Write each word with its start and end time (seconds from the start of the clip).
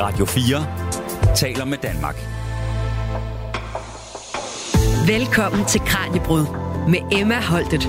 Radio 0.00 0.24
4 0.24 1.34
taler 1.34 1.64
med 1.64 1.78
Danmark. 1.78 2.16
Velkommen 5.06 5.66
til 5.66 5.80
Kranjebrud 5.80 6.46
med 6.88 7.18
Emma 7.20 7.40
Holtet. 7.40 7.88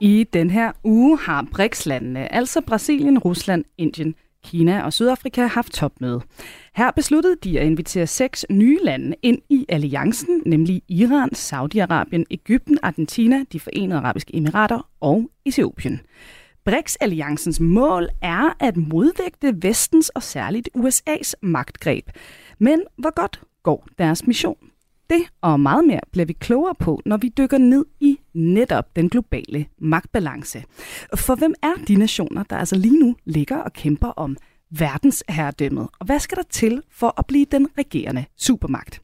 I 0.00 0.26
den 0.32 0.50
her 0.50 0.72
uge 0.84 1.18
har 1.18 1.46
BRICS-landene, 1.52 2.34
altså 2.34 2.60
Brasilien, 2.60 3.18
Rusland, 3.18 3.64
Indien, 3.78 4.14
Kina 4.44 4.82
og 4.82 4.92
Sydafrika, 4.92 5.46
haft 5.46 5.72
topmøde. 5.72 6.20
Her 6.74 6.90
besluttede 6.90 7.36
de 7.44 7.60
at 7.60 7.66
invitere 7.66 8.06
seks 8.06 8.46
nye 8.50 8.78
lande 8.84 9.16
ind 9.22 9.38
i 9.50 9.66
alliancen, 9.68 10.42
nemlig 10.46 10.82
Iran, 10.88 11.30
Saudi-Arabien, 11.34 12.24
Ægypten, 12.30 12.78
Argentina, 12.82 13.44
de 13.52 13.60
forenede 13.60 13.98
arabiske 13.98 14.36
emirater 14.36 14.88
og 15.00 15.30
Etiopien. 15.46 16.00
BRICS-alliancens 16.64 17.60
mål 17.60 18.08
er 18.22 18.56
at 18.60 18.76
modvægte 18.76 19.62
vestens 19.62 20.08
og 20.08 20.22
særligt 20.22 20.68
USA's 20.76 21.32
magtgreb. 21.42 22.10
Men 22.58 22.82
hvor 22.96 23.14
godt 23.14 23.40
går 23.62 23.86
deres 23.98 24.26
mission? 24.26 24.56
Det 25.10 25.22
og 25.40 25.60
meget 25.60 25.84
mere 25.84 26.00
bliver 26.12 26.26
vi 26.26 26.32
klogere 26.32 26.74
på, 26.74 27.00
når 27.06 27.16
vi 27.16 27.28
dykker 27.28 27.58
ned 27.58 27.84
i 28.00 28.18
netop 28.34 28.96
den 28.96 29.08
globale 29.08 29.66
magtbalance. 29.78 30.64
For 31.14 31.34
hvem 31.34 31.54
er 31.62 31.74
de 31.88 31.96
nationer, 31.96 32.42
der 32.42 32.56
altså 32.56 32.76
lige 32.76 32.98
nu 32.98 33.16
ligger 33.24 33.56
og 33.56 33.72
kæmper 33.72 34.08
om 34.08 34.36
verdensherredømmet? 34.70 35.88
Og 35.98 36.06
hvad 36.06 36.18
skal 36.18 36.36
der 36.36 36.42
til 36.50 36.82
for 36.90 37.14
at 37.18 37.26
blive 37.26 37.46
den 37.52 37.68
regerende 37.78 38.24
supermagt? 38.36 39.02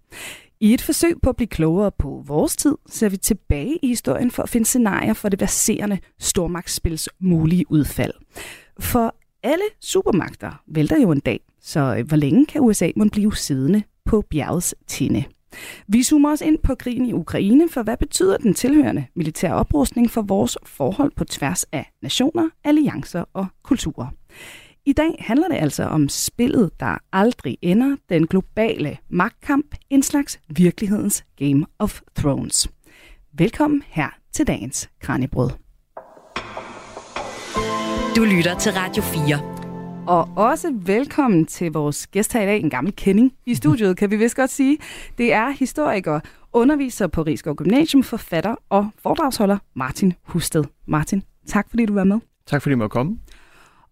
I 0.61 0.75
et 0.75 0.81
forsøg 0.81 1.15
på 1.23 1.31
at 1.31 1.37
blive 1.37 1.49
klogere 1.49 1.91
på 1.99 2.23
vores 2.27 2.57
tid, 2.57 2.75
ser 2.89 3.09
vi 3.09 3.17
tilbage 3.17 3.79
i 3.83 3.89
historien 3.89 4.31
for 4.31 4.43
at 4.43 4.49
finde 4.49 4.67
scenarier 4.67 5.13
for 5.13 5.29
det 5.29 5.39
baserende 5.39 5.99
stormagtsspils 6.19 7.09
mulige 7.21 7.65
udfald. 7.71 8.13
For 8.81 9.15
alle 9.43 9.65
supermagter 9.81 10.63
vælter 10.67 11.01
jo 11.01 11.13
en 11.13 11.21
dag, 11.21 11.41
så 11.61 12.05
hvor 12.07 12.17
længe 12.17 12.47
kan 12.47 12.61
USA 12.61 12.91
må 12.97 13.05
blive 13.13 13.37
siddende 13.37 13.83
på 14.05 14.25
bjergets 14.31 14.75
tinde? 14.87 15.25
Vi 15.89 16.03
zoomer 16.03 16.31
også 16.31 16.45
ind 16.45 16.59
på 16.63 16.75
krigen 16.75 17.07
i 17.07 17.13
Ukraine, 17.13 17.69
for 17.69 17.83
hvad 17.83 17.97
betyder 17.97 18.37
den 18.37 18.55
tilhørende 18.55 19.07
militære 19.17 19.55
oprustning 19.55 20.11
for 20.11 20.23
vores 20.23 20.59
forhold 20.65 21.13
på 21.17 21.25
tværs 21.25 21.65
af 21.65 21.93
nationer, 22.03 22.49
alliancer 22.65 23.25
og 23.33 23.47
kulturer? 23.63 24.07
I 24.89 24.93
dag 24.93 25.17
handler 25.21 25.49
det 25.49 25.57
altså 25.57 25.85
om 25.85 26.09
spillet, 26.09 26.71
der 26.81 26.99
aldrig 27.13 27.59
ender, 27.63 27.97
den 28.09 28.27
globale 28.27 28.99
magtkamp, 29.09 29.75
en 29.91 30.03
slags 30.03 30.41
virkelighedens 30.49 31.25
Game 31.37 31.67
of 31.79 32.01
Thrones. 32.17 32.69
Velkommen 33.33 33.83
her 33.87 34.09
til 34.33 34.47
dagens 34.47 34.91
Kranjebrød. 35.01 35.51
Du 38.17 38.25
lytter 38.25 38.59
til 38.61 38.73
Radio 38.73 39.03
4. 39.03 40.07
Og 40.09 40.29
også 40.37 40.73
velkommen 40.75 41.47
til 41.47 41.73
vores 41.73 42.07
gæst 42.07 42.33
her 42.33 42.43
i 42.43 42.47
dag, 42.47 42.61
en 42.61 42.71
gammel 42.71 42.93
kending 42.97 43.33
i 43.47 43.55
studiet, 43.55 43.97
kan 43.97 44.11
vi 44.11 44.17
vist 44.17 44.37
godt 44.37 44.51
sige. 44.51 44.79
Det 45.19 45.33
er 45.33 45.51
historiker, 45.51 46.21
underviser 46.53 47.07
på 47.07 47.23
Rigskov 47.23 47.57
Gymnasium, 47.57 48.03
forfatter 48.03 48.55
og 48.69 48.91
foredragsholder 48.99 49.59
Martin 49.75 50.13
Husted. 50.23 50.65
Martin, 50.87 51.23
tak 51.47 51.71
fordi 51.71 51.87
du 51.87 51.95
var 51.95 52.05
med. 52.05 52.21
Tak 52.47 52.63
fordi 52.63 52.73
du 52.73 52.79
måtte 52.79 52.93
komme. 52.93 53.19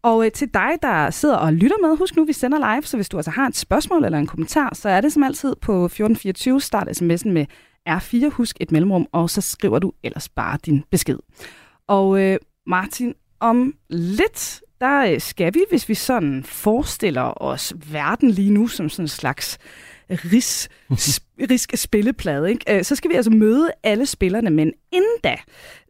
Og 0.05 0.25
øh, 0.27 0.33
til 0.33 0.55
dig, 0.55 0.71
der 0.83 1.11
sidder 1.11 1.37
og 1.37 1.53
lytter 1.53 1.77
med, 1.83 1.97
husk 1.97 2.17
nu, 2.17 2.25
vi 2.25 2.33
sender 2.33 2.75
live, 2.75 2.83
så 2.83 2.97
hvis 2.97 3.09
du 3.09 3.17
altså 3.17 3.31
har 3.31 3.47
et 3.47 3.57
spørgsmål 3.57 4.05
eller 4.05 4.19
en 4.19 4.27
kommentar, 4.27 4.75
så 4.75 4.89
er 4.89 5.01
det 5.01 5.13
som 5.13 5.23
altid 5.23 5.55
på 5.61 5.85
1424, 5.85 6.61
start 6.61 6.89
sms'en 6.89 7.29
med 7.29 7.47
R4, 7.89 8.29
husk 8.29 8.57
et 8.61 8.73
mellemrum, 8.73 9.07
og 9.13 9.31
så 9.31 9.41
skriver 9.41 9.79
du 9.79 9.93
ellers 10.03 10.29
bare 10.29 10.59
din 10.67 10.85
besked. 10.91 11.19
Og 11.89 12.21
øh, 12.21 12.39
Martin, 12.67 13.15
om 13.41 13.75
lidt, 13.91 14.61
der 14.81 15.13
øh, 15.13 15.21
skal 15.21 15.55
vi, 15.55 15.61
hvis 15.71 15.89
vi 15.89 15.95
sådan 15.95 16.45
forestiller 16.45 17.43
os 17.43 17.75
verden 17.93 18.31
lige 18.31 18.51
nu 18.51 18.69
som 18.69 18.89
sådan 18.89 19.05
en 19.05 19.09
slags 19.09 19.59
ris, 20.11 20.69
risk 21.51 21.73
spilleplade, 21.77 22.51
ikke? 22.51 22.77
Øh, 22.79 22.85
så 22.85 22.97
skal 22.97 23.11
vi 23.11 23.15
altså 23.15 23.31
møde 23.31 23.71
alle 23.83 24.07
spillerne, 24.07 24.51
men 24.51 24.73
inden 24.93 25.19
da, 25.25 25.37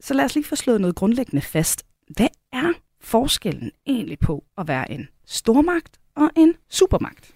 så 0.01 0.15
lad 0.15 0.25
os 0.25 0.35
lige 0.35 0.45
få 0.45 0.57
slået 0.57 0.81
noget 0.81 0.97
grundlæggende 0.97 1.43
fast. 1.43 1.83
Hvad 2.17 2.29
er 2.53 2.73
forskellen 3.05 3.71
egentlig 3.87 4.19
på 4.19 4.45
at 4.59 4.69
være 4.69 4.93
en 4.93 5.09
stormagt 5.27 5.99
og 6.17 6.31
en 6.37 6.55
supermagt? 6.71 7.31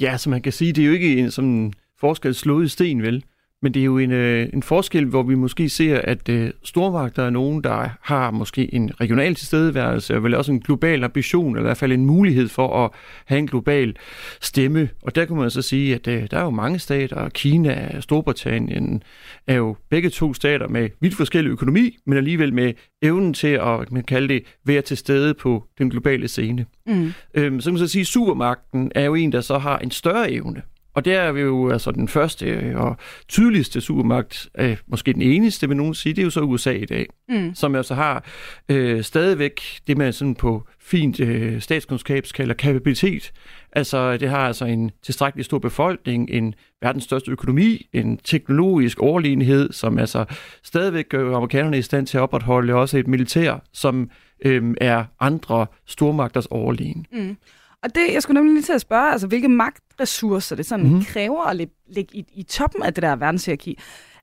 Ja, 0.00 0.16
så 0.16 0.30
man 0.30 0.42
kan 0.42 0.52
sige, 0.52 0.72
det 0.72 0.82
er 0.82 0.86
jo 0.86 0.92
ikke 0.92 1.16
en 1.18 1.30
sådan 1.30 1.72
forskel 2.00 2.34
slået 2.34 2.64
i 2.64 2.68
sten, 2.68 3.02
vel? 3.02 3.24
Men 3.62 3.74
det 3.74 3.80
er 3.80 3.84
jo 3.84 3.98
en, 3.98 4.10
øh, 4.10 4.48
en 4.52 4.62
forskel, 4.62 5.04
hvor 5.04 5.22
vi 5.22 5.34
måske 5.34 5.68
ser, 5.68 6.00
at 6.04 6.28
øh, 6.28 6.50
stormagter 6.64 7.22
er 7.22 7.30
nogen, 7.30 7.64
der 7.64 7.88
har 8.00 8.30
måske 8.30 8.74
en 8.74 8.90
regional 9.00 9.34
tilstedeværelse, 9.34 10.16
og 10.16 10.24
vel 10.24 10.34
også 10.34 10.52
en 10.52 10.60
global 10.60 11.04
ambition, 11.04 11.48
eller 11.48 11.60
i 11.60 11.68
hvert 11.68 11.76
fald 11.76 11.92
en 11.92 12.06
mulighed 12.06 12.48
for 12.48 12.84
at 12.84 12.90
have 13.24 13.38
en 13.38 13.46
global 13.46 13.96
stemme. 14.40 14.88
Og 15.02 15.14
der 15.14 15.24
kan 15.24 15.36
man 15.36 15.50
så 15.50 15.62
sige, 15.62 15.94
at 15.94 16.08
øh, 16.08 16.26
der 16.30 16.38
er 16.38 16.42
jo 16.42 16.50
mange 16.50 16.78
stater, 16.78 17.28
Kina 17.28 17.90
og 17.96 18.02
Storbritannien 18.02 19.02
er 19.46 19.54
jo 19.54 19.76
begge 19.90 20.10
to 20.10 20.34
stater 20.34 20.68
med 20.68 20.88
vidt 21.00 21.14
forskellig 21.14 21.50
økonomi, 21.50 21.96
men 22.06 22.18
alligevel 22.18 22.54
med 22.54 22.72
evnen 23.02 23.34
til 23.34 23.48
at 23.48 23.92
man 23.92 24.02
kalde 24.02 24.28
det, 24.28 24.42
være 24.64 24.82
til 24.82 24.96
stede 24.96 25.34
på 25.34 25.64
den 25.78 25.90
globale 25.90 26.28
scene. 26.28 26.66
Mm. 26.86 27.12
Øhm, 27.34 27.60
så 27.60 27.70
kan 27.70 27.74
man 27.74 27.78
så 27.78 27.88
sige, 27.88 28.00
at 28.00 28.06
supermagten 28.06 28.92
er 28.94 29.04
jo 29.04 29.14
en, 29.14 29.32
der 29.32 29.40
så 29.40 29.58
har 29.58 29.78
en 29.78 29.90
større 29.90 30.32
evne. 30.32 30.62
Og 30.94 31.04
der 31.04 31.20
er 31.20 31.32
vi 31.32 31.40
jo 31.40 31.70
altså 31.70 31.90
den 31.90 32.08
første 32.08 32.46
øh, 32.46 32.76
og 32.76 32.96
tydeligste 33.28 33.80
supermagt, 33.80 34.48
øh, 34.58 34.76
måske 34.86 35.12
den 35.12 35.22
eneste, 35.22 35.68
vil 35.68 35.76
nogen 35.76 35.94
sige, 35.94 36.12
det 36.12 36.22
er 36.22 36.24
jo 36.24 36.30
så 36.30 36.40
USA 36.40 36.72
i 36.72 36.84
dag, 36.84 37.06
mm. 37.28 37.54
som 37.54 37.74
altså 37.74 37.94
har 37.94 38.24
øh, 38.68 39.02
stadigvæk 39.02 39.60
det, 39.86 39.98
man 39.98 40.12
sådan 40.12 40.34
på 40.34 40.66
fint 40.80 41.20
øh, 41.20 41.60
statskundskab 41.60 42.24
kalder 42.34 42.54
kapabilitet. 42.54 43.32
Altså, 43.72 44.16
det 44.16 44.28
har 44.28 44.46
altså 44.46 44.64
en 44.64 44.90
tilstrækkelig 45.02 45.44
stor 45.44 45.58
befolkning, 45.58 46.30
en 46.30 46.54
verdens 46.82 47.04
største 47.04 47.30
økonomi, 47.30 47.88
en 47.92 48.16
teknologisk 48.16 49.00
overlegenhed, 49.00 49.72
som 49.72 49.98
altså 49.98 50.24
stadigvæk 50.62 51.08
gør 51.08 51.36
amerikanerne 51.36 51.78
i 51.78 51.82
stand 51.82 52.06
til 52.06 52.16
at 52.16 52.22
opretholde 52.22 52.74
også 52.74 52.98
et 52.98 53.06
militær, 53.06 53.64
som 53.72 54.10
øh, 54.44 54.74
er 54.80 55.04
andre 55.20 55.66
stormagters 55.86 56.46
overlegen. 56.46 57.06
Mm. 57.12 57.36
Og 57.82 57.94
det, 57.94 58.12
jeg 58.12 58.22
skulle 58.22 58.34
nemlig 58.34 58.54
lige 58.54 58.62
til 58.62 58.72
at 58.72 58.80
spørge, 58.80 59.12
altså 59.12 59.26
hvilke 59.26 59.48
magtressourcer 59.48 60.56
det 60.56 60.66
sådan 60.66 60.92
mm. 60.92 61.04
kræver 61.04 61.42
at 61.42 61.56
ligge 61.56 62.16
i, 62.16 62.24
i 62.34 62.42
toppen 62.42 62.82
af 62.82 62.94
det 62.94 63.02
der 63.02 63.16
verdenshierarki. 63.16 63.78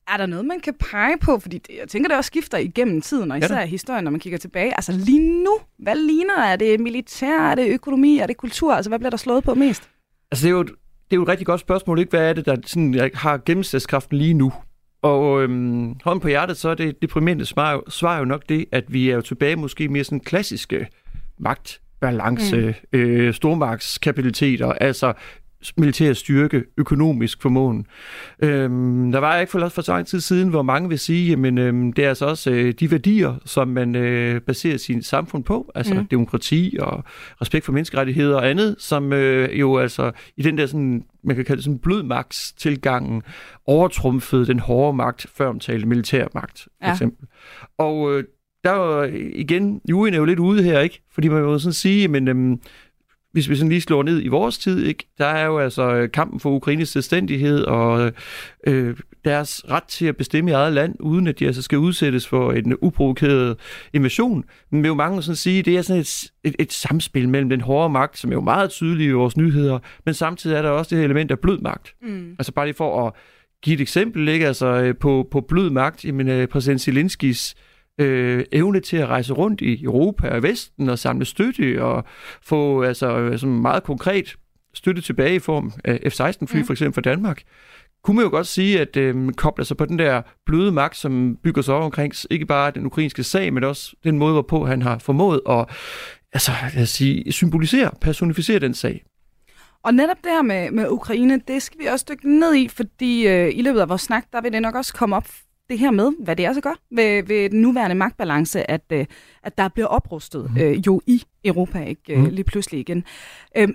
Er 0.08 0.18
der 0.18 0.26
noget, 0.26 0.46
man 0.46 0.60
kan 0.60 0.74
pege 0.74 1.18
på? 1.18 1.40
Fordi 1.40 1.58
det, 1.58 1.76
jeg 1.80 1.88
tænker, 1.88 2.08
det 2.08 2.18
også 2.18 2.28
skifter 2.28 2.58
igennem 2.58 3.02
tiden, 3.02 3.32
og 3.32 3.38
især 3.38 3.60
ja, 3.60 3.66
historien, 3.66 4.04
når 4.04 4.12
man 4.12 4.20
kigger 4.20 4.40
tilbage. 4.40 4.76
Altså 4.76 4.92
lige 4.92 5.44
nu, 5.44 5.58
hvad 5.80 5.96
ligner? 5.96 6.38
Er 6.38 6.56
det 6.56 6.80
militær? 6.80 7.40
Er 7.40 7.56
det 7.56 7.74
økonomi? 7.74 8.18
Er 8.18 8.28
det 8.28 8.38
kultur? 8.38 8.74
Altså 8.74 8.90
hvad 8.90 9.00
bliver 9.00 9.10
der 9.10 9.18
slået 9.18 9.44
på 9.44 9.54
mest? 9.54 9.90
Altså 10.32 10.48
det 10.48 10.54
er 10.54 10.58
jo, 10.58 10.64
det 10.64 10.72
er 11.12 11.16
jo 11.16 11.24
et 11.24 11.28
rigtig 11.28 11.48
godt 11.48 11.62
spørgsmål, 11.62 12.00
ikke? 12.00 12.10
Hvad 12.10 12.30
er 12.30 12.34
det, 12.34 12.46
der 12.46 12.56
sådan, 12.66 13.12
har 13.14 13.42
gennemsnitskraften 13.46 14.18
lige 14.18 14.34
nu? 14.34 14.54
Og 15.02 15.44
øhm, 15.44 15.96
hånden 16.04 16.20
på 16.22 16.28
hjertet, 16.28 16.58
så 16.58 16.70
er 16.70 16.76
det 16.76 17.02
deprimerende 17.02 17.46
svar, 17.46 17.82
svar 17.90 18.20
jo 18.20 18.26
nok 18.26 18.42
det, 18.50 18.66
at 18.72 18.94
vi 18.94 19.10
er 19.10 19.16
jo 19.16 19.22
tilbage 19.22 19.56
måske 19.56 19.90
mere 19.90 20.04
sådan 20.04 20.20
klassiske 20.20 20.88
magt 21.38 21.82
balance, 22.02 22.76
mm. 22.94 23.00
øh, 23.00 23.34
stormagtskapabiliteter, 23.34 24.68
altså 24.68 25.14
militær 25.78 26.14
styrke, 26.14 26.64
økonomisk 26.78 27.42
formåen. 27.42 27.86
Øhm, 28.44 29.12
der 29.12 29.20
var 29.20 29.38
ikke 29.38 29.52
for, 29.52 29.70
for 29.70 29.82
så 29.82 29.92
lang 29.92 30.08
tid 30.08 30.20
siden, 30.20 30.50
hvor 30.50 30.62
mange 30.62 30.90
vil 30.90 31.00
sige, 31.00 31.34
at 31.34 31.58
øhm, 31.60 31.94
det 31.94 32.06
er 32.06 32.10
altså 32.10 32.26
også 32.26 32.52
øh, 32.52 32.74
de 32.74 32.92
værdier, 32.92 33.36
som 33.46 33.68
man 33.68 33.96
øh, 33.96 34.42
baserer 34.42 34.78
sin 34.78 35.04
samfund 35.04 35.44
på, 35.44 35.72
altså 35.76 35.94
mm. 35.94 36.08
demokrati 36.08 36.78
og 36.80 37.04
respekt 37.42 37.66
for 37.66 37.72
menneskerettigheder 37.72 38.36
og 38.36 38.50
andet, 38.50 38.76
som 38.80 39.14
øh, 39.14 39.60
jo 39.60 39.78
altså 39.78 40.12
i 40.38 40.42
den 40.42 40.58
der 40.58 40.66
sådan, 40.66 41.04
man 41.24 41.36
kan 41.36 41.46
kalde 41.46 41.58
det 41.58 41.64
sådan 41.64 41.80
blødmagtstilgangen, 41.80 43.22
overtrumfede 43.66 44.46
den 44.46 44.60
hårde 44.60 44.98
magt, 44.98 45.26
før 45.36 45.48
omtalte 45.48 45.88
militærmagt, 45.88 46.60
for 46.60 46.88
ja. 46.88 46.92
eksempel. 46.92 47.28
Og 47.78 48.18
øh, 48.18 48.24
der 48.64 48.70
er 48.72 48.76
jo 48.76 49.14
igen, 49.34 49.82
juryen 49.90 50.14
er 50.14 50.18
jo 50.18 50.26
lidt 50.26 50.40
ude 50.40 50.64
her, 50.64 50.80
ikke? 50.80 51.02
Fordi 51.12 51.28
man 51.28 51.44
må 51.44 51.60
sådan 51.60 51.74
sige, 51.74 52.08
men 52.08 52.28
øhm, 52.28 52.60
hvis 53.32 53.50
vi 53.50 53.56
sådan 53.56 53.70
lige 53.70 53.82
slår 53.82 54.04
ned 54.04 54.24
i 54.24 54.28
vores 54.28 54.58
tid, 54.58 54.86
ikke? 54.86 55.08
der 55.18 55.26
er 55.26 55.46
jo 55.46 55.60
altså 55.60 55.96
øh, 55.96 56.12
kampen 56.12 56.40
for 56.40 56.50
Ukraines 56.50 56.90
selvstændighed 56.90 57.64
og 57.64 58.12
øh, 58.68 58.96
deres 59.26 59.64
ret 59.70 59.84
til 59.84 60.06
at 60.06 60.18
bestemme 60.18 60.52
i 60.52 60.54
eget 60.54 60.74
land, 60.74 60.96
uden 61.00 61.28
at 61.28 61.40
de 61.40 61.46
altså 61.46 61.62
skal 61.62 61.78
udsættes 61.78 62.28
for 62.28 62.52
en 62.52 62.78
uprovokeret 62.82 63.58
invasion. 63.94 64.44
Men 64.72 64.86
jo 64.86 64.94
mange 64.94 65.22
sådan 65.22 65.36
sige, 65.36 65.64
det 65.64 65.78
er 65.78 65.82
sådan 65.82 66.02
et, 66.02 66.32
et, 66.44 66.56
et 66.60 66.74
samspil 66.74 67.30
mellem 67.30 67.50
den 67.50 67.62
hårde 67.62 67.90
magt, 67.90 68.18
som 68.18 68.32
er 68.32 68.36
jo 68.36 68.42
meget 68.42 68.70
tydelig 68.70 69.08
i 69.08 69.12
vores 69.12 69.38
nyheder, 69.38 69.80
men 70.06 70.14
samtidig 70.14 70.56
er 70.56 70.62
der 70.62 70.70
også 70.70 70.90
det 70.90 70.98
her 70.98 71.06
element 71.06 71.32
af 71.32 71.40
blød 71.40 71.60
magt. 71.60 71.94
Mm. 72.02 72.36
Altså 72.40 72.52
bare 72.52 72.66
lige 72.66 72.76
for 72.76 73.08
at 73.08 73.14
give 73.64 73.74
et 73.74 73.82
eksempel, 73.82 74.28
ikke? 74.28 74.48
Altså, 74.48 74.66
øh, 74.66 74.96
på, 74.96 75.28
på 75.32 75.42
blød 75.42 75.70
magt, 75.70 76.06
jamen, 76.06 76.28
øh, 76.28 76.48
præsident 76.48 76.82
Zelenskis 76.82 77.56
øh, 77.58 77.69
evne 78.52 78.80
til 78.80 78.98
at 78.98 79.08
rejse 79.08 79.34
rundt 79.34 79.62
i 79.62 79.84
Europa 79.84 80.30
og 80.30 80.44
Vesten 80.44 80.90
og 80.90 81.00
samle 81.00 81.26
støtte 81.26 81.84
og 81.84 82.04
få 82.42 82.84
altså, 82.84 83.18
øh, 83.18 83.40
sådan 83.40 83.62
meget 83.62 83.84
konkret 83.84 84.36
støtte 84.74 85.02
tilbage 85.02 85.36
i 85.36 85.40
form 85.40 85.72
af 85.84 86.00
F-16-fly 86.12 86.60
mm. 86.60 86.66
for 86.66 86.74
eksempel 86.74 86.94
fra 86.94 87.10
Danmark, 87.10 87.42
kunne 88.04 88.16
man 88.16 88.26
jo 88.26 88.30
godt 88.30 88.48
sige, 88.48 88.82
at 88.82 88.98
øh, 88.98 89.32
kobler 89.32 89.66
sig 89.66 89.78
på 89.78 89.86
den 89.86 90.00
der 90.00 90.22
bløde 90.46 90.72
magt, 90.72 90.98
som 90.98 91.38
bygger 91.44 91.62
sig 91.62 91.74
over 91.74 91.84
omkring 91.84 92.14
ikke 92.30 92.46
bare 92.46 92.72
den 92.72 92.86
ukrainske 92.86 93.24
sag, 93.24 93.54
men 93.54 93.64
også 93.64 93.96
den 94.04 94.18
måde, 94.18 94.34
hvorpå 94.34 94.66
han 94.66 94.82
har 94.82 94.98
formået 94.98 95.42
at 95.50 95.66
altså, 96.34 96.52
lad 96.76 96.84
os 96.84 96.90
sige, 96.90 97.32
symbolisere, 97.32 97.92
personificere 98.02 98.60
den 98.60 98.74
sag. 98.74 99.04
Og 99.84 99.94
netop 99.94 100.18
det 100.24 100.32
her 100.32 100.42
med, 100.42 100.72
med 100.72 100.90
Ukraine, 100.90 101.42
det 101.48 101.62
skal 101.62 101.80
vi 101.80 101.86
også 101.86 102.06
dykke 102.10 102.40
ned 102.40 102.56
i, 102.56 102.68
fordi 102.68 103.28
øh, 103.28 103.52
i 103.56 103.62
løbet 103.62 103.80
af 103.80 103.90
vores 103.90 104.02
snak, 104.02 104.24
der 104.32 104.42
vil 104.42 104.54
det 104.54 104.62
nok 104.62 104.76
også 104.76 104.94
komme 104.94 105.16
op 105.16 105.28
det 105.70 105.80
her 105.80 105.92
med, 105.92 106.12
hvad 106.20 106.36
det 106.36 106.46
er 106.46 106.54
så 106.54 106.62
gør 106.62 106.80
ved, 106.92 107.24
ved 107.24 107.50
den 107.50 107.62
nuværende 107.62 107.96
magtbalance, 107.96 108.72
at, 108.72 108.84
øh, 108.92 109.06
at 109.44 109.58
der 109.58 109.68
bliver 109.68 109.88
oprustet 109.88 110.52
mhm. 110.52 110.62
øh, 110.62 110.88
jo 110.88 111.02
i 111.08 111.24
Europa, 111.46 111.84
ikke 111.84 112.14
øh, 112.14 112.20
mm. 112.20 112.26
lige 112.26 112.44
pludselig 112.44 112.80
igen. 112.80 113.04
Øh, 113.58 113.68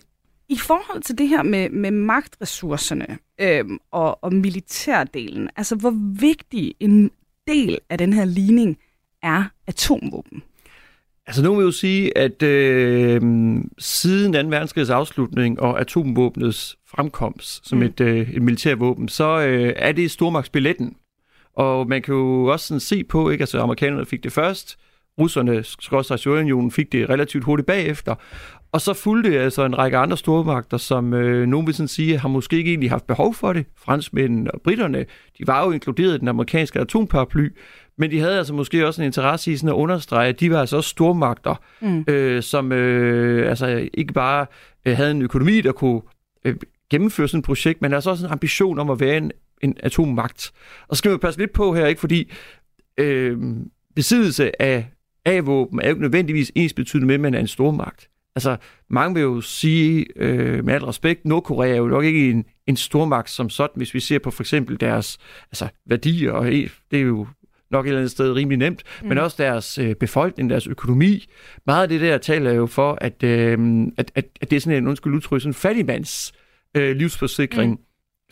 I 0.48 0.58
forhold 0.58 1.02
til 1.02 1.18
det 1.18 1.28
her 1.28 1.42
med, 1.42 1.70
med 1.70 1.90
magtressourcerne 1.90 3.18
øh, 3.40 3.64
og, 3.90 4.24
og 4.24 4.34
militærdelen, 4.34 5.50
altså 5.56 5.76
hvor 5.76 5.94
vigtig 6.20 6.74
en 6.80 7.10
del 7.46 7.78
af 7.90 7.98
den 7.98 8.12
her 8.12 8.24
ligning 8.24 8.78
er 9.22 9.44
atomvåben? 9.66 10.42
Altså 11.26 11.42
nu 11.42 11.50
vil 11.50 11.62
jeg 11.62 11.66
jo 11.66 11.70
sige, 11.70 12.18
at 12.18 12.42
øh, 12.42 13.20
siden 13.78 14.32
2. 14.32 14.38
verdenskrigs 14.38 14.90
afslutning 14.90 15.60
og 15.60 15.80
atomvåbnets 15.80 16.76
fremkomst 16.86 17.68
som 17.68 17.78
mm. 17.78 17.84
et, 17.84 18.00
øh, 18.00 18.30
et 18.30 18.42
militærvåben, 18.42 19.08
så 19.08 19.40
øh, 19.40 19.72
er 19.76 19.92
det 19.92 20.10
stormagtsbilletten. 20.10 20.96
Og 21.56 21.88
man 21.88 22.02
kan 22.02 22.14
jo 22.14 22.44
også 22.44 22.66
sådan 22.66 22.80
se 22.80 23.04
på, 23.04 23.30
ikke? 23.30 23.42
altså 23.42 23.60
amerikanerne 23.60 24.06
fik 24.06 24.24
det 24.24 24.32
først, 24.32 24.78
russerne, 25.20 25.62
Sovjetunionen, 26.18 26.70
fik 26.70 26.92
det 26.92 27.08
relativt 27.08 27.44
hurtigt 27.44 27.66
bagefter. 27.66 28.14
Og 28.72 28.80
så 28.80 28.92
fulgte 28.94 29.40
altså 29.40 29.64
en 29.64 29.78
række 29.78 29.96
andre 29.96 30.16
stormagter, 30.16 30.76
som 30.76 31.14
øh, 31.14 31.46
nogen 31.46 31.66
vil 31.66 31.74
sådan 31.74 31.88
sige, 31.88 32.18
har 32.18 32.28
måske 32.28 32.56
ikke 32.56 32.70
egentlig 32.70 32.90
haft 32.90 33.06
behov 33.06 33.34
for 33.34 33.52
det. 33.52 33.66
Franskmændene 33.76 34.50
og 34.50 34.60
britterne, 34.62 34.98
de 35.38 35.46
var 35.46 35.64
jo 35.64 35.70
inkluderet 35.70 36.14
i 36.14 36.18
den 36.18 36.28
amerikanske 36.28 36.80
atomparaply, 36.80 37.48
men 37.98 38.10
de 38.10 38.20
havde 38.20 38.38
altså 38.38 38.54
måske 38.54 38.86
også 38.86 39.02
en 39.02 39.06
interesse 39.06 39.52
i 39.52 39.56
sådan 39.56 39.68
at 39.68 39.74
understrege, 39.74 40.28
at 40.28 40.40
de 40.40 40.50
var 40.50 40.60
altså 40.60 40.76
også 40.76 40.90
stormagter, 40.90 41.54
mm. 41.80 42.04
øh, 42.08 42.42
som 42.42 42.72
øh, 42.72 43.48
altså 43.48 43.88
ikke 43.94 44.12
bare 44.12 44.46
øh, 44.84 44.96
havde 44.96 45.10
en 45.10 45.22
økonomi, 45.22 45.60
der 45.60 45.72
kunne 45.72 46.00
øh, 46.44 46.56
gennemføre 46.90 47.28
sådan 47.28 47.38
et 47.38 47.44
projekt, 47.44 47.82
men 47.82 47.92
altså 47.92 48.10
også 48.10 48.26
en 48.26 48.32
ambition 48.32 48.78
om 48.78 48.90
at 48.90 49.00
være 49.00 49.16
en, 49.16 49.32
en 49.62 49.76
atommagt. 49.82 50.52
Og 50.88 50.96
så 50.96 50.98
skal 50.98 51.12
vi 51.12 51.16
passe 51.16 51.40
lidt 51.40 51.52
på 51.52 51.74
her, 51.74 51.86
ikke 51.86 52.00
fordi 52.00 52.32
øh, 52.98 53.38
besiddelse 53.94 54.62
af 54.62 54.86
A-våben 55.24 55.80
er 55.80 55.84
jo 55.84 55.90
ikke 55.90 56.02
nødvendigvis 56.02 56.52
ens 56.54 56.72
betydende 56.72 57.06
med, 57.06 57.14
at 57.14 57.20
man 57.20 57.34
er 57.34 57.40
en 57.40 57.46
stormagt. 57.46 58.08
Altså, 58.36 58.56
mange 58.90 59.14
vil 59.14 59.22
jo 59.22 59.40
sige, 59.40 60.06
øh, 60.16 60.64
med 60.64 60.74
al 60.74 60.84
respekt, 60.84 61.24
Nordkorea 61.24 61.72
er 61.72 61.76
jo 61.76 61.88
nok 61.88 62.04
ikke 62.04 62.30
en, 62.30 62.44
en 62.66 62.76
stormagt 62.76 63.30
som 63.30 63.50
sådan, 63.50 63.76
hvis 63.76 63.94
vi 63.94 64.00
ser 64.00 64.18
på 64.18 64.30
for 64.30 64.42
eksempel 64.42 64.80
deres 64.80 65.18
altså, 65.50 65.68
værdier, 65.86 66.32
og 66.32 66.46
det 66.46 66.70
er 66.92 66.98
jo 67.00 67.26
nok 67.70 67.86
et 67.86 67.88
eller 67.88 68.00
andet 68.00 68.10
sted 68.10 68.32
rimelig 68.32 68.58
nemt, 68.58 68.82
mm. 69.02 69.08
men 69.08 69.18
også 69.18 69.42
deres 69.42 69.78
øh, 69.78 69.94
befolkning, 69.94 70.50
deres 70.50 70.66
økonomi. 70.66 71.24
Meget 71.66 71.82
af 71.82 71.88
det 71.88 72.00
der 72.00 72.18
taler 72.18 72.52
jo 72.52 72.66
for, 72.66 72.98
at, 73.00 73.22
øh, 73.22 73.86
at, 73.96 74.12
at, 74.14 74.26
at 74.40 74.50
det 74.50 74.56
er 74.56 74.60
sådan 74.60 74.78
en, 74.78 74.88
undskyld 74.88 75.14
udtryk, 75.14 75.40
sådan 75.40 75.50
en 75.50 75.54
fattigmands 75.54 76.32
øh, 76.74 76.96
livsforsikring, 76.96 77.70
mm. 77.70 77.78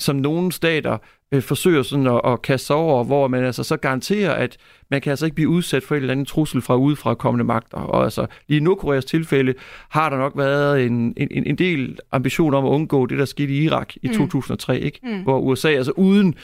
Som 0.03 0.17
nogle 0.17 0.53
stater 0.53 0.99
øh, 1.33 1.43
forsøger 1.43 1.83
sådan 1.83 2.07
at, 2.07 2.21
at 2.25 2.43
kaste 2.43 2.67
sig 2.67 2.77
over, 2.77 3.05
hvor 3.05 3.29
man 3.29 3.45
altså 3.45 3.63
så 3.63 3.77
garanterer, 3.77 4.33
at 4.33 4.57
man 4.91 5.01
kan 5.01 5.11
altså 5.11 5.25
ikke 5.25 5.35
blive 5.35 5.49
udsat 5.49 5.83
for 5.83 5.95
et 5.95 6.01
eller 6.01 6.13
andet 6.13 6.29
trussel 6.29 6.63
fra 6.63 6.77
udefra 6.77 7.15
kommende 7.15 7.45
magter. 7.45 7.77
Og 7.77 8.05
altså 8.05 8.27
lige 8.49 8.61
i 8.61 8.63
Nordkoreas 8.63 9.05
tilfælde 9.05 9.55
har 9.91 10.11
der 10.11 10.17
nok 10.17 10.33
været 10.37 10.87
en, 10.87 11.15
en, 11.17 11.47
en 11.47 11.59
del 11.59 11.99
ambition 12.13 12.55
om 12.55 12.65
at 12.65 12.69
undgå 12.69 13.07
det, 13.07 13.19
der 13.19 13.25
skete 13.25 13.53
i 13.53 13.65
Irak 13.65 13.97
i 14.03 14.09
mm. 14.09 14.15
2003, 14.15 14.81
ikke? 14.81 15.01
Mm. 15.03 15.23
hvor 15.23 15.41
USA 15.41 15.69
altså 15.69 15.93
uden 15.93 16.35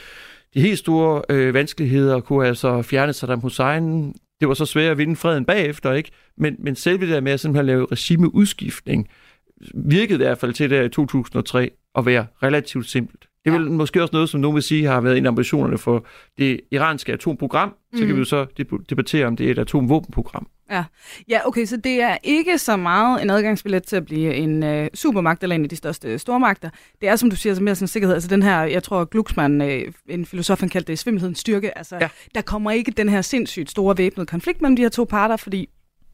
de 0.53 0.61
helt 0.61 0.79
store 0.79 1.21
øh, 1.29 1.53
vanskeligheder 1.53 2.19
kunne 2.19 2.47
altså 2.47 2.81
fjerne 2.81 3.13
Saddam 3.13 3.39
Hussein. 3.39 4.13
Det 4.39 4.47
var 4.47 4.53
så 4.53 4.65
svært 4.65 4.91
at 4.91 4.97
vinde 4.97 5.15
freden 5.15 5.45
bagefter, 5.45 5.93
ikke? 5.93 6.11
Men, 6.37 6.55
men 6.59 6.75
selve 6.75 7.05
det 7.05 7.13
der 7.13 7.21
med 7.21 7.31
at 7.31 7.39
simpelthen 7.39 7.65
lave 7.65 7.87
regimeudskiftning, 7.91 9.07
virkede 9.73 10.23
i 10.23 10.25
hvert 10.25 10.37
fald 10.37 10.53
til 10.53 10.69
der 10.69 10.81
i 10.81 10.89
2003 10.89 11.71
at 11.95 12.05
være 12.05 12.25
relativt 12.43 12.85
simpelt. 12.85 13.28
Det 13.43 13.53
er 13.53 13.57
vel 13.57 13.67
ja. 13.67 13.71
måske 13.71 14.01
også 14.01 14.13
noget, 14.13 14.29
som 14.29 14.39
nogen 14.39 14.55
vil 14.55 14.63
sige 14.63 14.85
har 14.85 15.01
været 15.01 15.17
en 15.17 15.25
af 15.25 15.29
ambitionerne 15.29 15.77
for 15.77 16.05
det 16.37 16.61
iranske 16.71 17.13
atomprogram. 17.13 17.75
Så 17.93 18.01
mm. 18.01 18.07
kan 18.07 18.15
vi 18.15 18.19
jo 18.19 18.25
så 18.25 18.45
debattere, 18.89 19.25
om 19.25 19.35
det 19.35 19.47
er 19.47 19.51
et 19.51 19.59
atomvåbenprogram. 19.59 20.47
Ja. 20.71 20.83
ja, 21.29 21.47
okay, 21.47 21.65
så 21.65 21.77
det 21.77 22.01
er 22.01 22.17
ikke 22.23 22.57
så 22.57 22.77
meget 22.77 23.21
en 23.21 23.29
adgangsbillet 23.29 23.83
til 23.83 23.95
at 23.95 24.05
blive 24.05 24.33
en 24.33 24.63
øh, 24.63 24.87
supermagt 24.93 25.43
eller 25.43 25.55
en 25.55 25.63
af 25.63 25.69
de 25.69 25.75
største 25.75 26.19
stormagter. 26.19 26.69
Det 27.01 27.09
er, 27.09 27.15
som 27.15 27.29
du 27.29 27.35
siger, 27.35 27.55
så 27.55 27.63
mere 27.63 27.75
sådan 27.75 27.87
sikkerhed. 27.87 28.13
Altså 28.13 28.29
den 28.29 28.43
her, 28.43 28.61
jeg 28.61 28.83
tror, 28.83 29.05
Glucksmann, 29.05 29.61
øh, 29.61 29.81
en 30.09 30.25
filosof, 30.25 30.59
han 30.59 30.69
kaldte 30.69 30.91
det 30.91 30.99
svimmelhedens 30.99 31.39
styrke. 31.39 31.77
Altså, 31.77 31.97
ja. 32.01 32.09
der 32.35 32.41
kommer 32.41 32.71
ikke 32.71 32.91
den 32.91 33.09
her 33.09 33.21
sindssygt 33.21 33.69
store 33.69 33.97
væbnede 33.97 34.25
konflikt 34.25 34.61
mellem 34.61 34.75
de 34.75 34.81
her 34.81 34.89
to 34.89 35.03
parter, 35.03 35.37
fordi 35.37 35.69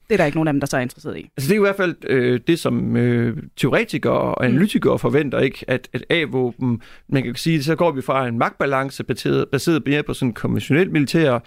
det 0.10 0.14
er 0.14 0.18
der 0.18 0.26
ikke 0.26 0.38
nogen 0.38 0.48
af 0.48 0.54
dem, 0.54 0.60
der 0.60 0.68
så 0.68 0.78
er 0.78 0.82
interesseret 0.82 1.18
i. 1.18 1.30
Altså 1.38 1.50
det 1.50 1.52
er 1.52 1.60
i 1.60 1.66
hvert 1.66 1.76
fald 1.76 1.96
øh, 2.08 2.40
det, 2.48 2.60
som 2.60 2.98
øh, 2.98 3.38
teoretikere 3.58 4.14
og 4.14 4.46
analytikere 4.46 4.94
mm. 4.94 5.00
forventer, 5.00 5.40
ikke, 5.40 5.66
at, 5.68 5.88
at 5.94 6.04
A-våben, 6.10 6.82
man 7.10 7.24
kan 7.24 7.36
sige, 7.36 7.64
så 7.64 7.76
går 7.76 7.92
vi 7.92 8.02
fra 8.02 8.28
en 8.28 8.38
magtbalance 8.38 9.04
baseret, 9.04 9.50
baseret 9.52 9.84
mere 9.86 10.04
på 10.04 10.14
sådan 10.14 10.34
konventionelt 10.34 10.92
militær 10.92 11.40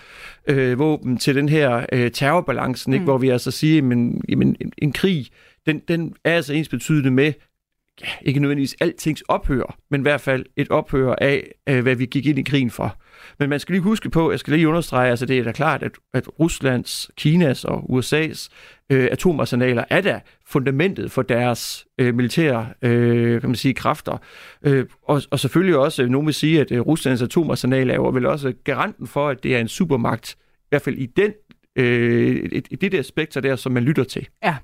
øh, 0.46 0.78
våben 0.78 1.18
til 1.18 1.34
den 1.34 1.48
her 1.48 1.86
øh, 1.92 2.10
terrorbalancen, 2.10 2.92
ikke, 2.92 3.02
mm. 3.02 3.06
hvor 3.06 3.18
vi 3.18 3.28
altså 3.28 3.50
siger, 3.50 3.82
men 3.82 4.22
jamen, 4.28 4.56
en, 4.60 4.72
en 4.78 4.92
krig, 4.92 5.26
den, 5.66 5.82
den 5.88 6.14
er 6.24 6.34
altså 6.34 6.52
ens 6.52 6.68
betydende 6.68 7.10
med, 7.10 7.32
ja, 8.02 8.08
ikke 8.22 8.40
nødvendigvis 8.40 8.76
altings 8.80 9.22
ophør, 9.28 9.76
men 9.90 10.00
i 10.00 10.02
hvert 10.02 10.20
fald 10.20 10.46
et 10.56 10.68
ophør 10.68 11.14
af, 11.20 11.50
øh, 11.68 11.82
hvad 11.82 11.96
vi 11.96 12.06
gik 12.06 12.26
ind 12.26 12.38
i 12.38 12.42
krigen 12.42 12.70
for. 12.70 12.96
Men 13.38 13.50
man 13.50 13.60
skal 13.60 13.72
lige 13.72 13.82
huske 13.82 14.10
på, 14.10 14.30
jeg 14.30 14.38
skal 14.38 14.52
lige 14.52 14.68
understrege, 14.68 15.10
altså 15.10 15.26
det 15.26 15.38
er 15.38 15.44
da 15.44 15.52
klart, 15.52 15.82
at, 15.82 15.92
at 16.14 16.40
Ruslands, 16.40 17.10
Kinas 17.16 17.64
og 17.64 17.98
USA's 17.98 18.48
øh, 18.90 19.08
atomarsenaler 19.12 19.84
er 19.90 20.00
da 20.00 20.20
fundamentet 20.46 21.10
for 21.10 21.22
deres 21.22 21.86
øh, 21.98 22.14
militære 22.14 22.66
øh, 22.82 23.40
kan 23.40 23.50
man 23.50 23.56
sige, 23.56 23.74
kræfter. 23.74 24.18
Øh, 24.62 24.86
og, 25.02 25.22
og 25.30 25.40
selvfølgelig 25.40 25.76
også, 25.76 26.02
øh, 26.02 26.08
nogen 26.08 26.26
vil 26.26 26.34
sige, 26.34 26.60
at 26.60 26.72
øh, 26.72 26.80
Ruslands 26.80 27.22
atomarsenal 27.22 27.90
er 27.90 27.94
jo 27.94 28.08
vel 28.08 28.26
også 28.26 28.52
garanten 28.64 29.06
for, 29.06 29.28
at 29.28 29.42
det 29.42 29.56
er 29.56 29.60
en 29.60 29.68
supermagt, 29.68 30.36
i 30.38 30.66
hvert 30.68 30.82
fald 30.82 30.98
i 30.98 31.06
den 31.06 31.32
øh, 31.76 32.62
i 32.70 32.76
det 32.76 32.92
der 32.92 32.98
aspekter 32.98 33.40
der, 33.40 33.56
som 33.56 33.72
man 33.72 33.82
lytter 33.82 34.04
til. 34.04 34.28
Ja. 34.44 34.56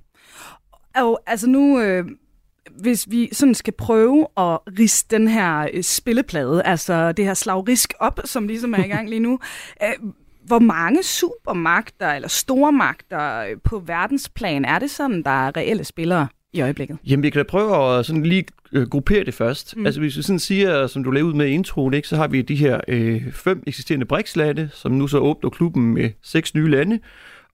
Og 0.97 1.23
altså 1.27 1.49
nu, 1.49 1.81
øh, 1.81 2.05
hvis 2.71 3.07
vi 3.11 3.29
sådan 3.33 3.55
skal 3.55 3.73
prøve 3.73 4.27
at 4.37 4.59
riste 4.79 5.17
den 5.17 5.29
her 5.29 5.69
øh, 5.73 5.83
spilleplade, 5.83 6.63
altså 6.63 7.13
det 7.13 7.25
her 7.25 7.35
slagrisk 7.35 7.95
op, 8.01 8.21
som 8.25 8.49
ligesom 8.49 8.75
er 8.75 8.85
i 8.85 8.89
gang 8.89 9.09
lige 9.09 9.21
nu, 9.21 9.39
øh, 9.85 10.11
hvor 10.47 10.59
mange 10.59 11.03
supermagter 11.03 12.13
eller 12.13 12.29
stormagter 12.29 13.39
øh, 13.39 13.57
på 13.65 13.79
verdensplan 13.79 14.65
er 14.65 14.79
det 14.79 14.91
sådan, 14.91 15.23
der 15.23 15.47
er 15.47 15.57
reelle 15.57 15.85
spillere 15.85 16.29
i 16.53 16.61
øjeblikket? 16.61 16.99
Jamen, 17.07 17.23
vi 17.23 17.31
kan 17.31 17.45
prøve 17.49 17.99
at 17.99 18.07
sådan 18.07 18.23
lige 18.23 18.45
gruppere 18.91 19.25
det 19.25 19.35
først. 19.35 19.77
Mm. 19.77 19.87
Altså, 19.87 20.01
hvis 20.01 20.17
vi 20.17 20.23
sådan 20.23 20.39
siger, 20.39 20.87
som 20.87 21.05
du 21.05 21.11
lavede 21.11 21.29
ud 21.29 21.35
med 21.35 21.47
introen, 21.47 21.95
ikke, 21.95 22.09
så 22.09 22.17
har 22.17 22.29
vi 22.29 22.43
de 22.43 22.55
her 22.55 22.81
øh, 22.89 23.33
fem 23.33 23.63
eksisterende 23.67 24.07
BRICS-lande, 24.07 24.69
som 24.73 24.93
nu 24.93 25.07
så 25.07 25.19
åbner 25.19 25.51
klubben 25.51 25.95
med 25.95 26.11
seks 26.23 26.55
nye 26.55 26.71
lande. 26.71 26.99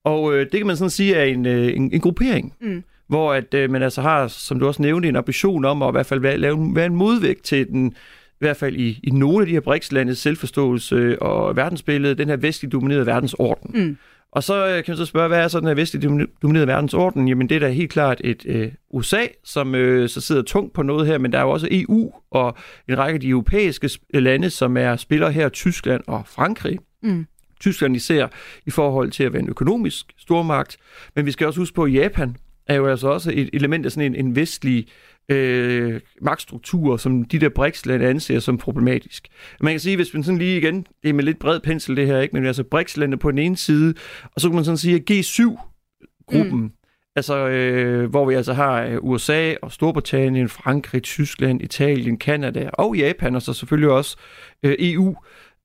Og 0.03 0.33
øh, 0.33 0.39
det 0.51 0.59
kan 0.59 0.67
man 0.67 0.77
sådan 0.77 0.89
sige 0.89 1.15
er 1.15 1.23
en, 1.23 1.45
øh, 1.45 1.75
en, 1.75 1.93
en 1.93 2.01
gruppering. 2.01 2.53
Mm 2.61 2.83
hvor 3.11 3.33
at, 3.33 3.53
øh, 3.53 3.71
man 3.71 3.83
altså 3.83 4.01
har, 4.01 4.27
som 4.27 4.59
du 4.59 4.67
også 4.67 4.81
nævnte, 4.81 5.09
en 5.09 5.15
ambition 5.15 5.65
om 5.65 5.81
at 5.81 5.89
i 5.89 5.91
hvert 5.91 6.05
fald 6.05 6.19
være, 6.19 6.37
lave, 6.37 6.75
være 6.75 6.85
en 6.85 6.95
modvægt 6.95 7.43
til 7.43 7.67
den, 7.67 7.87
i 8.31 8.39
hvert 8.39 8.57
fald 8.57 8.75
i, 8.75 8.99
i 9.03 9.09
nogle 9.09 9.41
af 9.41 9.45
de 9.47 9.53
her 9.53 9.59
BRICS-landes 9.59 10.17
selvforståelse 10.17 11.21
og 11.21 11.55
verdensbillede, 11.55 12.15
den 12.15 12.29
her 12.29 12.35
vestligt 12.35 12.71
dominerede 12.71 13.05
verdensorden. 13.05 13.87
Mm. 13.87 13.97
Og 14.31 14.43
så 14.43 14.67
øh, 14.67 14.83
kan 14.83 14.91
man 14.91 14.97
så 14.97 15.05
spørge, 15.05 15.27
hvad 15.27 15.39
er 15.39 15.47
så 15.47 15.59
den 15.59 15.67
her 15.67 15.73
vestligt 15.73 16.05
dominerede 16.41 16.67
verdensorden? 16.67 17.27
Jamen 17.27 17.49
det 17.49 17.55
er 17.55 17.59
da 17.59 17.69
helt 17.69 17.91
klart 17.91 18.21
et 18.23 18.43
øh, 18.45 18.71
USA, 18.89 19.21
som 19.43 19.75
øh, 19.75 20.09
så 20.09 20.21
sidder 20.21 20.41
tungt 20.41 20.73
på 20.73 20.83
noget 20.83 21.07
her, 21.07 21.17
men 21.17 21.31
der 21.31 21.37
er 21.37 21.43
jo 21.43 21.49
også 21.49 21.67
EU 21.71 22.11
og 22.31 22.57
en 22.89 22.97
række 22.97 23.15
af 23.15 23.21
de 23.21 23.29
europæiske 23.29 23.89
lande, 24.13 24.49
som 24.49 24.77
er 24.77 24.95
spiller 24.95 25.29
her, 25.29 25.49
Tyskland 25.49 26.03
og 26.07 26.23
Frankrig. 26.27 26.79
Mm. 27.03 27.25
Tyskland 27.59 27.95
især 27.95 28.27
i 28.65 28.71
forhold 28.71 29.11
til 29.11 29.23
at 29.23 29.33
være 29.33 29.41
en 29.41 29.49
økonomisk 29.49 30.05
stormagt, 30.17 30.77
men 31.15 31.25
vi 31.25 31.31
skal 31.31 31.47
også 31.47 31.59
huske 31.59 31.75
på, 31.75 31.85
Japan 31.85 32.35
er 32.71 32.75
jo 32.75 32.87
altså 32.87 33.07
også 33.07 33.31
et 33.33 33.49
element 33.53 33.85
af 33.85 33.91
sådan 33.91 34.15
en, 34.15 34.25
en 34.25 34.35
vestlig 34.35 34.87
øh, 35.29 36.01
magtstruktur, 36.21 36.97
som 36.97 37.23
de 37.23 37.39
der 37.39 37.49
BRICS-lande 37.49 38.07
anser 38.07 38.39
som 38.39 38.57
problematisk. 38.57 39.27
Man 39.61 39.73
kan 39.73 39.79
sige, 39.79 39.95
hvis 39.95 40.13
man 40.13 40.23
sådan 40.23 40.37
lige 40.37 40.57
igen, 40.57 40.87
det 41.03 41.09
er 41.09 41.13
med 41.13 41.23
lidt 41.23 41.39
bred 41.39 41.59
pensel 41.59 41.95
det 41.95 42.07
her, 42.07 42.19
ikke? 42.19 42.35
men 42.35 42.45
altså 42.45 42.63
BRICS-lande 42.63 43.17
på 43.17 43.31
den 43.31 43.39
ene 43.39 43.57
side, 43.57 43.93
og 44.35 44.41
så 44.41 44.49
kan 44.49 44.55
man 44.55 44.65
sådan 44.65 44.77
sige, 44.77 44.95
at 44.95 45.11
G7-gruppen, 45.11 46.61
mm. 46.61 46.71
altså 47.15 47.47
øh, 47.47 48.09
hvor 48.09 48.25
vi 48.25 48.33
altså 48.33 48.53
har 48.53 48.83
øh, 48.83 48.97
USA 49.01 49.53
og 49.61 49.71
Storbritannien, 49.71 50.49
Frankrig, 50.49 51.03
Tyskland, 51.03 51.61
Italien, 51.61 52.17
Kanada 52.17 52.69
og 52.73 52.95
Japan, 52.95 53.35
og 53.35 53.41
så 53.41 53.53
selvfølgelig 53.53 53.89
også 53.89 54.17
øh, 54.63 54.75
EU, 54.79 55.15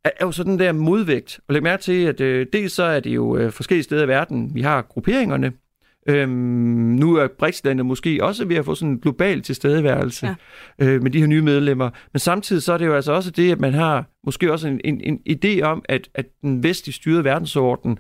er 0.05 0.11
jo 0.27 0.33
sådan 0.33 0.59
der 0.59 0.73
modvægt. 0.73 1.41
Og 1.49 1.55
læg 1.55 1.63
mærke 1.63 1.83
til, 1.83 2.05
at 2.05 2.21
øh, 2.21 2.47
dels 2.53 2.73
så 2.73 2.83
er 2.83 3.01
det 3.01 3.11
jo 3.11 3.37
øh, 3.37 3.53
forskellige 3.53 3.85
steder 3.85 4.05
i 4.05 4.09
verden, 4.09 4.55
vi 4.55 4.61
har 4.61 4.83
grupperingerne, 4.83 5.53
Øhm, 6.09 6.31
nu 7.01 7.15
er 7.15 7.29
brics 7.39 7.63
måske 7.85 8.25
også 8.25 8.45
ved 8.45 8.57
at 8.57 8.65
få 8.65 8.75
sådan 8.75 8.93
en 8.93 8.99
global 8.99 9.43
tilstedeværelse 9.43 10.27
ja. 10.79 10.87
øh, 10.87 11.03
med 11.03 11.11
de 11.11 11.21
her 11.21 11.27
nye 11.27 11.43
medlemmer. 11.43 11.91
Men 12.13 12.21
samtidig 12.21 12.63
så 12.63 12.73
er 12.73 12.79
det 12.79 12.87
jo 12.87 12.95
altså 12.95 13.13
også 13.13 13.31
det, 13.31 13.53
at 13.53 13.61
man 13.61 13.75
har 13.75 14.05
måske 14.25 14.53
også 14.53 14.69
en, 14.69 14.81
en, 14.85 15.01
en 15.01 15.19
idé 15.29 15.63
om, 15.63 15.85
at, 15.89 16.09
at 16.15 16.27
den 16.43 16.63
vestlige 16.63 16.95
styrede 16.95 17.25
verdensorden 17.25 17.99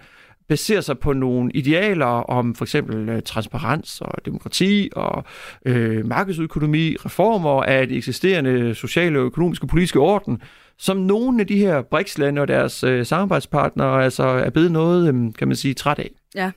baserer 0.48 0.80
sig 0.80 0.98
på 0.98 1.12
nogle 1.12 1.50
idealer 1.54 2.06
om 2.06 2.54
for 2.54 2.64
eksempel 2.64 3.08
øh, 3.08 3.22
transparens 3.22 4.00
og 4.00 4.12
demokrati 4.25 4.90
og 4.96 5.25
øh, 5.66 6.06
markedsøkonomi, 6.06 6.96
reformer 7.04 7.62
af 7.62 7.88
det 7.88 7.96
eksisterende 7.96 8.75
sociale, 8.75 9.18
økonomiske 9.18 9.64
og 9.64 9.68
politiske 9.68 10.00
orden, 10.00 10.42
som 10.78 10.96
nogle 10.96 11.40
af 11.40 11.46
de 11.46 11.56
her 11.56 11.82
BRICS-lande 11.82 12.40
og 12.40 12.48
deres 12.48 12.84
øh, 12.84 13.06
samarbejdspartnere 13.06 14.04
altså 14.04 14.22
er 14.22 14.50
blevet 14.50 14.72
noget, 14.72 15.14
øh, 15.14 15.34
kan 15.38 15.48
man 15.48 15.56
sige, 15.56 15.75
træt 15.75 15.98
af. 15.98 16.10
Ja. 16.34 16.50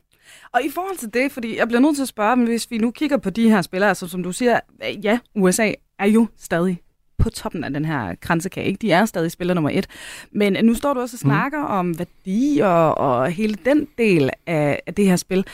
Og 0.53 0.61
i 0.65 0.69
forhold 0.69 0.97
til 0.97 1.13
det, 1.13 1.31
fordi 1.31 1.57
jeg 1.57 1.67
bliver 1.67 1.81
nødt 1.81 1.95
til 1.95 2.01
at 2.01 2.07
spørge 2.07 2.35
dem, 2.35 2.43
hvis 2.43 2.71
vi 2.71 2.77
nu 2.77 2.91
kigger 2.91 3.17
på 3.17 3.29
de 3.29 3.49
her 3.49 3.61
spillere, 3.61 3.89
altså 3.89 4.07
som 4.07 4.23
du 4.23 4.31
siger, 4.31 4.59
ja, 5.03 5.19
USA 5.35 5.71
er 5.99 6.07
jo 6.07 6.27
stadig 6.37 6.81
på 7.19 7.29
toppen 7.29 7.63
af 7.63 7.73
den 7.73 7.85
her 7.85 8.15
kransekage. 8.15 8.67
Ikke? 8.67 8.77
De 8.81 8.91
er 8.91 9.05
stadig 9.05 9.31
spiller 9.31 9.53
nummer 9.53 9.69
et. 9.69 9.87
Men 10.31 10.65
nu 10.65 10.73
står 10.73 10.93
du 10.93 10.99
også 10.99 11.17
og 11.17 11.27
mhm. 11.27 11.31
snakker 11.31 11.59
mm. 11.59 11.73
om 11.73 11.99
værdier 11.99 12.67
og 12.67 13.31
hele 13.31 13.57
den 13.65 13.87
del 13.97 14.29
af, 14.45 14.81
af 14.87 14.93
det 14.93 15.05
her 15.05 15.15
spil. 15.15 15.45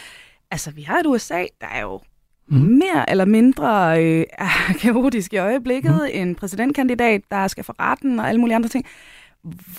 Altså, 0.51 0.71
vi 0.71 0.81
har 0.81 0.99
et 0.99 1.05
USA, 1.05 1.45
der 1.61 1.67
er 1.67 1.81
jo 1.81 2.01
mm. 2.47 2.57
mere 2.57 3.09
eller 3.09 3.25
mindre 3.25 4.03
øh, 4.03 4.25
kaotisk 4.81 5.33
i 5.33 5.37
øjeblikket. 5.37 6.09
Mm. 6.13 6.21
En 6.21 6.35
præsidentkandidat, 6.35 7.21
der 7.31 7.47
skal 7.47 7.63
for 7.63 7.75
retten 7.79 8.19
og 8.19 8.29
alle 8.29 8.41
mulige 8.41 8.55
andre 8.55 8.69
ting. 8.69 8.85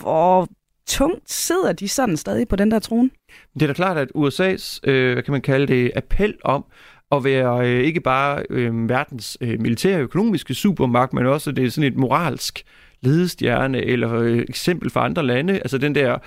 Hvor 0.00 0.48
tungt 0.86 1.30
sidder 1.32 1.72
de 1.72 1.88
sådan 1.88 2.16
stadig 2.16 2.48
på 2.48 2.56
den 2.56 2.70
der 2.70 2.78
trone? 2.78 3.10
Det 3.54 3.62
er 3.62 3.66
da 3.66 3.72
klart, 3.72 3.96
at 3.96 4.08
USA's, 4.16 4.80
øh, 4.84 5.12
hvad 5.12 5.22
kan 5.22 5.32
man 5.32 5.42
kalde 5.42 5.66
det, 5.66 5.92
appel 5.96 6.34
om 6.44 6.64
at 7.12 7.24
være 7.24 7.68
øh, 7.68 7.84
ikke 7.84 8.00
bare 8.00 8.42
øh, 8.50 8.88
verdens 8.88 9.38
øh, 9.40 9.60
militære 9.60 10.00
økonomiske 10.00 10.54
supermagt, 10.54 11.12
men 11.12 11.26
også 11.26 11.52
det 11.52 11.64
er 11.64 11.70
sådan 11.70 11.92
et 11.92 11.98
moralsk 11.98 12.64
ledestjerne 13.02 13.82
eller 13.82 14.14
øh, 14.14 14.38
eksempel 14.38 14.90
for 14.90 15.00
andre 15.00 15.22
lande. 15.22 15.52
Altså 15.52 15.78
den 15.78 15.94
der, 15.94 16.18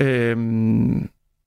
øh, 0.00 0.38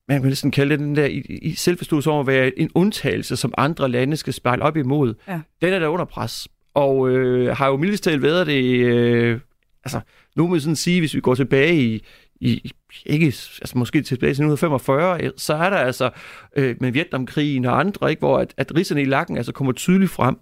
man 0.10 0.22
kan 0.22 0.22
næsten 0.22 0.52
kalde 0.52 0.72
det 0.72 0.80
den 0.80 0.96
der 0.96 1.06
i, 1.06 1.20
i 1.42 1.56
selvforståelse 1.56 2.12
om 2.12 2.20
at 2.20 2.28
være 2.28 2.60
en 2.60 2.70
undtagelse, 2.76 3.36
som 3.36 3.54
andre 3.58 3.90
lande 3.90 4.18
skal 4.18 4.34
spejle 4.34 4.64
op 4.64 4.78
imod. 4.78 5.14
Ja. 5.28 5.40
Den 5.62 5.74
er 5.74 5.80
der 5.80 5.88
under 5.88 6.06
pres. 6.06 6.48
Og 6.74 7.10
øh, 7.10 7.58
har 7.58 7.68
jo 7.68 7.78
mildest 7.78 8.04
talt 8.04 8.22
været 8.22 8.48
det, 8.48 8.64
øh, 8.64 9.40
altså 9.86 10.00
nu 10.36 10.48
må 10.48 10.54
vi 10.54 10.60
sådan 10.60 10.76
sige, 10.76 11.00
hvis 11.00 11.16
vi 11.16 11.20
går 11.20 11.36
tilbage 11.36 11.82
i, 11.82 12.06
i, 12.42 12.72
ikke, 13.06 13.26
altså 13.26 13.74
måske 13.76 14.02
tilbage 14.02 14.34
til 14.34 14.44
1945, 14.44 15.32
så 15.38 15.54
er 15.54 15.70
der 15.70 15.78
altså 15.78 16.10
øh, 16.56 16.76
med 16.80 16.92
Vietnamkrigen 16.92 17.66
og 17.66 17.80
andre, 17.80 18.10
ikke, 18.10 18.20
hvor 18.20 18.38
at, 18.38 18.54
at 18.58 18.76
ridserne 18.76 19.02
i 19.02 19.06
lakken 19.06 19.38
altså 19.38 19.52
kommer 19.52 19.74
tydeligt 19.74 20.12
frem. 20.12 20.38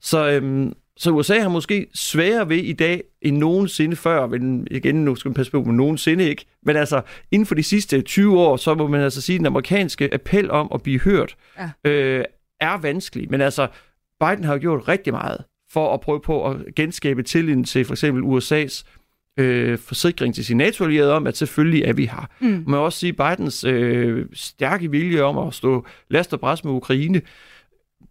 Så, 0.00 0.30
øhm, 0.30 0.72
så 0.96 1.10
USA 1.10 1.40
har 1.40 1.48
måske 1.48 1.86
sværere 1.94 2.48
ved 2.48 2.56
i 2.56 2.72
dag 2.72 3.02
end 3.22 3.36
nogensinde 3.36 3.96
før, 3.96 4.26
men 4.26 4.66
igen, 4.70 5.04
nu 5.04 5.14
skal 5.14 5.28
man 5.28 5.34
passe 5.34 5.52
på, 5.52 5.62
men 5.62 5.76
nogensinde 5.76 6.28
ikke. 6.28 6.46
Men 6.62 6.76
altså, 6.76 7.02
inden 7.30 7.46
for 7.46 7.54
de 7.54 7.62
sidste 7.62 8.02
20 8.02 8.40
år, 8.40 8.56
så 8.56 8.74
må 8.74 8.86
man 8.86 9.00
altså 9.00 9.20
sige, 9.22 9.34
at 9.34 9.38
den 9.38 9.46
amerikanske 9.46 10.14
appel 10.14 10.50
om 10.50 10.68
at 10.74 10.82
blive 10.82 11.00
hørt 11.00 11.36
ja. 11.58 11.90
øh, 11.90 12.24
er 12.60 12.78
vanskelig. 12.78 13.30
Men 13.30 13.40
altså, 13.40 13.68
Biden 14.20 14.44
har 14.44 14.52
jo 14.52 14.60
gjort 14.60 14.88
rigtig 14.88 15.12
meget 15.12 15.44
for 15.72 15.94
at 15.94 16.00
prøve 16.00 16.20
på 16.20 16.50
at 16.50 16.74
genskabe 16.76 17.22
tilliden 17.22 17.64
til 17.64 17.84
for 17.84 17.94
eksempel 17.94 18.22
USA's 18.22 18.99
øh, 19.36 19.78
forsikring 19.78 20.34
til 20.34 20.44
sin 20.44 20.56
nato 20.56 21.12
om, 21.12 21.26
at 21.26 21.36
selvfølgelig 21.36 21.82
er 21.82 21.92
vi 21.92 22.06
her. 22.06 22.28
Mm. 22.40 22.46
Man 22.48 22.64
må 22.66 22.76
også 22.76 22.98
sige, 22.98 23.12
Bidens 23.12 23.64
øh, 23.64 24.26
stærke 24.32 24.90
vilje 24.90 25.22
om 25.22 25.38
at 25.38 25.54
stå 25.54 25.86
last 26.10 26.32
og 26.32 26.40
bræs 26.40 26.64
med 26.64 26.72
Ukraine, 26.72 27.20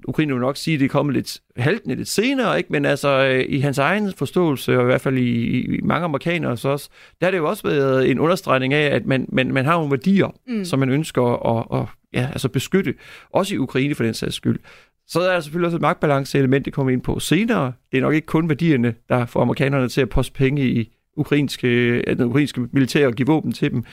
Ukraine 0.07 0.33
vil 0.33 0.41
nok 0.41 0.57
sige, 0.57 0.73
at 0.73 0.79
det 0.79 0.85
er 0.85 0.89
kommet 0.89 1.15
lidt 1.15 1.41
haltende 1.57 1.95
lidt 1.95 2.07
senere, 2.07 2.57
ikke? 2.57 2.71
men 2.71 2.85
altså 2.85 3.25
øh, 3.25 3.45
i 3.49 3.59
hans 3.59 3.77
egen 3.77 4.13
forståelse, 4.13 4.77
og 4.77 4.81
i 4.81 4.85
hvert 4.85 5.01
fald 5.01 5.17
i, 5.17 5.59
i 5.59 5.81
mange 5.83 6.05
amerikanere 6.05 6.57
så 6.57 6.69
også, 6.69 6.89
der 7.19 7.25
har 7.25 7.31
det 7.31 7.37
jo 7.37 7.49
også 7.49 7.63
været 7.67 8.11
en 8.11 8.19
understregning 8.19 8.73
af, 8.73 8.95
at 8.95 9.05
man, 9.05 9.25
man, 9.31 9.53
man 9.53 9.65
har 9.65 9.73
nogle 9.73 9.91
værdier, 9.91 10.35
mm. 10.47 10.65
som 10.65 10.79
man 10.79 10.89
ønsker 10.89 11.23
at, 11.57 11.81
at 11.81 11.87
ja, 12.13 12.29
altså 12.31 12.49
beskytte, 12.49 12.93
også 13.33 13.55
i 13.55 13.57
Ukraine 13.57 13.95
for 13.95 14.03
den 14.03 14.13
sags 14.13 14.35
skyld. 14.35 14.59
Så 15.07 15.19
er 15.19 15.33
der 15.33 15.39
selvfølgelig 15.39 15.65
også 15.65 15.77
et 15.77 15.81
magtbalance-element, 15.81 16.65
det 16.65 16.73
kommer 16.73 16.93
ind 16.93 17.01
på 17.01 17.19
senere. 17.19 17.73
Det 17.91 17.97
er 17.97 18.01
nok 18.01 18.13
ikke 18.13 18.25
kun 18.25 18.49
værdierne, 18.49 18.95
der 19.09 19.25
får 19.25 19.41
amerikanerne 19.41 19.89
til 19.89 20.01
at 20.01 20.09
poste 20.09 20.33
penge 20.33 20.67
i, 20.67 20.91
ukrainske, 21.19 22.01
den 22.01 22.21
ukrainske 22.21 22.61
militær 22.71 23.07
og 23.07 23.13
give 23.13 23.27
våben 23.27 23.51
til 23.51 23.71
dem. 23.71 23.83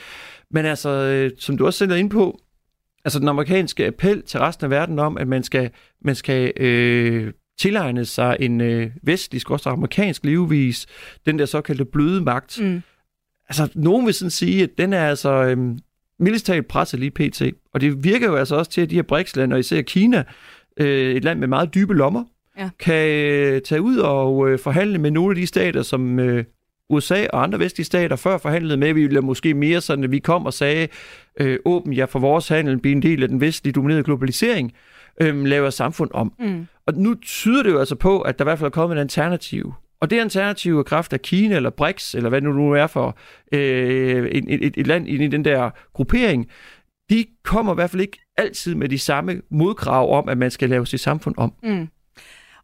Men 0.50 0.66
altså, 0.66 0.88
øh, 0.88 1.30
som 1.38 1.56
du 1.58 1.66
også 1.66 1.78
selv 1.78 1.90
er 1.90 1.96
inde 1.96 2.10
på, 2.10 2.40
altså 3.04 3.18
den 3.18 3.28
amerikanske 3.28 3.86
appel 3.86 4.22
til 4.22 4.40
resten 4.40 4.64
af 4.64 4.70
verden 4.70 4.98
om, 4.98 5.18
at 5.18 5.28
man 5.28 5.42
skal, 5.42 5.70
man 6.04 6.14
skal 6.14 6.52
øh, 6.56 7.32
tilegne 7.58 8.04
sig 8.04 8.36
en 8.40 8.60
øh, 8.60 8.90
vestlig, 9.02 9.50
også 9.50 9.70
amerikansk 9.70 10.24
levevis, 10.24 10.86
den 11.26 11.38
der 11.38 11.46
såkaldte 11.46 11.84
bløde 11.84 12.20
magt. 12.20 12.60
Mm. 12.62 12.82
Altså, 13.48 13.68
nogen 13.74 14.06
vil 14.06 14.14
sådan 14.14 14.30
sige, 14.30 14.62
at 14.62 14.70
den 14.78 14.92
er 14.92 15.08
altså 15.08 15.30
øh, 15.30 15.58
militært 16.18 16.66
presset 16.66 17.00
lige 17.00 17.10
pt. 17.10 17.42
Og 17.74 17.80
det 17.80 18.04
virker 18.04 18.26
jo 18.26 18.36
altså 18.36 18.56
også 18.56 18.70
til, 18.70 18.80
at 18.80 18.90
de 18.90 18.94
her 18.94 19.02
BRICS-lande, 19.02 19.54
og 19.54 19.60
især 19.60 19.82
Kina, 19.82 20.24
øh, 20.80 21.14
et 21.14 21.24
land 21.24 21.38
med 21.38 21.48
meget 21.48 21.74
dybe 21.74 21.94
lommer, 21.94 22.24
ja. 22.58 22.70
kan 22.78 23.08
øh, 23.08 23.60
tage 23.60 23.82
ud 23.82 23.96
og 23.96 24.50
øh, 24.50 24.58
forhandle 24.58 24.98
med 24.98 25.10
nogle 25.10 25.30
af 25.30 25.36
de 25.36 25.46
stater, 25.46 25.82
som 25.82 26.18
øh, 26.18 26.44
USA 26.90 27.26
og 27.32 27.42
andre 27.42 27.58
vestlige 27.58 27.84
stater 27.84 28.16
før 28.16 28.38
forhandlede 28.38 28.76
med, 28.76 28.92
vi 28.92 29.02
ville 29.02 29.20
måske 29.20 29.54
mere 29.54 29.80
sådan, 29.80 30.04
at 30.04 30.10
vi 30.10 30.18
kom 30.18 30.46
og 30.46 30.52
sagde, 30.52 30.88
øh, 31.40 31.58
åben 31.64 31.96
jer 31.96 32.06
for 32.06 32.18
vores 32.18 32.48
handel, 32.48 32.78
blive 32.78 32.92
en 32.92 33.02
del 33.02 33.22
af 33.22 33.28
den 33.28 33.40
vestlige 33.40 33.72
dominerede 33.72 34.04
globalisering, 34.04 34.72
øh, 35.20 35.44
laver 35.44 35.70
samfund 35.70 36.10
om. 36.14 36.32
Mm. 36.38 36.66
Og 36.86 36.94
nu 36.94 37.14
tyder 37.14 37.62
det 37.62 37.70
jo 37.70 37.78
altså 37.78 37.94
på, 37.94 38.20
at 38.20 38.38
der 38.38 38.44
i 38.44 38.46
hvert 38.46 38.58
fald 38.58 38.66
er 38.66 38.70
kommet 38.70 38.94
en 38.94 39.00
alternativ. 39.00 39.74
Og 40.00 40.10
det 40.10 40.20
alternative 40.20 40.84
kraft 40.84 41.12
af 41.12 41.22
Kina 41.22 41.56
eller 41.56 41.70
BRICS, 41.70 42.14
eller 42.14 42.28
hvad 42.28 42.40
det 42.40 42.54
nu 42.54 42.72
er 42.72 42.86
for 42.86 43.18
øh, 43.52 44.26
et, 44.26 44.44
et, 44.48 44.74
et 44.76 44.86
land 44.86 45.08
i 45.08 45.26
den 45.28 45.44
der 45.44 45.70
gruppering, 45.92 46.46
de 47.10 47.24
kommer 47.44 47.72
i 47.72 47.74
hvert 47.74 47.90
fald 47.90 48.02
ikke 48.02 48.18
altid 48.36 48.74
med 48.74 48.88
de 48.88 48.98
samme 48.98 49.42
modkrav 49.50 50.18
om, 50.18 50.28
at 50.28 50.38
man 50.38 50.50
skal 50.50 50.68
lave 50.68 50.86
sit 50.86 51.00
samfund 51.00 51.34
om. 51.38 51.52
Mm. 51.62 51.88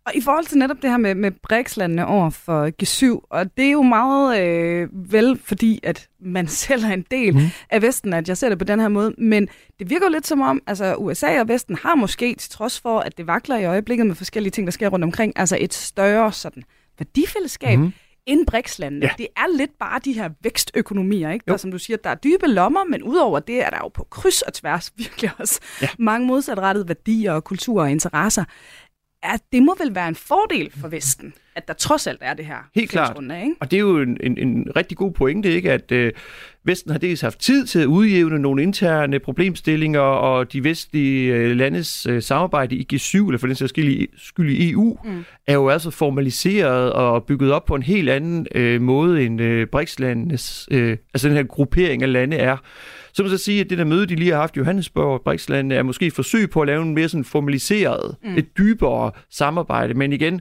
Og 0.07 0.15
i 0.15 0.21
forhold 0.21 0.47
til 0.47 0.59
netop 0.59 0.83
det 0.83 0.91
her 0.91 0.97
med, 0.97 1.15
med 1.15 1.31
BRICS-landene 1.31 2.07
over 2.07 2.31
for 2.31 2.71
G7, 2.83 3.27
og 3.31 3.57
det 3.57 3.67
er 3.67 3.71
jo 3.71 3.83
meget 3.83 4.41
øh, 4.41 4.89
vel 4.93 5.41
fordi, 5.45 5.81
at 5.83 6.09
man 6.21 6.49
selv 6.65 6.85
er 6.85 6.93
en 6.93 7.07
del 7.11 7.35
mm. 7.35 7.41
af 7.71 7.83
Vesten, 7.83 8.13
at 8.13 8.29
jeg 8.29 8.37
ser 8.37 8.49
det 8.49 8.59
på 8.59 8.65
den 8.65 8.81
her 8.81 8.89
måde, 8.89 9.15
men 9.19 9.49
det 9.79 9.91
virker 9.91 10.07
jo 10.07 10.13
lidt 10.13 10.27
som 10.27 10.41
om, 10.41 10.63
altså 10.67 10.95
USA 10.95 11.41
og 11.41 11.49
Vesten 11.49 11.79
har 11.83 11.95
måske, 11.95 12.35
til 12.35 12.51
trods 12.51 12.81
for, 12.81 13.01
at 13.01 13.19
det 13.19 13.27
vakler 13.27 13.57
i 13.57 13.65
øjeblikket 13.65 14.07
med 14.07 14.15
forskellige 14.15 14.51
ting, 14.51 14.67
der 14.67 14.71
sker 14.71 14.89
rundt 14.89 15.05
omkring, 15.05 15.33
altså 15.37 15.57
et 15.61 15.75
større 15.75 16.33
sådan 16.33 16.63
værdifællesskab, 16.99 17.79
mm 17.79 17.93
end 18.27 18.47
BRICS-landene. 18.47 19.07
Ja. 19.07 19.13
Det 19.19 19.27
er 19.37 19.57
lidt 19.57 19.79
bare 19.79 20.01
de 20.05 20.13
her 20.13 20.31
vækstøkonomier, 20.43 21.31
ikke? 21.31 21.45
Der, 21.49 21.57
som 21.57 21.71
du 21.71 21.79
siger, 21.79 21.97
der 21.97 22.11
er 22.11 22.15
dybe 22.15 22.47
lommer, 22.47 22.85
men 22.85 23.03
udover 23.03 23.41
det 23.41 23.65
er 23.65 23.71
der 23.71 23.79
jo 23.81 23.89
på 23.89 24.07
kryds 24.11 24.43
og 24.43 24.53
tværs 24.53 24.93
virkelig 24.97 25.31
også 25.39 25.61
ja. 25.83 25.89
mange 25.99 26.27
modsatrettede 26.27 26.89
værdier 26.89 27.33
og 27.33 27.45
kulturer 27.45 27.85
og 27.85 27.91
interesser 27.91 28.45
at 29.23 29.41
det 29.53 29.63
må 29.63 29.77
vel 29.79 29.95
være 29.95 30.09
en 30.09 30.15
fordel 30.15 30.71
for 30.81 30.89
Vesten, 30.89 31.35
at 31.57 31.69
der 31.69 31.75
trods 31.75 32.07
alt 32.07 32.19
er 32.23 32.35
det 32.35 32.45
her. 32.47 32.71
Helt 32.75 32.91
klart. 32.91 33.23
Ikke? 33.23 33.55
Og 33.61 33.71
det 33.71 33.77
er 33.77 33.81
jo 33.81 33.99
en, 33.99 34.17
en, 34.23 34.39
en 34.39 34.67
rigtig 34.77 34.97
god 34.97 35.13
pointe, 35.13 35.53
ikke? 35.53 35.73
at 35.73 35.93
øh, 35.93 36.13
Vesten 36.65 36.91
har 36.91 36.99
dels 36.99 37.21
haft 37.21 37.39
tid 37.39 37.67
til 37.67 37.79
at 37.79 37.87
udjævne 37.87 38.39
nogle 38.39 38.63
interne 38.63 39.19
problemstillinger, 39.19 40.01
og 40.01 40.53
de 40.53 40.65
vestlige 40.65 41.35
øh, 41.35 41.57
landes 41.57 42.07
øh, 42.07 42.23
samarbejde 42.23 42.77
i 42.77 42.87
G7, 42.93 43.17
eller 43.27 43.39
for 43.39 43.47
den 43.47 43.57
sags 43.57 43.71
skyld 44.17 44.51
i 44.51 44.71
EU, 44.71 44.99
mm. 45.05 45.25
er 45.47 45.55
jo 45.55 45.69
altså 45.69 45.91
formaliseret 45.91 46.93
og 46.93 47.25
bygget 47.25 47.53
op 47.53 47.65
på 47.65 47.75
en 47.75 47.83
helt 47.83 48.11
anden 48.11 48.47
øh, 48.55 48.83
måde, 48.83 49.25
end 49.25 49.41
øh, 49.41 49.67
BRICS-landenes, 49.67 50.69
øh, 50.71 50.97
altså 51.15 51.29
den 51.29 51.37
her 51.37 51.43
gruppering 51.43 52.03
af 52.03 52.13
lande 52.13 52.37
er. 52.37 52.57
Så 53.13 53.23
må 53.23 53.29
jeg 53.29 53.39
sige, 53.39 53.61
at 53.61 53.71
det 53.71 53.79
der 53.79 53.85
møde, 53.85 54.07
de 54.07 54.15
lige 54.15 54.31
har 54.31 54.41
haft 54.41 54.57
i 54.57 54.59
Johannesburg 54.59 55.15
og 55.15 55.23
Brixland, 55.23 55.73
er 55.73 55.83
måske 55.83 56.07
et 56.07 56.13
forsøg 56.13 56.51
på 56.51 56.61
at 56.61 56.67
lave 56.67 56.83
en 56.83 56.95
mere 56.95 57.09
sådan 57.09 57.25
formaliseret, 57.25 58.17
mm. 58.25 58.39
et 58.39 58.59
dybere 58.59 59.11
samarbejde. 59.31 59.95
Men 59.95 60.13
igen, 60.13 60.41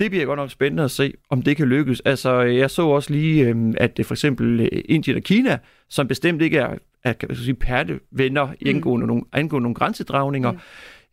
det 0.00 0.10
bliver 0.10 0.26
godt 0.26 0.38
nok 0.38 0.50
spændende 0.50 0.82
at 0.82 0.90
se, 0.90 1.12
om 1.30 1.42
det 1.42 1.56
kan 1.56 1.66
lykkes. 1.66 2.00
Altså, 2.00 2.40
jeg 2.40 2.70
så 2.70 2.82
også 2.82 3.12
lige, 3.12 3.48
øhm, 3.48 3.74
at 3.76 3.96
det 3.96 4.06
for 4.06 4.14
eksempel 4.14 4.60
øh, 4.60 4.82
Indien 4.84 5.16
og 5.16 5.22
Kina, 5.22 5.58
som 5.88 6.08
bestemt 6.08 6.42
ikke 6.42 6.58
er, 6.58 6.74
er 7.04 7.12
kan 7.12 7.28
man 7.28 7.36
sige, 7.36 7.54
pærtevenner 7.54 8.46
mm. 8.46 8.66
angående, 8.66 9.06
nogle, 9.06 9.22
angående 9.32 9.62
nogle 9.62 9.74
grænsedragninger, 9.74 10.52
mm. 10.52 10.58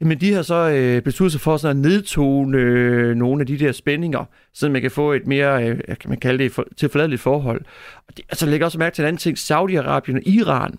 Jamen, 0.01 0.21
de 0.21 0.33
har 0.33 0.41
så 0.41 0.69
øh, 0.69 1.01
besluttet 1.01 1.31
sig 1.31 1.41
for 1.41 1.57
sådan 1.57 1.77
at 1.77 1.81
nedtone 1.81 2.57
øh, 2.57 3.15
nogle 3.15 3.41
af 3.41 3.47
de 3.47 3.59
der 3.59 3.71
spændinger, 3.71 4.25
så 4.53 4.69
man 4.69 4.81
kan 4.81 4.91
få 4.91 5.13
et 5.13 5.27
mere, 5.27 5.67
øh, 5.67 5.79
kan 5.99 6.09
man 6.09 6.19
kalde 6.19 6.43
det, 6.43 6.51
for, 6.51 6.65
tilforladeligt 6.77 7.21
forhold. 7.21 7.61
Og 8.07 8.17
det, 8.17 8.25
altså, 8.29 8.45
lægger 8.45 8.65
også 8.65 8.79
mærke 8.79 8.95
til 8.95 9.01
en 9.01 9.07
anden 9.07 9.17
ting. 9.17 9.37
Saudi-Arabien 9.37 10.15
og 10.15 10.27
Iran 10.27 10.75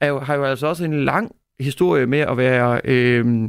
er 0.00 0.08
jo, 0.08 0.18
har 0.18 0.34
jo 0.34 0.44
altså 0.44 0.66
også 0.66 0.84
en 0.84 1.04
lang 1.04 1.32
historie 1.60 2.06
med 2.06 2.18
at 2.18 2.36
være 2.36 2.80
øh, 2.84 3.48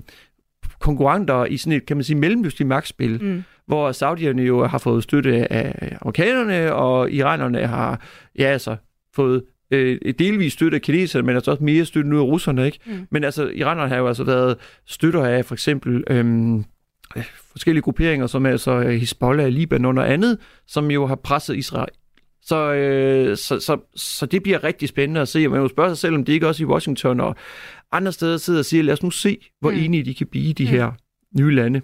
konkurrenter 0.80 1.46
i 1.46 1.58
sådan 1.58 1.78
et, 1.78 1.86
kan 1.86 1.98
man 1.98 2.04
sige, 2.04 2.18
mellemøstligt 2.18 2.68
magtspil, 2.68 3.24
mm. 3.24 3.44
hvor 3.66 3.92
Saudierne 3.92 4.42
jo 4.42 4.68
har 4.68 4.78
fået 4.78 5.04
støtte 5.04 5.54
af 5.54 5.98
amerikanerne, 6.02 6.74
og 6.74 7.12
iranerne 7.12 7.68
har, 7.68 8.02
ja 8.40 8.46
altså, 8.46 8.76
fået 9.16 9.44
øh, 9.72 10.14
delvis 10.20 10.54
støtte 10.54 10.76
af 10.76 10.82
kineserne, 10.82 11.26
men 11.26 11.36
altså 11.36 11.52
også 11.52 11.64
mere 11.64 11.86
støtte 11.86 12.10
nu 12.10 12.18
af 12.18 12.24
russerne, 12.24 12.66
ikke? 12.66 12.80
Mm. 12.86 13.08
Men 13.12 13.24
altså, 13.24 13.48
iranerne 13.48 13.90
har 13.90 13.98
jo 13.98 14.08
altså 14.08 14.24
været 14.24 14.58
støtter 14.86 15.26
af 15.26 15.46
for 15.46 15.56
eksempel 15.56 16.04
øhm, 16.10 16.58
øh, 17.16 17.24
forskellige 17.52 17.82
grupperinger, 17.82 18.28
som 18.28 18.46
er 18.46 18.50
altså 18.50 18.82
Hezbollah, 18.82 19.48
Libanon 19.48 19.98
og 19.98 20.12
andet, 20.14 20.38
som 20.68 20.92
jo 20.92 21.06
har 21.06 21.16
presset 21.16 21.58
Israel 21.58 21.90
Så, 22.42 22.74
øh, 22.74 23.38
så, 23.38 23.60
så, 23.60 23.78
så 23.96 24.26
det 24.26 24.44
bliver 24.44 24.64
rigtig 24.64 24.90
spændende 24.90 25.22
at 25.22 25.28
se. 25.28 25.46
Og 25.46 25.52
man 25.52 25.62
må 25.62 25.68
spørge 25.68 25.90
sig 25.90 25.98
selv, 25.98 26.16
om 26.16 26.26
det 26.26 26.34
ikke 26.34 26.48
også 26.48 26.64
i 26.64 26.66
Washington 26.66 27.20
og 27.20 27.36
andre 27.92 28.12
steder 28.12 28.38
sidder 28.38 28.60
og 28.60 28.66
siger, 28.66 28.84
lad 28.84 28.94
os 28.94 29.04
nu 29.04 29.12
se, 29.12 29.38
hvor 29.60 29.72
mm. 29.72 29.78
enige 29.78 30.06
de 30.06 30.14
kan 30.14 30.28
blive, 30.28 30.54
de 30.54 30.64
mm. 30.64 30.70
her 30.70 30.92
nye 31.40 31.56
lande. 31.56 31.82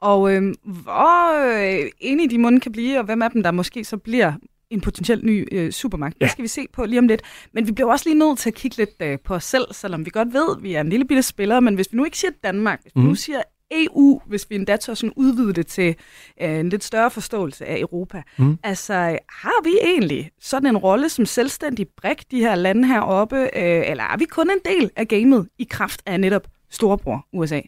Og 0.00 0.34
øh, 0.34 0.42
hvor 0.64 1.46
øh, 1.58 1.90
enige 2.00 2.30
de 2.30 2.38
munde 2.38 2.60
kan 2.60 2.72
blive, 2.72 2.98
og 2.98 3.04
hvem 3.04 3.22
af 3.22 3.30
dem, 3.30 3.42
der 3.42 3.50
måske 3.50 3.84
så 3.84 3.96
bliver 3.96 4.32
en 4.72 4.80
potentiel 4.80 5.24
ny 5.24 5.48
øh, 5.52 5.72
supermagt. 5.72 6.16
Ja. 6.20 6.24
Det 6.24 6.32
skal 6.32 6.42
vi 6.42 6.48
se 6.48 6.66
på 6.72 6.84
lige 6.84 6.98
om 6.98 7.06
lidt. 7.06 7.22
Men 7.52 7.66
vi 7.66 7.72
bliver 7.72 7.90
også 7.90 8.08
lige 8.08 8.18
nødt 8.18 8.38
til 8.38 8.50
at 8.50 8.54
kigge 8.54 8.76
lidt 8.76 9.02
øh, 9.02 9.18
på 9.24 9.34
os 9.34 9.44
selv, 9.44 9.64
selvom 9.72 10.04
vi 10.04 10.10
godt 10.10 10.32
ved, 10.32 10.56
at 10.56 10.62
vi 10.62 10.74
er 10.74 10.80
en 10.80 10.88
lille 10.88 11.04
bitte 11.04 11.22
spiller. 11.22 11.60
Men 11.60 11.74
hvis 11.74 11.88
vi 11.92 11.96
nu 11.96 12.04
ikke 12.04 12.18
siger 12.18 12.30
Danmark, 12.44 12.82
hvis 12.82 12.92
vi 12.94 13.00
mm. 13.00 13.06
nu 13.06 13.14
siger 13.14 13.42
EU, 13.72 14.20
hvis 14.26 14.50
vi 14.50 14.54
endda 14.54 14.76
tør 14.76 14.94
sådan 14.94 15.12
udvide 15.16 15.52
det 15.52 15.66
til 15.66 15.96
øh, 16.42 16.58
en 16.58 16.68
lidt 16.68 16.84
større 16.84 17.10
forståelse 17.10 17.66
af 17.66 17.78
Europa. 17.80 18.22
Mm. 18.38 18.58
Altså, 18.62 18.94
har 19.28 19.64
vi 19.64 19.70
egentlig 19.82 20.30
sådan 20.40 20.68
en 20.68 20.76
rolle 20.76 21.08
som 21.08 21.26
selvstændig 21.26 21.86
brik, 21.96 22.30
de 22.30 22.40
her 22.40 22.54
lande 22.54 22.88
heroppe, 22.88 23.36
øh, 23.36 23.90
eller 23.90 24.04
er 24.04 24.16
vi 24.16 24.24
kun 24.24 24.50
en 24.50 24.72
del 24.72 24.90
af 24.96 25.08
gamet 25.08 25.48
i 25.58 25.66
kraft 25.70 26.02
af 26.06 26.20
netop 26.20 26.48
storebror 26.70 27.26
USA? 27.32 27.60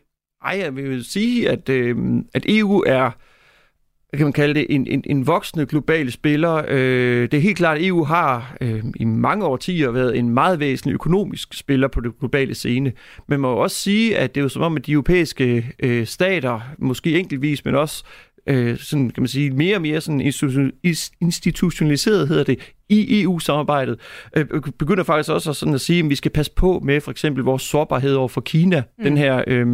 Ej, 0.45 0.59
jeg 0.59 0.77
vil 0.77 1.05
sige, 1.05 1.51
at, 1.51 1.69
øh, 1.69 1.97
at 2.35 2.45
EU 2.49 2.83
er 2.87 3.11
hvad 4.15 4.19
kan 4.19 4.27
man 4.27 4.33
kalde 4.33 4.55
det, 4.55 4.67
en, 4.71 4.87
en, 4.87 5.03
en 5.07 5.27
voksende 5.27 5.67
global 5.67 6.13
spiller. 6.13 6.65
Øh, 6.69 7.23
det 7.23 7.35
er 7.35 7.41
helt 7.41 7.57
klart, 7.57 7.79
at 7.79 7.87
EU 7.87 8.05
har 8.05 8.57
øh, 8.61 8.85
i 8.97 9.05
mange 9.05 9.45
årtier 9.45 9.91
været 9.91 10.19
en 10.19 10.31
meget 10.31 10.61
væsentlig 10.61 10.95
økonomisk 10.95 11.55
spiller 11.55 11.89
på 11.89 12.01
det 12.01 12.19
globale 12.19 12.55
scene. 12.55 12.85
Men 12.85 12.93
man 13.29 13.41
må 13.41 13.49
også 13.49 13.77
sige, 13.77 14.19
at 14.19 14.35
det 14.35 14.41
er 14.41 14.43
jo 14.43 14.49
som 14.49 14.63
om, 14.63 14.77
at 14.77 14.87
de 14.87 14.93
europæiske 14.93 15.73
øh, 15.81 16.07
stater, 16.07 16.61
måske 16.79 17.19
enkeltvis, 17.19 17.65
men 17.65 17.75
også 17.75 18.05
øh, 18.47 18.79
sådan, 18.79 19.11
kan 19.11 19.23
man 19.23 19.29
sige, 19.29 19.51
mere 19.51 19.77
og 19.77 19.83
mere 19.83 20.01
sådan 20.01 20.33
institutionaliseret, 21.21 22.29
hedder 22.29 22.45
det, 22.45 22.73
i 22.89 23.23
EU-samarbejdet, 23.23 24.01
øh, 24.37 24.47
begynder 24.79 25.05
faktisk 25.05 25.31
også 25.31 25.51
at, 25.51 25.57
sådan 25.57 25.75
at 25.75 25.81
sige, 25.81 26.05
at 26.05 26.11
vi 26.11 26.15
skal 26.15 26.31
passe 26.31 26.53
på 26.57 26.81
med 26.85 27.01
for 27.01 27.11
eksempel 27.11 27.45
vores 27.45 27.63
sårbarhed 27.63 28.15
over 28.15 28.29
for 28.29 28.41
Kina, 28.41 28.83
mm. 28.99 29.05
den 29.05 29.17
her 29.17 29.45
øh, 29.47 29.67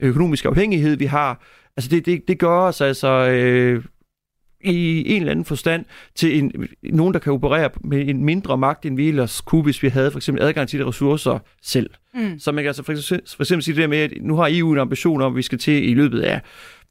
økonomiske 0.00 0.48
afhængighed, 0.48 0.96
vi 0.96 1.04
har, 1.06 1.42
Altså 1.80 1.90
det, 1.90 2.06
det, 2.06 2.28
det 2.28 2.38
gør 2.38 2.58
os 2.58 2.80
altså 2.80 3.08
øh, 3.08 3.84
i 4.64 5.12
en 5.12 5.22
eller 5.22 5.30
anden 5.30 5.44
forstand 5.44 5.84
til 6.14 6.38
en, 6.38 6.68
nogen, 6.82 7.14
der 7.14 7.20
kan 7.20 7.32
operere 7.32 7.70
med 7.84 8.08
en 8.08 8.24
mindre 8.24 8.58
magt, 8.58 8.86
end 8.86 8.96
vi 8.96 9.08
ellers 9.08 9.40
kunne, 9.40 9.62
hvis 9.62 9.82
vi 9.82 9.88
havde 9.88 10.10
for 10.10 10.18
eksempel 10.18 10.44
adgang 10.44 10.68
til 10.68 10.80
de 10.80 10.86
ressourcer 10.86 11.38
selv. 11.62 11.90
Mm. 12.14 12.38
Så 12.38 12.52
man 12.52 12.64
kan 12.64 12.68
altså 12.68 12.82
for 12.82 12.92
eksempel, 12.92 13.28
for 13.28 13.42
eksempel 13.42 13.62
sige 13.62 13.74
det 13.74 13.82
der 13.82 13.88
med, 13.88 13.98
at 13.98 14.12
nu 14.20 14.36
har 14.36 14.48
EU 14.52 14.72
en 14.72 14.78
ambition 14.78 15.22
om, 15.22 15.32
at 15.32 15.36
vi 15.36 15.42
skal 15.42 15.58
til 15.58 15.88
i 15.88 15.94
løbet 15.94 16.20
af 16.20 16.40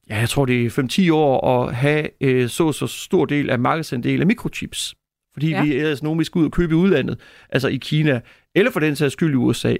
ja, 0.10 0.18
jeg 0.18 0.30
tror 0.30 0.46
det 0.46 0.66
er 0.66 1.10
5-10 1.10 1.14
år 1.14 1.48
at 1.48 1.76
have 1.76 2.08
øh, 2.22 2.50
så 2.50 2.72
så 2.72 2.88
stor 2.88 3.26
del 3.26 3.50
af 3.50 3.60
markedsandel 3.60 4.22
af 4.22 4.28
mikrochips. 4.28 4.96
Fordi 5.34 5.50
ja. 5.50 5.64
vi 5.64 5.76
ellers 5.76 6.04
nogen, 6.04 6.20
vi 6.20 6.24
skal 6.24 6.40
ud 6.40 6.46
og 6.46 6.52
købe 6.52 6.72
i 6.72 6.76
udlandet, 6.76 7.20
altså 7.50 7.68
i 7.68 7.78
Kina, 7.78 8.22
eller 8.56 8.72
for 8.72 8.80
den 8.80 8.96
sags 8.96 9.14
skyld 9.14 9.34
i 9.34 9.36
USA. 9.36 9.76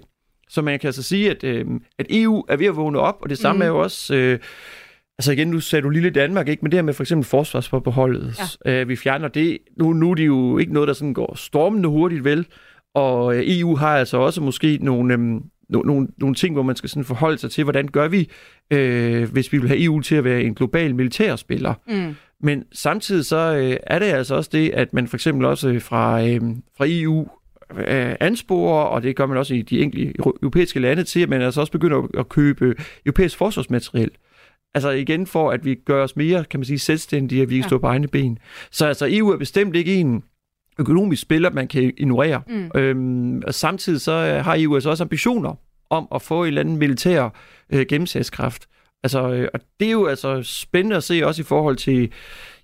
Så 0.50 0.62
man 0.62 0.80
kan 0.80 0.88
altså 0.88 1.04
sige, 1.04 1.32
at, 1.32 1.44
øh, 1.44 1.66
at 2.00 2.06
EU 2.10 2.46
er 2.48 2.58
ved 2.58 2.66
at 2.66 2.76
vågne 2.76 3.00
op, 3.00 3.18
og 3.22 3.30
det 3.30 3.38
samme 3.38 3.58
mm. 3.58 3.62
er 3.62 3.68
jo 3.68 3.80
også... 3.80 4.16
Øh, 4.16 4.40
Altså 5.20 5.32
igen, 5.32 5.48
nu 5.48 5.60
sagde 5.60 5.84
du 5.84 5.90
lille 5.90 6.10
Danmark, 6.10 6.48
ikke? 6.48 6.62
men 6.62 6.72
det 6.72 6.78
her 6.78 6.84
med 6.84 6.94
for 6.94 7.04
eksempel 7.04 7.26
forsvarsforbeholdet, 7.28 8.40
ja. 8.66 8.82
øh, 8.82 8.90
vi 8.90 8.96
fjerner 8.96 9.28
det. 9.28 9.58
Nu, 9.78 9.94
nu 9.94 10.12
er 10.12 10.16
det 10.16 10.28
jo 10.28 10.58
ikke 10.58 10.74
noget, 10.74 10.88
der 10.88 10.94
sådan 10.94 11.14
går 11.14 11.36
stormende 11.36 11.90
hurtigt 11.90 12.24
vel, 12.24 12.46
og 12.94 13.36
øh, 13.36 13.44
EU 13.46 13.76
har 13.76 13.98
altså 13.98 14.18
også 14.18 14.42
måske 14.42 14.80
nogle, 14.82 15.14
øhm, 15.14 15.44
no, 15.70 15.82
nogle, 15.82 16.08
nogle 16.18 16.36
ting, 16.36 16.54
hvor 16.54 16.64
man 16.64 16.76
skal 16.76 16.90
sådan 16.90 17.04
forholde 17.04 17.38
sig 17.38 17.52
til, 17.52 17.64
hvordan 17.64 17.88
gør 17.88 18.08
vi, 18.08 18.30
øh, 18.72 19.32
hvis 19.32 19.54
vi 19.54 19.58
vil 19.58 19.68
have 19.68 19.84
EU 19.84 20.00
til 20.00 20.16
at 20.16 20.24
være 20.24 20.42
en 20.44 20.56
global 20.56 20.96
militærspiller. 20.96 21.74
Mm. 21.88 22.16
Men 22.42 22.64
samtidig 22.72 23.26
så 23.26 23.56
øh, 23.56 23.78
er 23.88 24.00
det 24.00 24.06
altså 24.06 24.36
også 24.36 24.50
det, 24.54 24.70
at 24.70 24.94
man 24.94 25.08
for 25.08 25.18
eksempel 25.18 25.46
også 25.46 25.80
fra, 25.80 26.28
øh, 26.28 26.42
fra 26.78 26.86
EU 26.88 27.28
øh, 27.78 28.16
ansporer, 28.20 28.84
og 28.84 29.04
det 29.04 29.16
gør 29.16 29.26
man 29.26 29.38
også 29.38 29.54
i 29.54 29.62
de 29.62 29.82
enkelte 29.82 30.14
europæiske 30.20 30.80
lande 30.80 31.04
til, 31.04 31.20
at 31.20 31.30
man 31.30 31.42
altså 31.42 31.62
også 31.62 31.72
begynder 31.72 32.20
at 32.20 32.30
købe 32.30 32.76
europæisk 33.06 33.38
forsvarsmateriel. 33.38 34.12
Altså 34.74 34.90
igen 34.90 35.28
for, 35.28 35.52
at 35.52 35.66
vi 35.66 35.76
gør 35.76 36.04
os 36.04 36.16
mere, 36.16 36.46
kan 36.46 36.60
man 36.60 36.66
sige, 36.66 36.80
selvstændige, 36.80 37.42
at 37.42 37.50
vi 37.50 37.56
kan 37.56 37.62
ja. 37.62 37.68
stå 37.68 37.78
på 37.78 37.88
egne 37.88 38.08
ben. 38.08 38.38
Så 38.72 38.86
altså 38.86 39.08
EU 39.10 39.30
er 39.30 39.38
bestemt 39.38 39.76
ikke 39.76 39.96
en 39.96 40.24
økonomisk 40.80 41.22
spiller, 41.22 41.50
man 41.50 41.68
kan 41.68 41.94
ignorere. 41.98 42.42
Mm. 42.48 42.72
Øhm, 42.76 43.42
og 43.48 43.54
samtidig 43.54 44.02
så 44.02 44.12
øh, 44.12 44.46
har 44.46 44.56
EU 44.60 44.76
altså 44.76 44.90
også 44.90 45.04
ambitioner 45.04 45.56
om 45.90 46.08
at 46.16 46.22
få 46.22 46.44
en 46.44 46.48
eller 46.48 46.62
anden 46.62 46.78
militær 46.78 47.30
øh, 47.70 47.86
gennemsagskraft. 47.90 48.68
Altså, 49.04 49.30
øh, 49.32 49.48
og 49.54 49.60
det 49.80 49.88
er 49.88 49.92
jo 49.92 50.06
altså 50.06 50.44
spændende 50.44 50.96
at 50.96 51.04
se 51.04 51.22
også 51.26 51.42
i 51.42 51.46
forhold 51.46 51.76
til 51.76 52.12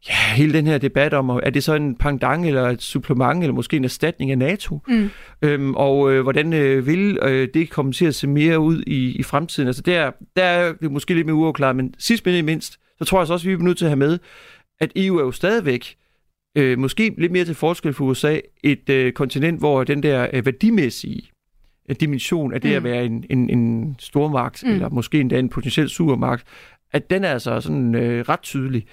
ja, 0.10 0.36
hele 0.36 0.54
den 0.54 0.68
her 0.68 0.78
debat 0.78 1.14
om, 1.14 1.30
er 1.30 1.50
det 1.50 1.64
så 1.64 1.74
en 1.74 1.96
pangdang 1.96 2.48
eller 2.48 2.70
et 2.70 2.82
supplement, 2.82 3.44
eller 3.44 3.54
måske 3.54 3.78
en 3.78 3.84
erstatning 3.84 4.32
af 4.32 4.38
NATO? 4.38 4.80
Mm. 4.88 5.10
Øhm, 5.42 5.76
og 5.76 6.12
øh, 6.12 6.22
hvordan 6.22 6.54
øh, 6.54 6.88
vil 6.88 7.20
øh, 7.22 7.48
det 7.54 7.70
komme 7.70 7.92
til 7.92 8.06
at 8.06 8.16
se 8.16 8.28
mere 8.28 8.60
ud 8.60 8.84
i, 8.88 9.12
i 9.12 9.24
fremtiden? 9.24 9.68
Altså 9.68 9.82
der, 9.82 10.12
der 10.36 10.44
er 10.44 10.74
det 10.74 10.92
måske 10.92 11.14
lidt 11.14 11.26
mere 11.26 11.36
uafklaret, 11.36 11.76
men 11.76 11.94
sidst 11.98 12.26
men 12.26 12.36
ikke 12.36 12.46
mindst, 12.46 12.80
så 12.98 13.06
tror 13.06 13.18
jeg 13.18 13.32
også, 13.32 13.34
at 13.34 13.48
vi 13.48 13.54
er 13.54 13.58
nødt 13.58 13.78
til 13.78 13.86
at 13.86 13.90
have 13.90 14.00
med, 14.00 14.20
at 14.80 14.92
EU 14.96 15.18
er 15.18 15.24
jo 15.24 15.32
stadigvæk, 15.32 15.96
øh, 16.58 16.80
måske 16.80 17.16
lidt 17.18 17.32
mere 17.32 17.46
til 17.46 17.56
forskel 17.56 17.94
for 17.94 18.06
USA, 18.06 18.40
et 18.64 18.90
øh, 18.90 19.14
kontinent, 19.14 19.60
hvor 19.60 19.84
den 19.84 20.04
der 20.04 20.28
øh, 20.34 20.46
værdimæssige 20.46 21.30
dimension 21.94 22.54
af 22.54 22.62
det 22.62 22.72
mm. 22.72 22.78
at 22.78 22.84
være 22.84 23.06
en, 23.06 23.26
en, 23.30 23.50
en 23.50 23.96
stormagt, 24.00 24.64
mm. 24.64 24.72
eller 24.72 24.90
måske 24.90 25.20
endda 25.20 25.40
en 25.40 25.50
potentiel 25.50 25.90
supermagt, 25.90 26.44
at 26.92 27.10
den 27.10 27.24
er 27.24 27.30
altså 27.30 27.62
sådan 27.62 27.96
øh, 27.96 28.22
ret 28.30 28.42
tydelig. 28.42 28.86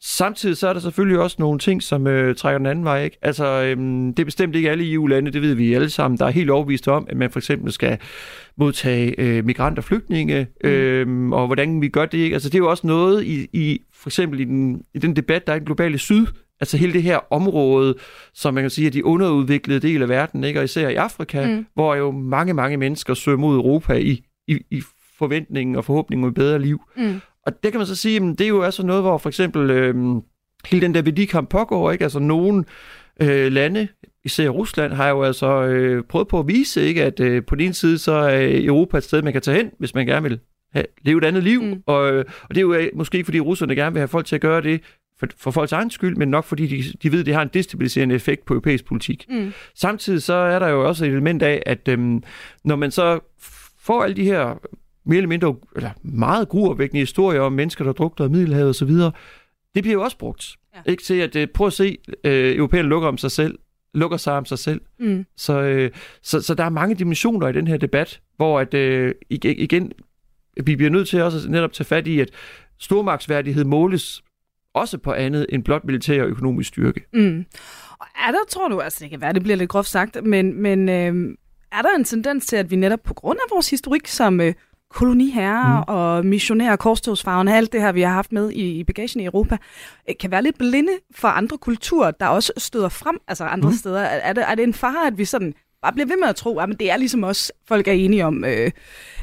Samtidig 0.00 0.56
så 0.56 0.68
er 0.68 0.72
der 0.72 0.80
selvfølgelig 0.80 1.18
også 1.18 1.36
nogle 1.38 1.58
ting, 1.58 1.82
som 1.82 2.06
øh, 2.06 2.34
trækker 2.34 2.58
den 2.58 2.66
anden 2.66 2.84
vej. 2.84 3.04
Ikke? 3.04 3.18
Altså, 3.22 3.46
øhm, 3.46 4.14
det 4.14 4.22
er 4.22 4.24
bestemt 4.24 4.56
ikke 4.56 4.70
alle 4.70 4.92
EU-lande, 4.92 5.30
det 5.30 5.42
ved 5.42 5.54
vi 5.54 5.74
alle 5.74 5.90
sammen, 5.90 6.18
der 6.18 6.26
er 6.26 6.30
helt 6.30 6.50
overbevist 6.50 6.88
om, 6.88 7.06
at 7.10 7.16
man 7.16 7.30
for 7.30 7.38
eksempel 7.38 7.72
skal 7.72 7.98
modtage 8.56 9.20
øh, 9.20 9.44
migranter 9.44 9.80
og 9.80 9.84
flygtninge, 9.84 10.46
mm. 10.64 10.70
øhm, 10.70 11.32
og 11.32 11.46
hvordan 11.46 11.80
vi 11.80 11.88
gør 11.88 12.06
det. 12.06 12.18
Ikke? 12.18 12.34
Altså, 12.34 12.48
det 12.48 12.54
er 12.54 12.58
jo 12.58 12.70
også 12.70 12.86
noget 12.86 13.24
i, 13.24 13.48
i 13.52 13.82
for 13.94 14.08
eksempel 14.08 14.40
i 14.40 14.44
den, 14.44 14.82
i 14.94 14.98
den 14.98 15.16
debat, 15.16 15.46
der 15.46 15.52
er 15.52 15.56
i 15.56 15.58
den 15.58 15.66
globale 15.66 15.98
syd, 15.98 16.26
altså 16.60 16.76
hele 16.76 16.92
det 16.92 17.02
her 17.02 17.32
område, 17.32 17.94
som 18.34 18.54
man 18.54 18.62
kan 18.62 18.70
sige 18.70 18.86
er 18.86 18.90
de 18.90 19.04
underudviklede 19.04 19.80
del 19.80 20.02
af 20.02 20.08
verden, 20.08 20.44
ikke? 20.44 20.60
og 20.60 20.64
især 20.64 20.88
i 20.88 20.94
Afrika, 20.94 21.46
mm. 21.46 21.66
hvor 21.74 21.94
jo 21.94 22.10
mange, 22.10 22.54
mange 22.54 22.76
mennesker 22.76 23.14
søger 23.14 23.38
mod 23.38 23.56
Europa 23.56 23.92
i, 23.92 24.24
i, 24.48 24.58
i 24.70 24.82
forventningen 25.18 25.76
og 25.76 25.84
forhåbningen 25.84 26.24
om 26.24 26.28
et 26.28 26.34
bedre 26.34 26.58
liv. 26.58 26.82
Mm. 26.96 27.20
Og 27.46 27.62
det 27.62 27.72
kan 27.72 27.78
man 27.78 27.86
så 27.86 27.96
sige, 27.96 28.16
at 28.16 28.22
det 28.22 28.40
er 28.40 28.48
jo 28.48 28.62
altså 28.62 28.86
noget, 28.86 29.02
hvor 29.02 29.18
for 29.18 29.28
eksempel 29.28 29.70
øh, 29.70 29.94
hele 30.66 30.86
den 30.86 30.94
der 30.94 31.02
værdikamp 31.02 31.48
pågår, 31.48 31.92
ikke? 31.92 32.04
Altså 32.04 32.18
nogle 32.18 32.64
øh, 33.22 33.52
lande, 33.52 33.88
især 34.24 34.48
Rusland, 34.48 34.92
har 34.92 35.08
jo 35.08 35.22
altså 35.22 35.62
øh, 35.62 36.04
prøvet 36.04 36.28
på 36.28 36.38
at 36.38 36.48
vise, 36.48 36.82
ikke, 36.82 37.04
at 37.04 37.20
øh, 37.20 37.44
på 37.46 37.54
den 37.54 37.64
ene 37.64 37.74
side, 37.74 37.98
så 37.98 38.12
er 38.12 38.64
Europa 38.64 38.98
et 38.98 39.04
sted, 39.04 39.22
man 39.22 39.32
kan 39.32 39.42
tage 39.42 39.56
hen, 39.56 39.70
hvis 39.78 39.94
man 39.94 40.06
gerne 40.06 40.28
vil 40.28 40.40
have, 40.72 40.86
leve 41.02 41.18
et 41.18 41.24
andet 41.24 41.42
liv. 41.42 41.62
Mm. 41.62 41.82
Og, 41.86 42.12
øh, 42.12 42.24
og 42.42 42.54
det 42.54 42.56
er 42.56 42.62
jo 42.62 42.74
øh, 42.74 42.88
måske 42.94 43.24
fordi 43.24 43.40
russerne 43.40 43.76
gerne 43.76 43.92
vil 43.92 44.00
have 44.00 44.08
folk 44.08 44.26
til 44.26 44.34
at 44.34 44.40
gøre 44.40 44.62
det 44.62 44.80
for, 45.18 45.26
for 45.36 45.50
folks 45.50 45.72
egen 45.72 45.90
skyld, 45.90 46.16
men 46.16 46.28
nok 46.28 46.44
fordi 46.44 46.66
de, 46.66 46.92
de 47.02 47.12
ved, 47.12 47.20
at 47.20 47.26
det 47.26 47.34
har 47.34 47.42
en 47.42 47.50
destabiliserende 47.54 48.14
effekt 48.14 48.44
på 48.44 48.54
europæisk 48.54 48.84
politik. 48.84 49.26
Mm. 49.28 49.52
Samtidig 49.74 50.22
så 50.22 50.34
er 50.34 50.58
der 50.58 50.68
jo 50.68 50.88
også 50.88 51.04
et 51.04 51.10
element 51.10 51.42
af, 51.42 51.62
at 51.66 51.88
øhm, 51.88 52.22
når 52.64 52.76
man 52.76 52.90
så 52.90 53.20
får 53.78 54.02
alle 54.02 54.16
de 54.16 54.24
her 54.24 54.58
mere 55.04 55.16
eller 55.16 55.28
mindre, 55.28 55.56
eller 55.76 55.90
meget 56.02 56.48
gruopvækkende 56.48 57.00
historier 57.00 57.40
om 57.40 57.52
mennesker, 57.52 57.84
der 57.84 57.92
drukner 57.92 58.26
i 58.26 58.30
Middelhavet 58.30 58.68
osv., 58.68 58.90
det 59.74 59.82
bliver 59.82 59.92
jo 59.92 60.02
også 60.02 60.18
brugt. 60.18 60.56
Ja. 60.74 60.90
Ikke 60.90 61.02
til 61.02 61.14
at 61.14 61.36
uh, 61.36 61.42
prøve 61.54 61.66
at 61.66 61.72
se, 61.72 61.96
uh, 62.08 62.14
europæerne 62.24 62.88
lukker 62.88 63.08
om 63.08 63.18
sig 63.18 63.30
selv, 63.30 63.58
lukker 63.94 64.16
sig 64.16 64.32
om 64.32 64.44
sig 64.44 64.58
selv. 64.58 64.80
Mm. 64.98 65.26
Så, 65.36 65.88
uh, 65.92 65.98
så, 66.22 66.40
så 66.40 66.54
der 66.54 66.64
er 66.64 66.68
mange 66.68 66.94
dimensioner 66.94 67.48
i 67.48 67.52
den 67.52 67.66
her 67.66 67.76
debat, 67.76 68.20
hvor 68.36 68.60
at, 68.60 68.74
uh, 68.74 69.10
igen, 69.30 69.92
vi 70.64 70.76
bliver 70.76 70.90
nødt 70.90 71.08
til 71.08 71.22
også 71.22 71.38
at 71.38 71.50
netop 71.50 71.72
tage 71.72 71.84
fat 71.84 72.06
i, 72.06 72.20
at 72.20 72.30
stormagtsværdighed 72.78 73.64
måles 73.64 74.22
også 74.76 74.98
på 74.98 75.12
andet 75.12 75.46
end 75.48 75.64
blot 75.64 75.84
militær 75.84 76.22
og 76.22 76.28
økonomisk 76.28 76.68
styrke. 76.68 77.00
Mm. 77.12 77.44
Og 78.00 78.06
er 78.28 78.30
der, 78.30 78.38
tror 78.48 78.68
du, 78.68 78.80
altså 78.80 78.98
det 79.02 79.10
kan 79.10 79.20
være, 79.20 79.32
det 79.32 79.42
bliver 79.42 79.56
lidt 79.56 79.70
groft 79.70 79.88
sagt, 79.88 80.24
men, 80.24 80.62
men 80.62 80.88
øh, 80.88 81.36
er 81.72 81.82
der 81.82 81.96
en 81.96 82.04
tendens 82.04 82.46
til, 82.46 82.56
at 82.56 82.70
vi 82.70 82.76
netop 82.76 83.00
på 83.04 83.14
grund 83.14 83.38
af 83.38 83.54
vores 83.54 83.70
historik 83.70 84.06
som 84.06 84.40
øh, 84.40 84.54
koloniherrer 84.90 85.78
mm. 85.78 85.84
og 85.88 86.26
missionærer, 86.26 86.76
korstogsfarverne, 86.76 87.56
alt 87.56 87.72
det 87.72 87.80
her, 87.80 87.92
vi 87.92 88.02
har 88.02 88.12
haft 88.12 88.32
med 88.32 88.50
i, 88.50 88.78
i 88.78 88.84
bagagen 88.84 89.20
i 89.20 89.24
Europa, 89.24 89.56
øh, 90.08 90.14
kan 90.20 90.30
være 90.30 90.42
lidt 90.42 90.58
blinde 90.58 90.92
for 91.14 91.28
andre 91.28 91.58
kulturer, 91.58 92.10
der 92.10 92.26
også 92.26 92.52
støder 92.56 92.88
frem, 92.88 93.18
altså 93.28 93.44
andre 93.44 93.68
mm. 93.68 93.74
steder. 93.74 94.00
Er 94.00 94.32
det, 94.32 94.44
er 94.48 94.54
det 94.54 94.62
en 94.62 94.74
fare, 94.74 95.06
at 95.06 95.18
vi 95.18 95.24
sådan 95.24 95.54
bare 95.82 95.92
bliver 95.92 96.06
ved 96.06 96.16
med 96.20 96.28
at 96.28 96.36
tro, 96.36 96.58
at 96.58 96.68
det 96.80 96.90
er 96.90 96.96
ligesom 96.96 97.24
os, 97.24 97.52
folk 97.68 97.88
er 97.88 97.92
enige 97.92 98.24
om, 98.26 98.44
øh, 98.44 98.70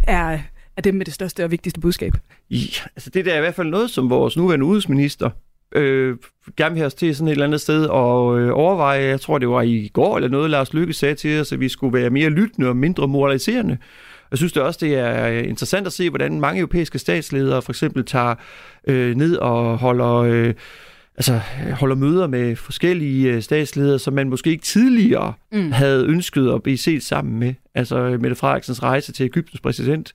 er, 0.08 0.40
er 0.78 0.82
det 0.82 0.96
med 0.96 1.06
det 1.06 1.14
største 1.14 1.44
og 1.44 1.52
vigtigste 1.52 1.80
budskab? 1.80 2.14
Ja, 2.52 2.84
altså 2.96 3.10
det 3.10 3.26
der 3.26 3.34
er 3.34 3.38
i 3.38 3.42
hvert 3.42 3.56
fald 3.56 3.70
noget, 3.70 3.90
som 3.90 4.10
vores 4.10 4.38
nuværende 4.38 4.66
udenrigsminister 4.66 5.30
øh, 5.76 6.18
gerne 6.58 6.74
vil 6.74 6.80
have 6.80 6.88
os 6.88 6.94
til 6.94 7.16
sådan 7.16 7.28
et 7.28 7.32
eller 7.32 7.46
andet 7.46 7.62
sted 7.62 7.86
og 7.86 8.40
øh, 8.40 8.52
overveje, 8.54 9.04
jeg 9.04 9.22
tror 9.22 9.38
det 9.38 9.50
var 9.50 9.62
i 9.62 9.90
går 9.94 10.16
eller 10.16 10.30
noget, 10.30 10.50
Lars 10.50 10.74
Lykke 10.74 10.94
sagde 10.94 11.16
til 11.16 11.40
os, 11.42 11.52
at 11.52 11.60
vi 11.60 11.70
skulle 11.70 11.94
være 11.94 12.10
mere 12.10 12.30
lyttende 12.30 12.70
og 12.70 12.78
mindre 12.78 13.08
moraliserende. 13.08 13.78
Jeg 14.32 14.38
synes 14.38 14.54
det 14.54 14.64
også, 14.64 14.80
det 14.82 14.96
er 14.96 15.28
øh, 15.28 15.50
interessant 15.50 15.88
at 15.88 15.94
se, 15.94 16.10
hvordan 16.10 16.40
mange 16.40 16.60
europæiske 16.60 17.00
statsledere 17.00 17.62
for 17.62 17.72
eksempel 17.72 18.06
tager 18.06 18.36
øh, 18.88 19.16
ned 19.16 19.36
og 19.36 19.78
holder... 19.78 20.14
Øh, 20.16 20.54
altså, 21.18 21.40
holder 21.80 21.96
møder 21.96 22.28
med 22.28 22.56
forskellige 22.56 23.32
øh, 23.32 23.42
statsledere, 23.42 24.00
som 24.00 24.14
man 24.14 24.30
måske 24.30 24.50
ikke 24.50 24.64
tidligere 24.64 25.34
mm. 25.52 25.72
havde 25.72 26.06
ønsket 26.06 26.54
at 26.54 26.64
blive 26.64 26.78
set 26.78 27.04
sammen 27.04 27.40
med. 27.40 27.54
Altså 27.76 28.18
Mette 28.22 28.36
Frederiksens 28.36 28.84
rejse 28.84 29.12
til 29.12 29.24
Ægyptens 29.24 29.62
præsident 29.62 30.14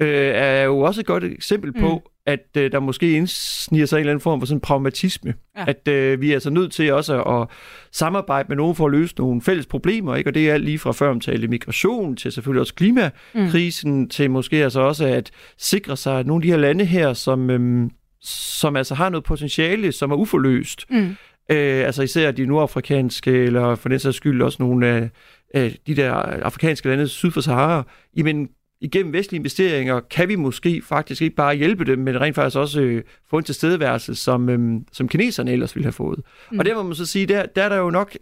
øh, 0.00 0.32
er 0.34 0.62
jo 0.62 0.78
også 0.78 1.00
et 1.00 1.06
godt 1.06 1.24
eksempel 1.24 1.72
på, 1.72 1.94
mm. 1.94 2.10
at 2.26 2.46
øh, 2.56 2.72
der 2.72 2.80
måske 2.80 3.12
indsniger 3.12 3.86
sig 3.86 3.96
en 3.96 4.00
eller 4.00 4.12
anden 4.12 4.22
form 4.22 4.40
for 4.40 4.46
sådan 4.46 4.60
pragmatisme. 4.60 5.34
Ja. 5.56 5.64
At 5.66 5.88
øh, 5.88 6.20
vi 6.20 6.30
er 6.30 6.34
altså 6.34 6.50
nødt 6.50 6.72
til 6.72 6.92
også 6.92 7.22
at, 7.22 7.42
at 7.42 7.48
samarbejde 7.92 8.48
med 8.48 8.56
nogen 8.56 8.74
for 8.74 8.86
at 8.86 8.92
løse 8.92 9.14
nogle 9.18 9.42
fælles 9.42 9.66
problemer, 9.66 10.16
ikke? 10.16 10.30
og 10.30 10.34
det 10.34 10.50
er 10.50 10.54
alt 10.54 10.64
lige 10.64 10.78
fra 10.78 10.92
før 10.92 11.10
omtale 11.10 11.48
migration 11.48 12.16
til 12.16 12.32
selvfølgelig 12.32 12.60
også 12.60 12.74
klimakrisen, 12.74 14.00
mm. 14.00 14.08
til 14.08 14.30
måske 14.30 14.64
altså 14.64 14.80
også 14.80 15.06
at 15.06 15.30
sikre 15.58 15.96
sig, 15.96 16.18
at 16.18 16.26
nogle 16.26 16.42
af 16.42 16.42
de 16.42 16.50
her 16.50 16.58
lande 16.58 16.84
her, 16.84 17.12
som... 17.12 17.50
Øh, 17.50 17.90
som 18.22 18.76
altså 18.76 18.94
har 18.94 19.08
noget 19.08 19.24
potentiale, 19.24 19.92
som 19.92 20.10
er 20.10 20.16
uforløst. 20.16 20.86
Mm. 20.90 21.16
Øh, 21.50 21.86
altså 21.86 22.02
især 22.02 22.30
de 22.30 22.46
nordafrikanske, 22.46 23.30
eller 23.30 23.74
for 23.74 23.88
den 23.88 23.98
sags 23.98 24.16
skyld 24.16 24.42
også 24.42 24.56
nogle 24.60 24.86
af, 24.86 25.10
af 25.54 25.78
de 25.86 25.96
der 25.96 26.12
afrikanske 26.12 26.88
lande 26.88 27.08
syd 27.08 27.30
for 27.30 27.40
Sahara. 27.40 27.86
Jamen, 28.16 28.48
igennem 28.80 29.12
vestlige 29.12 29.38
investeringer 29.38 30.00
kan 30.00 30.28
vi 30.28 30.36
måske 30.36 30.82
faktisk 30.82 31.22
ikke 31.22 31.36
bare 31.36 31.56
hjælpe 31.56 31.84
dem, 31.84 31.98
men 31.98 32.20
rent 32.20 32.34
faktisk 32.34 32.56
også 32.56 32.80
øh, 32.80 33.02
få 33.30 33.38
en 33.38 33.44
tilstedeværelse, 33.44 34.14
som, 34.14 34.48
øh, 34.48 34.80
som 34.92 35.08
kineserne 35.08 35.52
ellers 35.52 35.76
ville 35.76 35.84
have 35.84 35.92
fået. 35.92 36.20
Mm. 36.52 36.58
Og 36.58 36.64
der 36.64 36.74
må 36.74 36.82
man 36.82 36.94
så 36.94 37.06
sige, 37.06 37.26
der, 37.26 37.46
der 37.46 37.62
er 37.62 37.68
der 37.68 37.76
jo 37.76 37.90
nok 37.90 38.16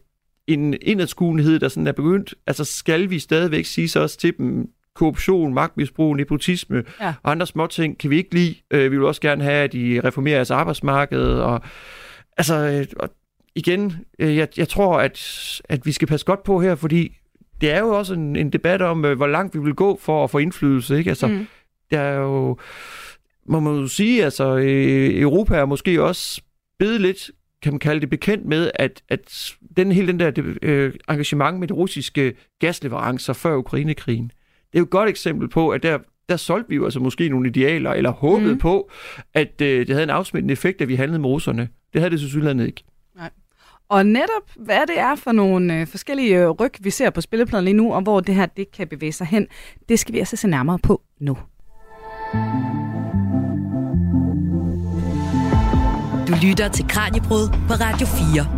en 0.46 0.74
indadskuenhed, 0.82 1.58
der 1.58 1.68
sådan 1.68 1.86
er 1.86 1.92
begyndt. 1.92 2.34
Altså 2.46 2.64
skal 2.64 3.10
vi 3.10 3.18
stadigvæk 3.18 3.64
sige 3.64 3.88
så 3.88 4.00
også 4.00 4.18
til 4.18 4.36
dem, 4.38 4.66
korruption, 4.98 5.54
magtmisbrug, 5.54 6.16
nepotisme 6.16 6.84
ja. 7.00 7.14
og 7.22 7.30
andre 7.30 7.46
små 7.46 7.66
ting 7.66 7.98
kan 7.98 8.10
vi 8.10 8.16
ikke 8.16 8.34
lide. 8.34 8.54
Øh, 8.70 8.92
vi 8.92 8.96
vil 8.96 9.06
også 9.06 9.20
gerne 9.20 9.44
have, 9.44 9.64
at 9.64 9.72
de 9.72 10.00
reformerer 10.04 10.36
deres 10.36 10.50
arbejdsmarked. 10.50 11.22
Og, 11.22 11.60
altså, 12.36 12.54
øh, 12.54 12.86
og 12.96 13.10
igen, 13.54 13.92
øh, 14.18 14.36
jeg, 14.36 14.48
jeg 14.56 14.68
tror, 14.68 15.00
at, 15.00 15.20
at 15.68 15.86
vi 15.86 15.92
skal 15.92 16.08
passe 16.08 16.26
godt 16.26 16.42
på 16.42 16.60
her, 16.60 16.74
fordi 16.74 17.16
det 17.60 17.70
er 17.70 17.78
jo 17.80 17.88
også 17.88 18.14
en, 18.14 18.36
en 18.36 18.50
debat 18.50 18.82
om, 18.82 19.00
hvor 19.00 19.26
langt 19.26 19.54
vi 19.54 19.60
vil 19.60 19.74
gå 19.74 19.98
for 20.02 20.24
at 20.24 20.30
få 20.30 20.38
indflydelse. 20.38 20.98
Ikke? 20.98 21.10
Altså, 21.10 21.26
mm. 21.26 21.46
Der 21.90 22.00
er 22.00 22.18
jo, 22.18 22.58
må 23.46 23.60
man 23.60 23.74
jo 23.74 23.86
sige, 23.86 24.24
altså 24.24 24.58
Europa 24.62 25.56
er 25.56 25.64
måske 25.64 26.02
også 26.02 26.42
blevet 26.78 27.00
lidt 27.00 27.30
kan 27.62 27.72
man 27.72 27.78
kalde 27.78 28.00
det 28.00 28.10
bekendt 28.10 28.46
med, 28.46 28.70
at, 28.74 29.02
at 29.08 29.52
den 29.76 29.92
hele 29.92 30.08
den 30.08 30.20
der 30.20 30.54
øh, 30.62 30.94
engagement 31.10 31.58
med 31.58 31.68
de 31.68 31.74
russiske 31.74 32.34
gasleverancer 32.58 33.32
før 33.32 33.56
Ukrainekrigen, 33.56 34.32
det 34.72 34.78
er 34.78 34.78
jo 34.78 34.84
et 34.84 34.90
godt 34.90 35.08
eksempel 35.08 35.48
på, 35.48 35.68
at 35.70 35.82
der, 35.82 35.98
der 36.28 36.36
solgte 36.36 36.68
vi 36.68 36.76
jo 36.76 36.84
altså 36.84 37.00
måske 37.00 37.28
nogle 37.28 37.48
idealer, 37.48 37.90
eller 37.90 38.10
håbede 38.10 38.52
mm. 38.52 38.58
på, 38.58 38.90
at 39.34 39.60
øh, 39.60 39.86
det 39.86 39.88
havde 39.88 40.02
en 40.02 40.10
afsmittende 40.10 40.52
effekt, 40.52 40.80
at 40.80 40.88
vi 40.88 40.94
handlede 40.94 41.18
med 41.18 41.28
russerne. 41.28 41.68
Det 41.92 42.00
havde 42.00 42.10
det 42.10 42.20
selvfølgelig 42.20 42.66
ikke. 42.66 42.84
Nej. 43.16 43.30
Og 43.88 44.06
netop, 44.06 44.50
hvad 44.56 44.86
det 44.86 44.98
er 44.98 45.14
for 45.14 45.32
nogle 45.32 45.80
øh, 45.80 45.86
forskellige 45.86 46.42
øh, 46.42 46.50
ryg, 46.50 46.72
vi 46.80 46.90
ser 46.90 47.10
på 47.10 47.20
spillepladen 47.20 47.64
lige 47.64 47.74
nu, 47.74 47.92
og 47.92 48.02
hvor 48.02 48.20
det 48.20 48.34
her 48.34 48.46
det 48.46 48.70
kan 48.72 48.88
bevæge 48.88 49.12
sig 49.12 49.26
hen, 49.26 49.46
det 49.88 49.98
skal 49.98 50.14
vi 50.14 50.18
altså 50.18 50.36
se 50.36 50.48
nærmere 50.48 50.78
på 50.78 51.02
nu. 51.20 51.38
Du 56.28 56.34
lytter 56.46 56.68
til 56.68 56.88
Kranjebrud 56.88 57.48
på 57.68 57.74
Radio 57.74 58.06
4. 58.06 58.57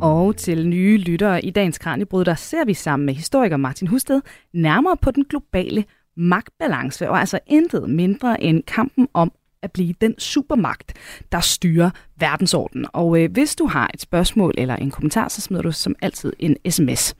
Og 0.00 0.36
til 0.36 0.68
nye 0.68 0.96
lyttere 0.96 1.44
i 1.44 1.50
dagens 1.50 1.78
Kranjebrud, 1.78 2.24
der 2.24 2.34
ser 2.34 2.64
vi 2.64 2.74
sammen 2.74 3.06
med 3.06 3.14
historiker 3.14 3.56
Martin 3.56 3.88
Husted 3.88 4.20
nærmere 4.52 4.96
på 4.96 5.10
den 5.10 5.24
globale 5.24 5.84
magtbalance, 6.16 7.10
og 7.10 7.20
altså 7.20 7.38
intet 7.46 7.90
mindre 7.90 8.42
end 8.42 8.62
kampen 8.62 9.08
om 9.14 9.32
at 9.62 9.72
blive 9.72 9.94
den 10.00 10.18
supermagt, 10.18 10.92
der 11.32 11.40
styrer 11.40 11.90
verdensordenen. 12.16 12.86
Og 12.92 13.22
øh, 13.22 13.32
hvis 13.32 13.56
du 13.56 13.66
har 13.66 13.90
et 13.94 14.00
spørgsmål 14.00 14.54
eller 14.58 14.76
en 14.76 14.90
kommentar, 14.90 15.28
så 15.28 15.40
smider 15.40 15.62
du 15.62 15.72
som 15.72 15.94
altid 16.02 16.32
en 16.38 16.56
sms. 16.70 17.14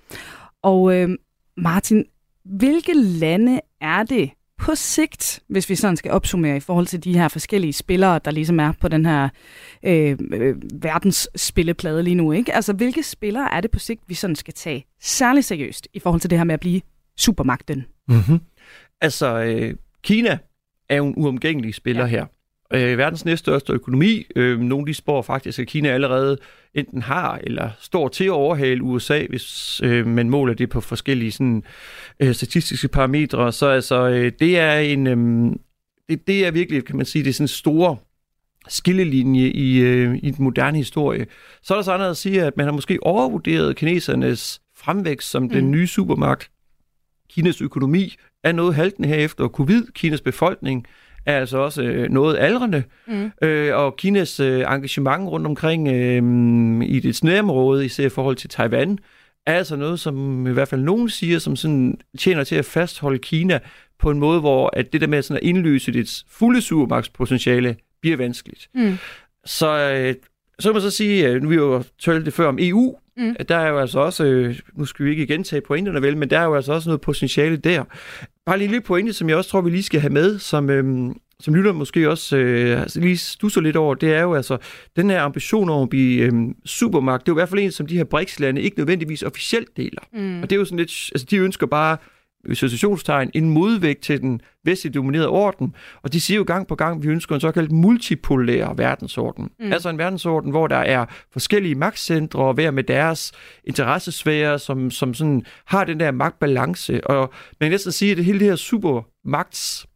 Og 0.62 0.96
øh, 0.96 1.08
Martin, 1.56 2.04
hvilke 2.44 2.92
lande 2.94 3.60
er 3.80 4.02
det, 4.02 4.30
på 4.60 4.74
sigt, 4.74 5.40
hvis 5.48 5.70
vi 5.70 5.74
sådan 5.74 5.96
skal 5.96 6.10
opsummere 6.10 6.56
i 6.56 6.60
forhold 6.60 6.86
til 6.86 7.04
de 7.04 7.14
her 7.14 7.28
forskellige 7.28 7.72
spillere, 7.72 8.20
der 8.24 8.30
ligesom 8.30 8.60
er 8.60 8.72
på 8.80 8.88
den 8.88 9.06
her 9.06 9.28
øh, 9.82 10.18
øh, 10.32 10.56
verdens 10.82 11.28
spilleplade 11.36 12.02
lige 12.02 12.14
nu, 12.14 12.32
ikke? 12.32 12.54
Altså, 12.54 12.72
hvilke 12.72 13.02
spillere 13.02 13.54
er 13.54 13.60
det 13.60 13.70
på 13.70 13.78
sigt, 13.78 14.00
vi 14.06 14.14
sådan 14.14 14.36
skal 14.36 14.54
tage 14.54 14.86
særligt 15.00 15.46
seriøst 15.46 15.88
i 15.94 15.98
forhold 15.98 16.20
til 16.20 16.30
det 16.30 16.38
her 16.38 16.44
med 16.44 16.54
at 16.54 16.60
blive 16.60 16.80
supermagten? 17.16 17.86
Mm-hmm. 18.08 18.40
Altså, 19.00 19.42
øh, 19.42 19.74
Kina 20.02 20.38
er 20.88 20.96
jo 20.96 21.06
en 21.06 21.14
uomgængelig 21.16 21.74
spiller 21.74 22.02
ja. 22.02 22.08
her 22.08 22.26
øh, 22.74 22.98
verdens 22.98 23.24
næststørste 23.24 23.72
økonomi. 23.72 24.26
Øh, 24.36 24.60
nogle 24.60 24.86
de 24.86 24.94
spår 24.94 25.22
faktisk, 25.22 25.58
at 25.58 25.66
Kina 25.66 25.88
allerede 25.88 26.38
enten 26.74 27.02
har 27.02 27.40
eller 27.42 27.70
står 27.80 28.08
til 28.08 28.24
at 28.24 28.30
overhale 28.30 28.82
USA, 28.82 29.26
hvis 29.28 29.80
øh, 29.84 30.06
man 30.06 30.30
måler 30.30 30.54
det 30.54 30.68
på 30.70 30.80
forskellige 30.80 31.32
sådan, 31.32 31.62
øh, 32.20 32.34
statistiske 32.34 32.88
parametre. 32.88 33.52
Så 33.52 33.66
altså, 33.66 34.08
øh, 34.08 34.32
det 34.40 34.58
er 34.58 34.78
en... 34.78 35.06
Øh, 35.06 35.52
det, 36.08 36.26
det 36.26 36.46
er 36.46 36.50
virkelig, 36.50 36.84
kan 36.84 36.96
man 36.96 37.06
sige, 37.06 37.24
det 37.24 37.30
er 37.30 37.34
sådan 37.34 37.44
en 37.44 37.48
stor 37.48 38.02
skillelinje 38.68 39.48
i, 39.48 39.78
øh, 39.78 40.18
i 40.22 40.30
den 40.30 40.44
moderne 40.44 40.78
historie. 40.78 41.26
Så 41.62 41.74
er 41.74 41.78
der 41.78 41.82
så 41.82 41.92
andet 41.92 42.10
at 42.10 42.16
sige, 42.16 42.42
at 42.42 42.56
man 42.56 42.66
har 42.66 42.72
måske 42.72 42.98
overvurderet 43.02 43.76
kinesernes 43.76 44.60
fremvækst 44.76 45.30
som 45.30 45.42
mm. 45.42 45.48
den 45.48 45.70
nye 45.70 45.86
supermagt. 45.86 46.50
Kinas 47.30 47.60
økonomi 47.60 48.16
er 48.44 48.52
noget 48.52 48.74
haltende 48.74 49.08
her 49.08 49.16
efter 49.16 49.48
covid. 49.48 49.86
Kinas 49.94 50.20
befolkning 50.20 50.86
er 51.26 51.38
altså 51.38 51.58
også 51.58 51.82
øh, 51.82 52.10
noget 52.10 52.38
aldrende, 52.38 52.82
mm. 53.06 53.30
øh, 53.42 53.76
og 53.76 53.96
Kinas 53.96 54.40
øh, 54.40 54.60
engagement 54.60 55.28
rundt 55.28 55.46
omkring 55.46 55.88
øh, 55.88 56.86
i 56.88 57.00
det 57.00 57.24
nærområde, 57.24 57.84
især 57.84 58.06
i 58.06 58.08
forhold 58.08 58.36
til 58.36 58.50
Taiwan, 58.50 58.98
er 59.46 59.54
altså 59.54 59.76
noget, 59.76 60.00
som 60.00 60.46
i 60.46 60.50
hvert 60.50 60.68
fald 60.68 60.80
nogen 60.80 61.08
siger, 61.08 61.38
som 61.38 61.56
sådan 61.56 62.00
tjener 62.18 62.44
til 62.44 62.56
at 62.56 62.64
fastholde 62.64 63.18
Kina 63.18 63.58
på 63.98 64.10
en 64.10 64.18
måde, 64.18 64.40
hvor 64.40 64.70
at 64.72 64.92
det 64.92 65.00
der 65.00 65.06
med 65.06 65.22
sådan 65.22 65.42
at 65.42 65.48
indløse 65.48 65.92
dit 65.92 66.24
fulde 66.28 66.60
supermagtspotentiale 66.60 67.76
bliver 68.00 68.16
vanskeligt. 68.16 68.68
Mm. 68.74 68.98
Så, 69.44 69.78
øh, 69.78 70.14
så 70.58 70.68
kan 70.68 70.72
man 70.74 70.82
så 70.82 70.90
sige, 70.90 71.28
øh, 71.28 71.42
nu 71.42 71.48
vi 71.48 71.54
jo 71.54 71.84
talt 71.98 72.26
det 72.26 72.34
før 72.34 72.48
om 72.48 72.58
EU, 72.60 72.96
Mm. 73.20 73.36
Der 73.48 73.56
er 73.56 73.68
jo 73.68 73.78
altså 73.78 74.00
også, 74.00 74.24
øh, 74.24 74.58
nu 74.74 74.84
skal 74.84 75.04
vi 75.04 75.10
ikke 75.10 75.26
gentage 75.26 75.60
pointerne 75.60 76.02
vel, 76.02 76.16
men 76.16 76.30
der 76.30 76.38
er 76.38 76.44
jo 76.44 76.54
altså 76.54 76.72
også 76.72 76.88
noget 76.88 77.00
potentiale 77.00 77.56
der. 77.56 77.84
Bare 78.46 78.58
lige 78.58 78.68
lille 78.68 78.80
pointe, 78.80 79.12
som 79.12 79.28
jeg 79.28 79.36
også 79.36 79.50
tror, 79.50 79.60
vi 79.60 79.70
lige 79.70 79.82
skal 79.82 80.00
have 80.00 80.12
med, 80.12 80.38
som, 80.38 80.70
øhm, 80.70 81.14
som 81.40 81.54
lytter 81.54 81.72
måske 81.72 82.10
også 82.10 82.36
øh, 82.36 82.80
altså 82.80 83.00
lige 83.00 83.16
stusser 83.16 83.60
lidt 83.60 83.76
over, 83.76 83.94
det 83.94 84.14
er 84.14 84.22
jo 84.22 84.34
altså 84.34 84.58
den 84.96 85.10
her 85.10 85.22
ambition 85.22 85.70
om 85.70 85.82
at 85.82 85.88
blive 85.88 86.22
øhm, 86.22 86.54
supermagt. 86.64 87.26
Det 87.26 87.28
er 87.28 87.32
jo 87.32 87.36
i 87.36 87.40
hvert 87.40 87.48
fald 87.48 87.60
en, 87.60 87.72
som 87.72 87.86
de 87.86 87.96
her 87.96 88.04
BRICS-lande 88.04 88.62
ikke 88.62 88.78
nødvendigvis 88.78 89.22
officielt 89.22 89.76
deler. 89.76 90.02
Mm. 90.12 90.42
Og 90.42 90.50
det 90.50 90.56
er 90.56 90.60
jo 90.60 90.64
sådan 90.64 90.78
lidt, 90.78 91.10
altså 91.14 91.26
de 91.30 91.36
ønsker 91.36 91.66
bare 91.66 91.96
situationstegn, 92.52 93.30
en 93.34 93.50
modvægt 93.50 94.02
til 94.02 94.20
den 94.20 94.40
vestligt 94.64 94.94
dominerede 94.94 95.28
orden. 95.28 95.74
Og 96.02 96.12
de 96.12 96.20
siger 96.20 96.38
jo 96.38 96.44
gang 96.46 96.66
på 96.66 96.74
gang, 96.74 96.96
at 96.96 97.02
vi 97.02 97.08
ønsker 97.08 97.34
en 97.34 97.40
såkaldt 97.40 97.72
multipolær 97.72 98.74
verdensorden. 98.74 99.50
Mm. 99.60 99.72
Altså 99.72 99.88
en 99.88 99.98
verdensorden, 99.98 100.50
hvor 100.50 100.66
der 100.66 100.76
er 100.76 101.06
forskellige 101.32 101.74
magtcentre, 101.74 102.40
og 102.40 102.54
hver 102.54 102.70
med 102.70 102.84
deres 102.84 103.32
interessesfære, 103.64 104.58
som, 104.58 104.90
som 104.90 105.14
sådan 105.14 105.44
har 105.64 105.84
den 105.84 106.00
der 106.00 106.10
magtbalance. 106.10 107.06
Og 107.06 107.32
man 107.60 107.66
kan 107.66 107.70
næsten 107.70 107.92
sige, 107.92 108.10
at 108.10 108.16
det 108.16 108.24
hele 108.24 108.38
det 108.38 108.48
her 108.48 108.56
supermagts 108.56 109.86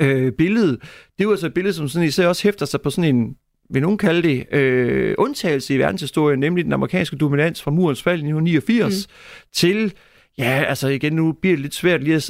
øh, 0.00 0.32
billede, 0.32 0.72
det 0.72 1.20
er 1.20 1.24
jo 1.24 1.30
altså 1.30 1.46
et 1.46 1.54
billede, 1.54 1.74
som 1.74 1.88
sådan 1.88 2.08
især 2.08 2.28
også 2.28 2.42
hæfter 2.42 2.66
sig 2.66 2.80
på 2.80 2.90
sådan 2.90 3.16
en 3.16 3.36
vil 3.70 3.82
nogen 3.82 3.98
kalde 3.98 4.28
det, 4.28 4.46
øh, 4.52 5.14
undtagelse 5.18 5.74
i 5.74 5.78
verdenshistorien, 5.78 6.40
nemlig 6.40 6.64
den 6.64 6.72
amerikanske 6.72 7.16
dominans 7.16 7.62
fra 7.62 7.70
murens 7.70 8.02
fald 8.02 8.14
i 8.14 8.26
1989 8.26 9.06
mm. 9.06 9.12
til 9.52 9.94
Ja, 10.38 10.64
altså 10.68 10.88
igen, 10.88 11.12
nu 11.12 11.32
bliver 11.32 11.56
det 11.56 11.62
lidt 11.62 11.74
svært 11.74 12.02
lige 12.02 12.16
at 12.16 12.24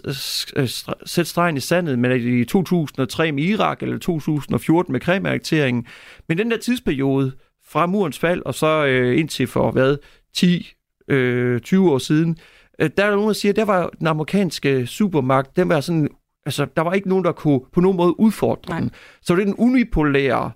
sætte 1.06 1.30
stregen 1.30 1.56
i 1.56 1.60
sandet, 1.60 1.98
men 1.98 2.10
er 2.10 2.18
det 2.18 2.40
i 2.40 2.44
2003 2.44 3.32
med 3.32 3.42
Irak, 3.42 3.82
eller 3.82 3.98
2014 3.98 4.92
med 4.92 5.00
Krim-annekteringen. 5.00 5.86
Men 6.28 6.38
den 6.38 6.50
der 6.50 6.56
tidsperiode 6.56 7.32
fra 7.66 7.86
murens 7.86 8.18
fald, 8.18 8.42
og 8.44 8.54
så 8.54 8.84
øh, 8.84 9.18
indtil 9.18 9.46
for 9.46 9.70
hvad, 9.70 9.96
10, 10.34 10.72
øh, 11.08 11.60
20 11.60 11.92
år 11.92 11.98
siden, 11.98 12.36
øh, 12.78 12.90
der 12.96 13.04
er 13.04 13.08
der 13.08 13.16
nogen, 13.16 13.28
der 13.28 13.34
siger, 13.34 13.52
at 13.52 13.56
der 13.56 13.64
var 13.64 13.90
den 13.98 14.06
amerikanske 14.06 14.86
supermagt, 14.86 15.56
den 15.56 15.68
var 15.68 15.80
sådan, 15.80 16.08
altså, 16.46 16.66
der 16.76 16.82
var 16.82 16.92
ikke 16.92 17.08
nogen, 17.08 17.24
der 17.24 17.32
kunne 17.32 17.60
på 17.72 17.80
nogen 17.80 17.96
måde 17.96 18.20
udfordre 18.20 18.70
Nej. 18.70 18.80
den. 18.80 18.90
Så 19.22 19.34
det 19.34 19.40
er 19.40 19.44
den 19.44 19.54
unipolære 19.58 20.50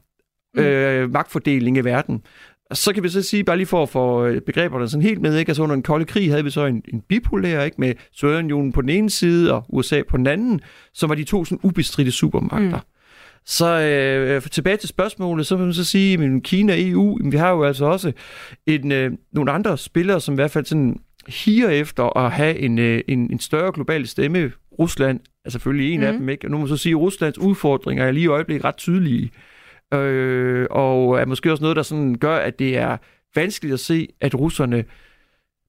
mm. 0.54 0.60
øh, 0.60 1.10
magtfordeling 1.12 1.76
i 1.76 1.80
verden. 1.80 2.22
Så 2.72 2.92
kan 2.92 3.02
vi 3.02 3.08
så 3.08 3.22
sige, 3.22 3.44
bare 3.44 3.56
lige 3.56 3.66
for 3.66 3.82
at 3.82 3.88
få 3.88 4.26
øh, 4.26 4.40
begreberne 4.40 4.88
sådan 4.88 5.02
helt 5.02 5.20
med, 5.20 5.38
ikke? 5.38 5.50
altså 5.50 5.62
under 5.62 5.74
den 5.74 5.82
kolde 5.82 6.04
krig 6.04 6.30
havde 6.30 6.44
vi 6.44 6.50
så 6.50 6.66
en, 6.66 6.82
en 6.88 7.00
bipolær, 7.08 7.62
ikke? 7.62 7.80
med 7.80 7.94
Sovjetunionen 8.12 8.72
på 8.72 8.80
den 8.80 8.88
ene 8.88 9.10
side 9.10 9.52
og 9.54 9.64
USA 9.68 10.02
på 10.08 10.16
den 10.16 10.26
anden, 10.26 10.60
som 10.94 11.08
var 11.08 11.14
de 11.14 11.24
to 11.24 11.44
sådan 11.44 11.58
ubestridte 11.62 12.12
supermagter. 12.12 12.76
Mm. 12.76 12.82
Så 13.46 13.80
øh, 13.80 14.42
tilbage 14.42 14.76
til 14.76 14.88
spørgsmålet, 14.88 15.46
så 15.46 15.56
vil 15.56 15.64
man 15.64 15.74
så 15.74 15.84
sige, 15.84 16.24
at 16.24 16.42
Kina 16.42 16.72
og 16.72 16.80
EU, 16.80 17.18
vi 17.30 17.36
har 17.36 17.50
jo 17.50 17.64
altså 17.64 17.84
også 17.84 18.12
en, 18.66 18.92
øh, 18.92 19.12
nogle 19.32 19.52
andre 19.52 19.78
spillere, 19.78 20.20
som 20.20 20.34
i 20.34 20.36
hvert 20.36 20.50
fald 20.50 20.64
sådan 20.64 20.96
higer 21.28 21.68
efter 21.68 22.16
at 22.16 22.32
have 22.32 22.58
en, 22.58 22.78
øh, 22.78 23.00
en, 23.08 23.32
en 23.32 23.38
større 23.38 23.72
global 23.72 24.06
stemme. 24.06 24.52
Rusland 24.78 25.20
er 25.44 25.50
selvfølgelig 25.50 25.94
en 25.94 26.00
mm. 26.00 26.06
af 26.06 26.12
dem, 26.12 26.28
ikke? 26.28 26.46
Og 26.46 26.50
nu 26.50 26.56
må 26.56 26.60
man 26.60 26.68
så 26.68 26.76
sige, 26.76 26.92
at 26.92 26.98
Ruslands 26.98 27.38
udfordringer 27.38 28.04
er 28.04 28.10
lige 28.10 28.24
i 28.24 28.26
øjeblikket 28.26 28.64
ret 28.64 28.76
tydelige. 28.76 29.24
øh, 29.24 29.30
og 30.70 31.20
er 31.20 31.24
måske 31.24 31.52
også 31.52 31.62
noget, 31.62 31.76
der 31.76 31.82
sådan 31.82 32.14
gør, 32.14 32.36
at 32.36 32.58
det 32.58 32.76
er 32.76 32.96
vanskeligt 33.34 33.74
at 33.74 33.80
se, 33.80 34.08
at 34.20 34.34
russerne, 34.34 34.84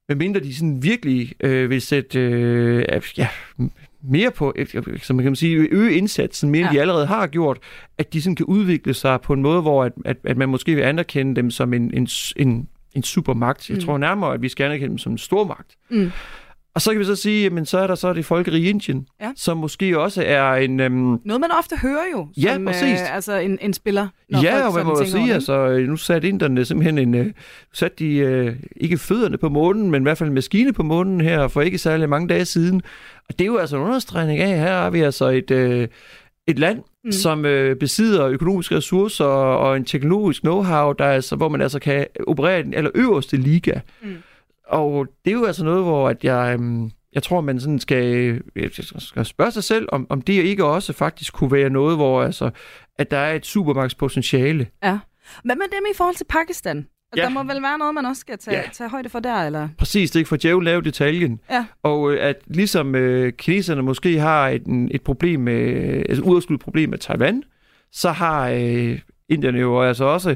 medmindre 0.10 0.40
de 0.40 0.56
sådan 0.56 0.84
virkelig 0.84 1.34
øh, 1.40 1.70
vil 1.70 1.82
sætte 1.82 2.20
øh, 2.20 3.02
ja, 3.18 3.28
mere 4.02 4.32
på, 4.32 4.54
som 5.02 5.16
man 5.16 5.24
kan 5.24 5.36
sige, 5.36 5.68
øge 5.72 5.94
indsatsen 5.94 6.50
mere, 6.50 6.62
ja. 6.62 6.68
end 6.68 6.76
de 6.76 6.82
allerede 6.82 7.06
har 7.06 7.28
gjort, 7.28 7.58
at 7.98 8.14
de 8.14 8.22
sådan 8.22 8.36
kan 8.36 8.46
udvikle 8.46 8.94
sig 8.94 9.22
på 9.22 9.34
en 9.34 9.42
måde, 9.42 9.62
hvor 9.62 9.84
at, 9.84 9.94
at, 10.06 10.18
at 10.24 10.38
man 10.38 10.50
måske 10.50 10.76
vil 10.76 10.82
anerkende 10.82 11.36
dem 11.36 11.52
som 11.52 11.74
en, 11.74 11.94
en, 11.94 12.08
en, 12.36 12.68
en 12.96 13.04
supermagt. 13.04 13.70
Jeg 13.70 13.76
mm. 13.76 13.84
tror 13.84 13.98
nærmere, 13.98 14.34
at 14.34 14.42
vi 14.42 14.50
skal 14.50 14.64
anerkende 14.64 14.90
dem 14.90 14.98
som 14.98 15.12
en 15.12 15.18
stormagt. 15.18 15.76
Mm. 15.90 16.12
Og 16.76 16.82
så 16.82 16.92
kan 16.92 17.00
vi 17.00 17.06
så 17.06 17.16
sige, 17.16 17.50
men 17.50 17.66
så 17.66 17.78
er 17.78 17.88
der 17.88 17.96
så 17.96 18.14
det 18.14 18.26
folkerige 18.26 18.70
Indien, 18.70 19.08
ja. 19.22 19.32
som 19.36 19.58
måske 19.58 20.00
også 20.00 20.24
er 20.26 20.54
en... 20.54 20.80
Øhm... 20.80 21.20
Noget, 21.26 21.42
man 21.42 21.52
ofte 21.60 21.78
hører 21.82 22.04
jo, 22.14 22.28
ja, 22.38 22.54
som 22.54 22.66
præcis. 22.66 23.02
øh, 23.02 23.16
altså 23.16 23.34
en, 23.34 23.58
en 23.62 23.74
spiller. 23.74 24.08
Ja, 24.44 24.68
og 24.68 24.74
man 24.74 24.86
må 24.86 25.00
jo 25.00 25.06
sige, 25.06 25.34
altså, 25.34 25.86
nu 25.88 25.98
satte 25.98 26.28
inderne 26.28 26.66
simpelthen 26.66 26.98
en... 26.98 27.16
Øh, 27.16 27.32
satte 27.74 28.06
de 28.06 28.16
øh, 28.16 28.56
ikke 28.76 28.98
fødderne 28.98 29.38
på 29.38 29.50
månen, 29.50 29.92
men 29.92 30.02
i 30.02 30.04
hvert 30.04 30.18
fald 30.18 30.30
en 30.30 30.36
maskine 30.36 30.74
på 30.74 30.84
månen 30.84 31.22
her 31.22 31.48
for 31.48 31.62
ikke 31.62 31.78
særlig 31.78 32.10
mange 32.10 32.28
dage 32.28 32.46
siden. 32.46 32.82
Og 33.30 33.40
det 33.40 33.42
er 33.42 33.48
jo 33.48 33.58
altså 33.58 33.78
en 33.78 33.84
understregning 33.84 34.40
af, 34.40 34.58
her 34.58 34.78
har 34.78 34.90
vi 34.90 35.02
altså 35.02 35.26
et... 35.26 35.52
Øh, 35.52 35.88
et 36.48 36.60
land, 36.60 36.80
mm. 37.04 37.12
som 37.12 37.46
øh, 37.46 37.76
besidder 37.76 38.28
økonomiske 38.28 38.76
ressourcer 38.76 39.26
og 39.26 39.78
en 39.78 39.86
teknologisk 39.86 40.44
know-how, 40.44 40.94
der 41.00 41.06
altså, 41.06 41.36
hvor 41.36 41.50
man 41.50 41.62
altså 41.62 41.80
kan 41.80 42.08
operere 42.28 42.60
i 42.60 42.64
den 42.64 42.74
allerøverste 42.74 43.38
liga. 43.38 43.80
Mm. 44.04 44.16
Og 44.70 45.08
det 45.26 45.32
er 45.32 45.36
jo 45.36 45.46
altså 45.46 45.64
noget, 45.64 45.84
hvor 45.84 46.10
at 46.10 46.24
jeg, 46.24 46.54
øhm, 46.54 46.92
jeg 47.14 47.24
tror, 47.24 47.42
man 47.42 47.60
sådan 47.60 47.80
skal, 47.80 48.42
skal 48.72 49.26
spørge 49.26 49.52
sig 49.52 49.64
selv, 49.64 49.88
om, 49.92 50.08
om 50.10 50.22
det 50.22 50.34
ikke 50.34 50.66
også 50.66 50.94
faktisk 50.94 51.34
kunne 51.34 51.52
være 51.52 51.70
noget, 51.70 51.98
hvor 51.98 52.24
altså, 52.24 52.50
at 52.98 53.12
der 53.12 53.18
er 53.18 53.34
et 53.34 53.46
supermarkedspotentiale. 53.46 54.68
Ja. 54.84 55.00
Hvad 55.44 55.56
med 55.56 55.66
dem 55.72 55.86
i 55.92 55.96
forhold 55.98 56.16
til 56.16 56.26
Pakistan? 56.30 56.88
Ja. 57.18 57.22
Der 57.22 57.30
må 57.30 57.44
vel 57.44 57.62
være 57.62 57.78
noget, 57.78 57.94
man 57.94 58.06
også 58.06 58.20
skal 58.20 58.38
tage, 58.38 58.58
ja. 58.58 58.64
tage 58.74 58.90
højde 58.90 59.10
for 59.10 59.20
der, 59.20 59.36
eller? 59.36 59.70
Præcis, 59.78 60.12
det 60.12 60.16
er 60.16 60.20
ikke 60.20 60.30
for 60.30 60.38
djævel 60.38 60.66
lave 60.66 60.82
detaljen. 60.82 61.40
Ja. 61.50 61.66
Og 61.84 62.12
øh, 62.12 62.18
at 62.22 62.36
ligesom 62.48 62.96
øh, 62.96 63.34
kineserne 63.34 63.82
måske 63.82 64.20
har 64.20 64.50
et, 64.50 64.64
et 64.92 65.02
problem 65.02 65.40
med, 65.40 65.62
altså 66.10 66.24
uoverskudt 66.24 66.62
problem 66.62 66.90
med 66.90 66.98
Taiwan, 66.98 67.44
så 67.92 68.12
har 68.12 68.50
øh, 68.50 69.00
Indien 69.30 69.56
jo 69.56 69.82
altså 69.82 70.06
også 70.06 70.36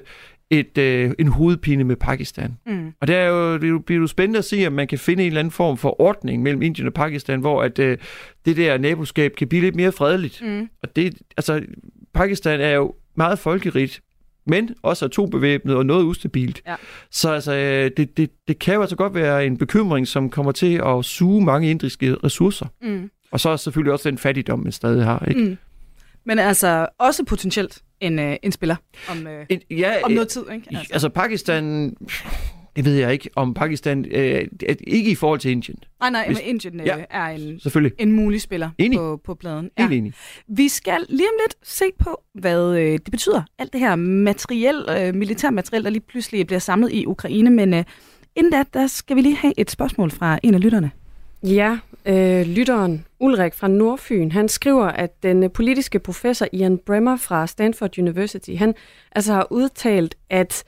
et, 0.59 0.77
øh, 0.77 1.11
en 1.19 1.27
hovedpine 1.27 1.83
med 1.83 1.95
Pakistan. 1.95 2.57
Mm. 2.65 2.93
Og 3.01 3.07
det, 3.07 3.15
er 3.15 3.27
jo, 3.27 3.57
det 3.57 3.85
bliver 3.85 4.01
jo 4.01 4.07
spændende 4.07 4.39
at 4.39 4.45
se, 4.45 4.67
om 4.67 4.73
man 4.73 4.87
kan 4.87 4.99
finde 4.99 5.23
en 5.23 5.27
eller 5.27 5.39
anden 5.39 5.51
form 5.51 5.77
for 5.77 6.01
ordning 6.01 6.43
mellem 6.43 6.61
Indien 6.61 6.87
og 6.87 6.93
Pakistan, 6.93 7.39
hvor 7.39 7.63
at, 7.63 7.79
øh, 7.79 7.97
det 8.45 8.57
der 8.57 8.77
naboskab 8.77 9.35
kan 9.35 9.47
blive 9.47 9.61
lidt 9.61 9.75
mere 9.75 9.91
fredeligt. 9.91 10.41
Mm. 10.41 10.69
Og 10.83 10.95
det, 10.95 11.13
altså, 11.37 11.61
Pakistan 12.13 12.61
er 12.61 12.71
jo 12.71 12.93
meget 13.15 13.39
folkerigt, 13.39 14.01
men 14.47 14.69
også 14.81 15.05
atombevæbnet 15.05 15.75
og 15.75 15.85
noget 15.85 16.03
ustabilt. 16.03 16.61
Ja. 16.67 16.75
Så 17.11 17.31
altså, 17.31 17.55
øh, 17.55 17.91
det, 17.97 18.17
det, 18.17 18.29
det 18.47 18.59
kan 18.59 18.73
jo 18.73 18.81
altså 18.81 18.95
godt 18.95 19.15
være 19.15 19.45
en 19.45 19.57
bekymring, 19.57 20.07
som 20.07 20.29
kommer 20.29 20.51
til 20.51 20.81
at 20.85 21.05
suge 21.05 21.45
mange 21.45 21.69
indriske 21.69 22.15
ressourcer. 22.23 22.65
Mm. 22.81 23.09
Og 23.31 23.39
så 23.39 23.49
er 23.49 23.55
selvfølgelig 23.55 23.93
også 23.93 24.09
den 24.09 24.17
fattigdom, 24.17 24.59
man 24.59 24.71
stadig 24.71 25.05
har. 25.05 25.25
Ikke? 25.27 25.41
Mm. 25.41 25.57
Men 26.25 26.39
altså 26.39 26.87
også 26.97 27.23
potentielt 27.23 27.81
en, 27.99 28.19
øh, 28.19 28.35
en 28.43 28.51
spiller 28.51 28.75
om, 29.09 29.27
øh, 29.27 29.45
en, 29.49 29.61
ja, 29.71 29.93
om 30.03 30.11
noget 30.11 30.27
tid. 30.27 30.43
Ikke? 30.53 30.67
Altså. 30.71 30.93
altså 30.93 31.09
Pakistan, 31.09 31.89
det 32.75 32.85
ved 32.85 32.95
jeg 32.95 33.13
ikke, 33.13 33.29
om 33.35 33.53
Pakistan, 33.53 34.05
øh, 34.11 34.47
ikke 34.87 35.11
i 35.11 35.15
forhold 35.15 35.39
til 35.39 35.51
Indien. 35.51 35.77
Nej, 35.99 36.09
nej, 36.09 36.25
Hvis, 36.27 36.37
men 36.37 36.47
Indien 36.47 36.79
øh, 36.79 36.85
ja, 36.85 36.97
er 37.09 37.25
en, 37.25 37.59
en 37.99 38.11
mulig 38.11 38.41
spiller 38.41 38.69
enig. 38.77 38.97
på, 38.97 39.21
på 39.23 39.33
pladen. 39.35 39.69
Ja. 39.77 39.83
Helt 39.83 39.97
enig. 39.97 40.13
Vi 40.47 40.67
skal 40.67 41.05
lige 41.09 41.27
om 41.27 41.35
lidt 41.43 41.55
se 41.63 41.85
på, 41.99 42.23
hvad 42.33 42.77
øh, 42.77 42.91
det 42.91 43.11
betyder, 43.11 43.41
alt 43.59 43.73
det 43.73 43.81
her 43.81 43.95
materiel, 43.95 44.85
øh, 44.89 45.15
militærmateriel, 45.15 45.83
der 45.83 45.89
lige 45.89 46.03
pludselig 46.09 46.47
bliver 46.47 46.59
samlet 46.59 46.91
i 46.93 47.05
Ukraine, 47.05 47.49
men 47.49 47.73
øh, 47.73 47.83
inden 48.35 48.51
da, 48.51 48.63
der 48.73 48.87
skal 48.87 49.15
vi 49.15 49.21
lige 49.21 49.35
have 49.35 49.53
et 49.57 49.71
spørgsmål 49.71 50.11
fra 50.11 50.39
en 50.43 50.53
af 50.53 50.61
lytterne. 50.61 50.91
Ja, 51.43 51.79
øh, 52.05 52.45
lytteren 52.45 53.05
Ulrik 53.19 53.53
fra 53.53 53.67
Nordfyn, 53.67 54.31
han 54.31 54.49
skriver, 54.49 54.85
at 54.85 55.23
den 55.23 55.49
politiske 55.49 55.99
professor 55.99 56.47
Ian 56.53 56.77
Bremmer 56.77 57.17
fra 57.17 57.47
Stanford 57.47 57.99
University, 57.99 58.51
han 58.55 58.75
altså 59.11 59.33
har 59.33 59.47
udtalt, 59.51 60.15
at 60.29 60.63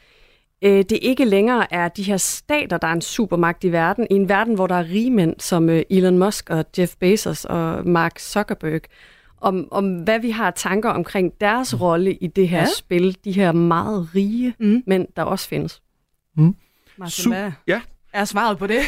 øh, 0.62 0.78
det 0.78 1.00
ikke 1.02 1.26
længere 1.26 1.74
er 1.74 1.88
de 1.88 2.04
her 2.04 2.18
stater, 2.18 2.78
der 2.78 2.88
er 2.88 2.94
en 2.94 3.02
supermagt 3.02 3.64
i 3.64 3.72
verden, 3.72 4.08
i 4.10 4.14
en 4.14 4.30
verden, 4.30 4.56
hvor 4.56 4.68
der 4.68 4.76
er 4.76 4.90
rigmænd 4.90 5.36
som 5.40 5.70
øh, 5.70 5.84
Elon 5.90 6.18
Musk 6.18 6.50
og 6.50 6.66
Jeff 6.78 6.96
Bezos 7.00 7.46
og 7.46 7.88
Mark 7.88 8.20
Zuckerberg, 8.20 8.82
om, 9.42 9.68
om 9.72 9.98
hvad 9.98 10.20
vi 10.20 10.30
har 10.30 10.52
tanker 10.52 10.90
omkring 10.90 11.34
deres 11.42 11.82
rolle 11.82 12.14
i 12.14 12.28
det 12.28 12.50
her 12.50 12.60
ja. 12.60 12.68
spil, 12.78 13.18
de 13.24 13.32
her 13.32 13.52
meget 13.52 14.16
rige 14.16 14.54
mm. 14.60 14.84
mænd, 14.88 15.08
der 15.16 15.24
også 15.24 15.48
findes. 15.48 15.82
Mm. 16.38 16.56
Martin, 16.98 17.34
Su- 17.34 17.52
ja, 17.68 17.82
er 18.16 18.26
svaret 18.26 18.58
på 18.58 18.68
det? 18.68 18.80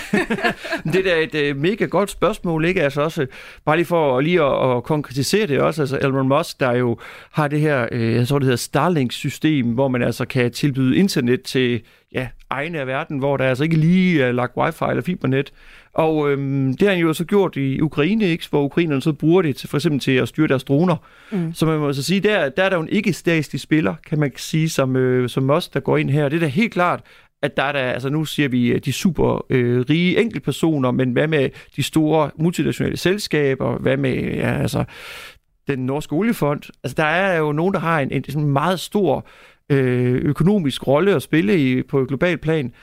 det 0.93 1.13
er 1.13 1.15
et 1.15 1.51
uh, 1.51 1.61
mega 1.61 1.85
godt 1.85 2.11
spørgsmål, 2.11 2.65
ikke? 2.65 2.83
Altså 2.83 3.01
også, 3.01 3.27
bare 3.65 3.75
lige 3.75 3.85
for 3.85 4.21
lige 4.21 4.41
at, 4.43 4.77
at 4.77 4.83
konkretisere 4.83 5.47
det 5.47 5.59
også, 5.59 5.81
altså 5.81 5.97
Elon 6.01 6.27
Musk, 6.27 6.59
der 6.59 6.71
jo 6.71 6.97
har 7.31 7.47
det 7.47 7.59
her, 7.59 7.87
uh, 7.91 8.13
jeg 8.13 8.27
tror 8.27 8.39
det 8.39 8.45
hedder 8.45 8.57
Starlink-system, 8.57 9.65
hvor 9.73 9.87
man 9.87 10.01
altså 10.01 10.25
kan 10.25 10.51
tilbyde 10.51 10.97
internet 10.97 11.41
til 11.41 11.81
ja, 12.13 12.27
egne 12.49 12.79
af 12.79 12.87
verden, 12.87 13.17
hvor 13.17 13.37
der 13.37 13.45
altså 13.45 13.63
ikke 13.63 13.75
lige 13.75 14.23
er 14.23 14.31
lagt 14.31 14.57
wifi 14.57 14.85
eller 14.89 15.03
fibernet. 15.03 15.53
Og 15.93 16.31
øhm, 16.31 16.77
det 16.77 16.87
har 16.87 16.95
han 16.95 17.03
jo 17.03 17.13
så 17.13 17.25
gjort 17.25 17.55
i 17.55 17.81
Ukraine, 17.81 18.25
ikke? 18.25 18.47
hvor 18.49 18.63
ukrainerne 18.63 19.01
så 19.01 19.13
bruger 19.13 19.41
det 19.41 19.55
til, 19.55 19.69
for 19.69 19.77
eksempel 19.77 19.99
til 19.99 20.11
at 20.11 20.27
styre 20.27 20.47
deres 20.47 20.63
droner. 20.63 20.95
Mm. 21.31 21.53
Så 21.53 21.65
man 21.65 21.79
må 21.79 21.93
så 21.93 22.03
sige, 22.03 22.19
der, 22.19 22.49
der 22.49 22.63
er 22.63 22.69
der 22.69 22.75
jo 22.75 22.81
en 22.81 22.89
ikke-statslig 22.89 23.61
spiller, 23.61 23.95
kan 24.07 24.19
man 24.19 24.31
sige, 24.35 24.69
som, 24.69 24.95
øh, 24.95 25.29
som 25.29 25.49
os, 25.49 25.69
der 25.69 25.79
går 25.79 25.97
ind 25.97 26.09
her. 26.09 26.29
Det 26.29 26.35
er 26.35 26.39
da 26.39 26.47
helt 26.47 26.73
klart, 26.73 27.01
at 27.41 27.57
der 27.57 27.63
er 27.63 27.71
der, 27.71 27.79
altså 27.79 28.09
nu 28.09 28.25
siger 28.25 28.49
vi 28.49 28.67
øh, 28.67 28.79
de 28.85 28.91
super 28.91 29.45
øh, 29.49 29.85
rige 29.89 30.21
enkeltpersoner, 30.21 30.91
men 30.91 31.11
hvad 31.11 31.27
med 31.27 31.49
de 31.75 31.83
store 31.83 32.31
multinationale 32.39 32.97
selskaber, 32.97 33.77
hvad 33.77 33.97
med 33.97 34.13
ja, 34.13 34.61
altså, 34.61 34.83
den 35.67 35.79
norske 35.79 36.13
oliefond? 36.13 36.61
Altså 36.83 36.95
der 36.95 37.03
er 37.03 37.37
jo 37.37 37.51
nogen, 37.51 37.73
der 37.73 37.79
har 37.79 37.99
en, 37.99 38.11
en, 38.11 38.23
en 38.37 38.45
meget 38.45 38.79
stor 38.79 39.27
øh, 39.69 40.15
økonomisk 40.15 40.87
rolle 40.87 41.15
at 41.15 41.21
spille 41.21 41.59
i, 41.59 41.83
på 41.83 42.01
et 42.01 42.07
globalt 42.07 42.41
plan. 42.41 42.73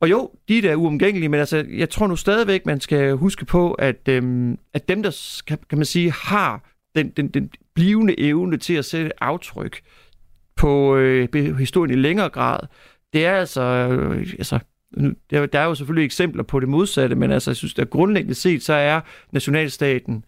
Og 0.00 0.10
jo, 0.10 0.30
de 0.48 0.58
er 0.58 0.62
da 0.62 0.74
uomgængelige, 0.74 1.28
men 1.28 1.40
altså, 1.40 1.64
jeg 1.76 1.90
tror 1.90 2.06
nu 2.06 2.16
stadigvæk, 2.16 2.66
man 2.66 2.80
skal 2.80 3.12
huske 3.12 3.44
på, 3.44 3.72
at, 3.72 4.08
øhm, 4.08 4.58
at 4.74 4.88
dem, 4.88 5.02
der 5.02 5.42
kan, 5.46 5.58
kan 5.68 5.78
man 5.78 5.84
sige, 5.84 6.12
har 6.12 6.70
den, 6.94 7.08
den, 7.08 7.28
den 7.28 7.50
blivende 7.74 8.20
evne 8.20 8.56
til 8.56 8.74
at 8.74 8.84
sætte 8.84 9.22
aftryk 9.22 9.80
på 10.56 10.96
øh, 10.96 11.34
historien 11.58 11.98
i 11.98 12.00
længere 12.00 12.28
grad, 12.28 12.60
det 13.12 13.26
er 13.26 13.32
altså, 13.32 13.62
øh, 13.62 14.20
altså 14.38 14.58
der, 15.30 15.46
der 15.46 15.58
er 15.58 15.64
jo 15.64 15.74
selvfølgelig 15.74 16.04
eksempler 16.04 16.42
på 16.42 16.60
det 16.60 16.68
modsatte, 16.68 17.16
men 17.16 17.30
altså, 17.30 17.50
jeg 17.50 17.56
synes, 17.56 17.78
at 17.78 17.90
grundlæggende 17.90 18.34
set, 18.34 18.62
så 18.62 18.72
er 18.72 19.00
nationalstaten 19.32 20.24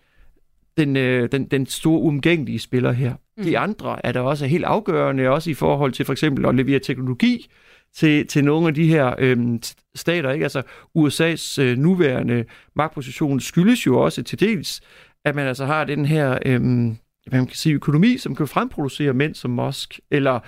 den, 0.77 0.97
øh, 0.97 1.29
den, 1.33 1.45
den 1.45 1.67
store 1.67 2.01
umgængelige 2.01 2.59
spiller 2.59 2.93
her. 2.93 3.15
Mm. 3.37 3.45
De 3.45 3.59
andre 3.59 4.07
er 4.07 4.13
der 4.13 4.21
også 4.21 4.47
helt 4.47 4.65
afgørende, 4.65 5.29
også 5.29 5.51
i 5.51 5.55
forhold 5.55 5.93
til 5.93 6.05
for 6.05 6.13
eksempel 6.13 6.47
at 6.47 6.55
levere 6.55 6.79
teknologi 6.79 7.51
til, 7.95 8.27
til 8.27 8.45
nogle 8.45 8.69
af 8.69 8.75
de 8.75 8.87
her 8.87 9.15
øhm, 9.19 9.63
stater. 9.95 10.31
Ikke? 10.31 10.45
Altså 10.45 10.63
USA's 10.99 11.63
øh, 11.63 11.79
nuværende 11.79 12.45
magtposition 12.77 13.41
skyldes 13.41 13.87
jo 13.87 14.01
også 14.01 14.23
til 14.23 14.41
dels, 14.41 14.81
at 15.25 15.35
man 15.35 15.47
altså 15.47 15.65
har 15.65 15.85
den 15.85 16.07
her 16.07 16.39
øhm, 16.47 16.97
hvad 17.27 17.41
man 17.41 17.47
kan 17.47 17.57
sige, 17.57 17.75
økonomi, 17.75 18.19
som 18.19 18.35
kan 18.35 18.49
fremproducere 18.49 19.13
mænd 19.13 19.35
som 19.35 19.51
Musk, 19.51 20.01
eller 20.11 20.41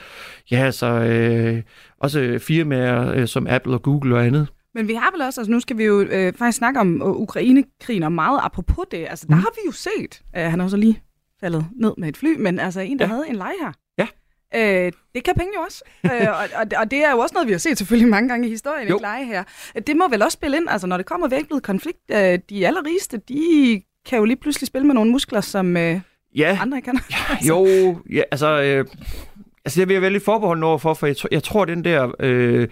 ja, 0.50 0.64
altså 0.64 0.86
øh, 0.86 1.62
også 1.98 2.38
firmaer 2.42 3.12
øh, 3.12 3.28
som 3.28 3.46
Apple 3.46 3.74
og 3.74 3.82
Google 3.82 4.16
og 4.16 4.26
andet. 4.26 4.48
Men 4.74 4.88
vi 4.88 4.94
har 4.94 5.10
vel 5.12 5.22
også, 5.22 5.40
altså 5.40 5.50
nu 5.50 5.60
skal 5.60 5.78
vi 5.78 5.84
jo 5.84 6.00
øh, 6.00 6.32
faktisk 6.32 6.58
snakke 6.58 6.80
om 6.80 7.02
uh, 7.02 7.20
Ukraine-krigen, 7.20 8.02
og 8.02 8.12
meget 8.12 8.40
apropos 8.42 8.84
det, 8.90 9.06
altså 9.10 9.26
der 9.28 9.34
mm. 9.34 9.40
har 9.40 9.50
vi 9.54 9.60
jo 9.66 9.72
set, 9.72 10.22
øh, 10.36 10.42
han 10.42 10.60
har 10.60 10.68
så 10.68 10.76
lige 10.76 11.02
faldet 11.40 11.66
ned 11.76 11.92
med 11.98 12.08
et 12.08 12.16
fly, 12.16 12.36
men 12.38 12.58
altså 12.58 12.80
en, 12.80 12.98
der 12.98 13.04
ja. 13.04 13.08
havde 13.08 13.28
en 13.28 13.36
leje 13.36 13.54
her. 13.60 13.72
Ja. 13.98 14.06
Øh, 14.86 14.92
det 15.14 15.24
kan 15.24 15.34
penge 15.34 15.52
jo 15.56 15.60
også. 15.60 15.82
øh, 16.04 16.28
og, 16.28 16.60
og, 16.60 16.66
og 16.76 16.90
det 16.90 17.04
er 17.04 17.10
jo 17.10 17.18
også 17.18 17.34
noget, 17.34 17.46
vi 17.46 17.52
har 17.52 17.58
set 17.58 17.78
selvfølgelig 17.78 18.10
mange 18.10 18.28
gange 18.28 18.46
i 18.46 18.50
historien, 18.50 18.88
jo. 18.88 18.94
ikke 18.94 19.02
leje 19.02 19.24
her. 19.24 19.44
Det 19.86 19.96
må 19.96 20.08
vel 20.08 20.22
også 20.22 20.34
spille 20.34 20.56
ind, 20.56 20.68
altså 20.68 20.86
når 20.86 20.96
det 20.96 21.06
kommer 21.06 21.28
væk 21.28 21.44
konflikt, 21.62 21.98
øh, 22.10 22.38
de 22.50 22.66
allerrigeste, 22.66 23.16
de 23.28 23.82
kan 24.06 24.18
jo 24.18 24.24
lige 24.24 24.36
pludselig 24.36 24.66
spille 24.66 24.86
med 24.86 24.94
nogle 24.94 25.10
muskler, 25.10 25.40
som... 25.40 25.76
Øh, 25.76 26.00
ja. 26.34 26.58
andre 26.60 26.80
kan. 26.80 26.98
Ja, 27.10 27.48
jo, 27.48 27.66
ja, 28.10 28.22
altså, 28.30 28.62
øh, 28.62 28.84
altså 29.64 29.80
det 29.80 29.88
vil 29.88 29.94
jeg 29.94 30.02
være 30.02 30.12
lidt 30.12 30.24
forbeholden 30.24 30.64
over 30.64 30.78
for, 30.78 30.94
for 30.94 31.06
jeg, 31.06 31.16
jeg 31.30 31.42
tror, 31.42 31.64
den 31.64 31.84
der 31.84 32.12
øh, 32.20 32.68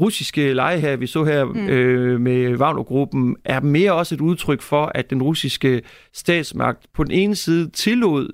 russiske 0.00 0.52
leje 0.52 0.78
her, 0.78 0.96
vi 0.96 1.06
så 1.06 1.24
her 1.24 1.44
mm. 1.44 1.68
øh, 1.68 2.20
med 2.20 2.56
Wagner-gruppen, 2.56 3.36
er 3.44 3.60
mere 3.60 3.92
også 3.92 4.14
et 4.14 4.20
udtryk 4.20 4.62
for, 4.62 4.92
at 4.94 5.10
den 5.10 5.22
russiske 5.22 5.82
statsmagt 6.12 6.86
på 6.94 7.04
den 7.04 7.12
ene 7.12 7.36
side 7.36 7.70
tillod, 7.70 8.28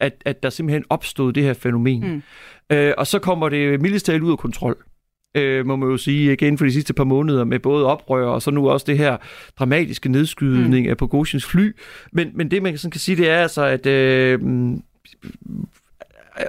at, 0.00 0.22
at 0.24 0.42
der 0.42 0.50
simpelthen 0.50 0.84
opstod 0.90 1.32
det 1.32 1.42
her 1.42 1.54
fænomen. 1.54 2.12
Mm. 2.12 2.22
Øh, 2.76 2.94
og 2.98 3.06
så 3.06 3.18
kommer 3.18 3.48
det 3.48 3.80
mildest 3.80 4.08
ud 4.08 4.32
af 4.32 4.38
kontrol 4.38 4.84
øh, 5.40 5.66
må 5.66 5.76
man 5.76 5.88
jo 5.88 5.96
sige, 5.96 6.32
igen 6.32 6.58
for 6.58 6.64
de 6.64 6.72
sidste 6.72 6.94
par 6.94 7.04
måneder, 7.04 7.44
med 7.44 7.58
både 7.58 7.86
oprør 7.86 8.26
og 8.26 8.42
så 8.42 8.50
nu 8.50 8.70
også 8.70 8.84
det 8.88 8.98
her 8.98 9.16
dramatiske 9.58 10.08
nedskydning 10.08 10.86
mm. 10.86 10.90
af 10.90 10.96
Pogosjins 10.96 11.46
fly. 11.46 11.76
Men, 12.12 12.30
men 12.34 12.50
det, 12.50 12.62
man 12.62 12.78
sådan 12.78 12.90
kan 12.90 13.00
sige, 13.00 13.16
det 13.16 13.30
er 13.30 13.36
altså, 13.36 13.62
at 13.62 13.86
øh, 13.86 14.40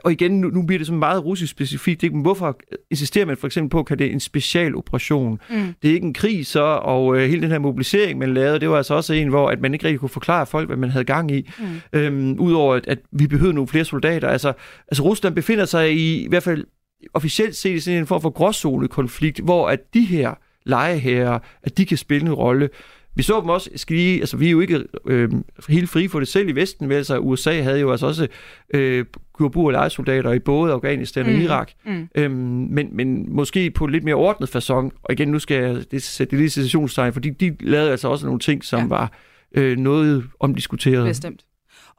og 0.03 0.11
igen, 0.11 0.41
nu, 0.41 0.49
nu 0.49 0.61
bliver 0.61 0.77
det 0.77 0.87
så 0.87 0.93
meget 0.93 1.25
russisk 1.25 1.51
specifikt. 1.51 2.03
Ikke? 2.03 2.15
Men 2.15 2.21
hvorfor 2.21 2.59
insisterer 2.91 3.25
man 3.25 3.37
for 3.37 3.47
eksempel 3.47 3.69
på, 3.69 3.87
at 3.91 3.99
det 3.99 4.07
er 4.07 4.11
en 4.11 4.19
specialoperation? 4.19 5.39
Mm. 5.49 5.73
Det 5.81 5.89
er 5.89 5.93
ikke 5.93 6.07
en 6.07 6.13
krig 6.13 6.45
så, 6.45 6.61
og 6.61 7.17
øh, 7.17 7.29
hele 7.29 7.41
den 7.41 7.51
her 7.51 7.59
mobilisering, 7.59 8.19
man 8.19 8.33
lavede, 8.33 8.59
det 8.59 8.69
var 8.69 8.77
altså 8.77 8.93
også 8.93 9.13
en, 9.13 9.27
hvor 9.27 9.49
at 9.49 9.61
man 9.61 9.73
ikke 9.73 9.85
rigtig 9.85 9.99
kunne 9.99 10.09
forklare 10.09 10.45
folk, 10.45 10.67
hvad 10.67 10.77
man 10.77 10.89
havde 10.89 11.05
gang 11.05 11.31
i. 11.31 11.49
Mm. 11.59 11.99
Øhm, 11.99 12.39
Udover 12.39 12.75
at, 12.75 12.87
at 12.87 12.99
vi 13.11 13.27
behøvede 13.27 13.55
nogle 13.55 13.67
flere 13.67 13.85
soldater. 13.85 14.27
Altså, 14.27 14.53
altså 14.87 15.03
Rusland 15.03 15.35
befinder 15.35 15.65
sig 15.65 15.93
i, 15.93 16.23
i 16.23 16.27
hvert 16.27 16.43
fald 16.43 16.65
officielt 17.13 17.55
set 17.55 17.75
i 17.75 17.79
sådan 17.79 17.99
en 17.99 18.07
form 18.07 18.21
for 18.21 18.29
gråzone-konflikt, 18.29 19.39
hvor 19.39 19.69
at 19.69 19.93
de 19.93 20.01
her 20.01 20.33
lejeherrer, 20.65 21.39
at 21.63 21.77
de 21.77 21.85
kan 21.85 21.97
spille 21.97 22.27
en 22.27 22.33
rolle. 22.33 22.69
Vi 23.15 23.23
så 23.23 23.41
dem 23.41 23.49
også, 23.49 23.69
skal 23.75 23.95
lige, 23.95 24.19
altså 24.19 24.37
vi 24.37 24.47
er 24.47 24.51
jo 24.51 24.59
ikke 24.59 24.83
øh, 25.05 25.29
helt 25.69 25.89
frie 25.89 26.09
for 26.09 26.19
det 26.19 26.27
selv 26.27 26.49
i 26.49 26.51
Vesten, 26.51 26.87
men 26.87 26.97
altså 26.97 27.17
USA 27.17 27.61
havde 27.61 27.79
jo 27.79 27.91
altså 27.91 28.07
også 28.07 28.27
øh, 28.73 29.05
kurbu 29.33 29.65
og 29.65 29.71
lejesoldater 29.71 30.31
i 30.31 30.39
både 30.39 30.73
Afghanistan 30.73 31.25
og 31.25 31.31
mm. 31.31 31.41
Irak, 31.41 31.71
mm. 31.85 32.09
Øhm, 32.15 32.33
men, 32.71 32.89
men 32.91 33.35
måske 33.35 33.71
på 33.71 33.85
lidt 33.85 34.03
mere 34.03 34.15
ordnet 34.15 34.55
façon, 34.55 34.89
og 35.03 35.11
igen, 35.13 35.27
nu 35.27 35.39
skal 35.39 35.63
jeg 35.63 35.91
det, 35.91 36.03
sætte 36.03 36.31
det 36.31 36.39
lige 36.39 36.49
situationstegn, 36.49 37.13
fordi 37.13 37.29
de 37.29 37.55
lavede 37.59 37.91
altså 37.91 38.07
også 38.07 38.25
nogle 38.25 38.39
ting, 38.39 38.63
som 38.63 38.79
ja. 38.79 38.87
var 38.87 39.11
øh, 39.51 39.77
noget 39.77 40.23
omdiskuteret. 40.39 41.07
Bestemt. 41.07 41.45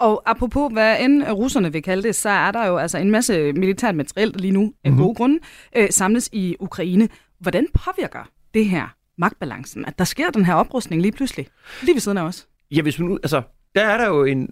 Og 0.00 0.22
apropos, 0.26 0.72
hvad 0.72 1.00
end 1.00 1.22
russerne 1.22 1.72
vil 1.72 1.82
kalde 1.82 2.02
det, 2.02 2.14
så 2.14 2.28
er 2.28 2.50
der 2.50 2.66
jo 2.66 2.76
altså 2.76 2.98
en 2.98 3.10
masse 3.10 3.52
militært 3.52 3.94
materiel 3.94 4.32
lige 4.34 4.52
nu, 4.52 4.72
af 4.84 4.90
mm-hmm. 4.90 5.04
gode 5.04 5.14
grunde, 5.14 5.38
øh, 5.76 5.88
samles 5.90 6.28
i 6.32 6.56
Ukraine. 6.60 7.08
Hvordan 7.40 7.66
påvirker 7.74 8.30
det 8.54 8.66
her 8.66 8.94
magtbalancen, 9.18 9.84
at 9.84 9.98
der 9.98 10.04
sker 10.04 10.30
den 10.30 10.44
her 10.44 10.54
oprustning 10.54 11.02
lige 11.02 11.12
pludselig, 11.12 11.46
lige 11.82 11.94
ved 11.94 12.00
siden 12.00 12.18
af 12.18 12.22
os? 12.22 12.46
Ja, 12.70 12.82
hvis 12.82 12.98
man, 12.98 13.18
altså, 13.22 13.42
der 13.74 13.82
er 13.82 13.96
der 13.96 14.06
jo 14.06 14.24
en, 14.24 14.50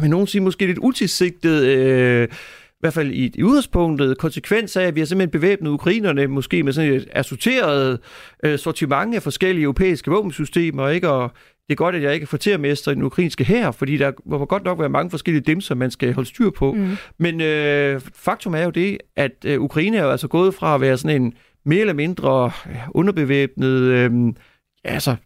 men 0.00 0.10
nogen 0.10 0.26
siger 0.26 0.42
måske 0.42 0.66
lidt 0.66 0.78
utilsigtet, 0.78 1.64
øh, 1.64 2.28
i 2.64 2.76
hvert 2.80 2.94
fald 2.94 3.10
i, 3.10 3.32
i 3.34 3.42
udgangspunktet, 3.42 4.18
konsekvens 4.18 4.76
af, 4.76 4.82
at 4.82 4.94
vi 4.94 5.00
har 5.00 5.06
simpelthen 5.06 5.30
bevæbnet 5.30 5.70
ukrainerne, 5.70 6.26
måske 6.26 6.62
med 6.62 6.72
sådan 6.72 6.92
et 6.92 7.08
assorteret 7.12 7.98
øh, 8.44 8.58
sortiment 8.58 9.14
af 9.14 9.22
forskellige 9.22 9.62
europæiske 9.62 10.10
våbensystemer, 10.10 10.88
ikke? 10.88 11.08
Og 11.08 11.30
det 11.68 11.74
er 11.74 11.76
godt, 11.76 11.94
at 11.94 12.02
jeg 12.02 12.14
ikke 12.14 12.24
er 12.24 12.28
kvartermester 12.28 12.90
i 12.90 12.94
den 12.94 13.02
ukrainske 13.02 13.44
her, 13.44 13.70
fordi 13.70 13.96
der 13.96 14.12
må 14.24 14.44
godt 14.44 14.64
nok 14.64 14.78
være 14.78 14.88
mange 14.88 15.10
forskellige 15.10 15.42
dem, 15.42 15.60
som 15.60 15.78
man 15.78 15.90
skal 15.90 16.14
holde 16.14 16.28
styr 16.28 16.50
på. 16.50 16.72
Mm. 16.72 16.96
Men 17.18 17.40
øh, 17.40 18.00
faktum 18.14 18.54
er 18.54 18.62
jo 18.62 18.70
det, 18.70 18.98
at 19.16 19.32
øh, 19.46 19.60
Ukraine 19.60 19.96
er 19.96 20.02
jo 20.02 20.10
altså 20.10 20.28
gået 20.28 20.54
fra 20.54 20.74
at 20.74 20.80
være 20.80 20.98
sådan 20.98 21.22
en 21.22 21.34
mere 21.64 21.80
eller 21.80 21.94
mindre 21.94 22.50
underbevæbnet, 22.90 23.80
øh, 23.80 24.12
altså 24.84 25.16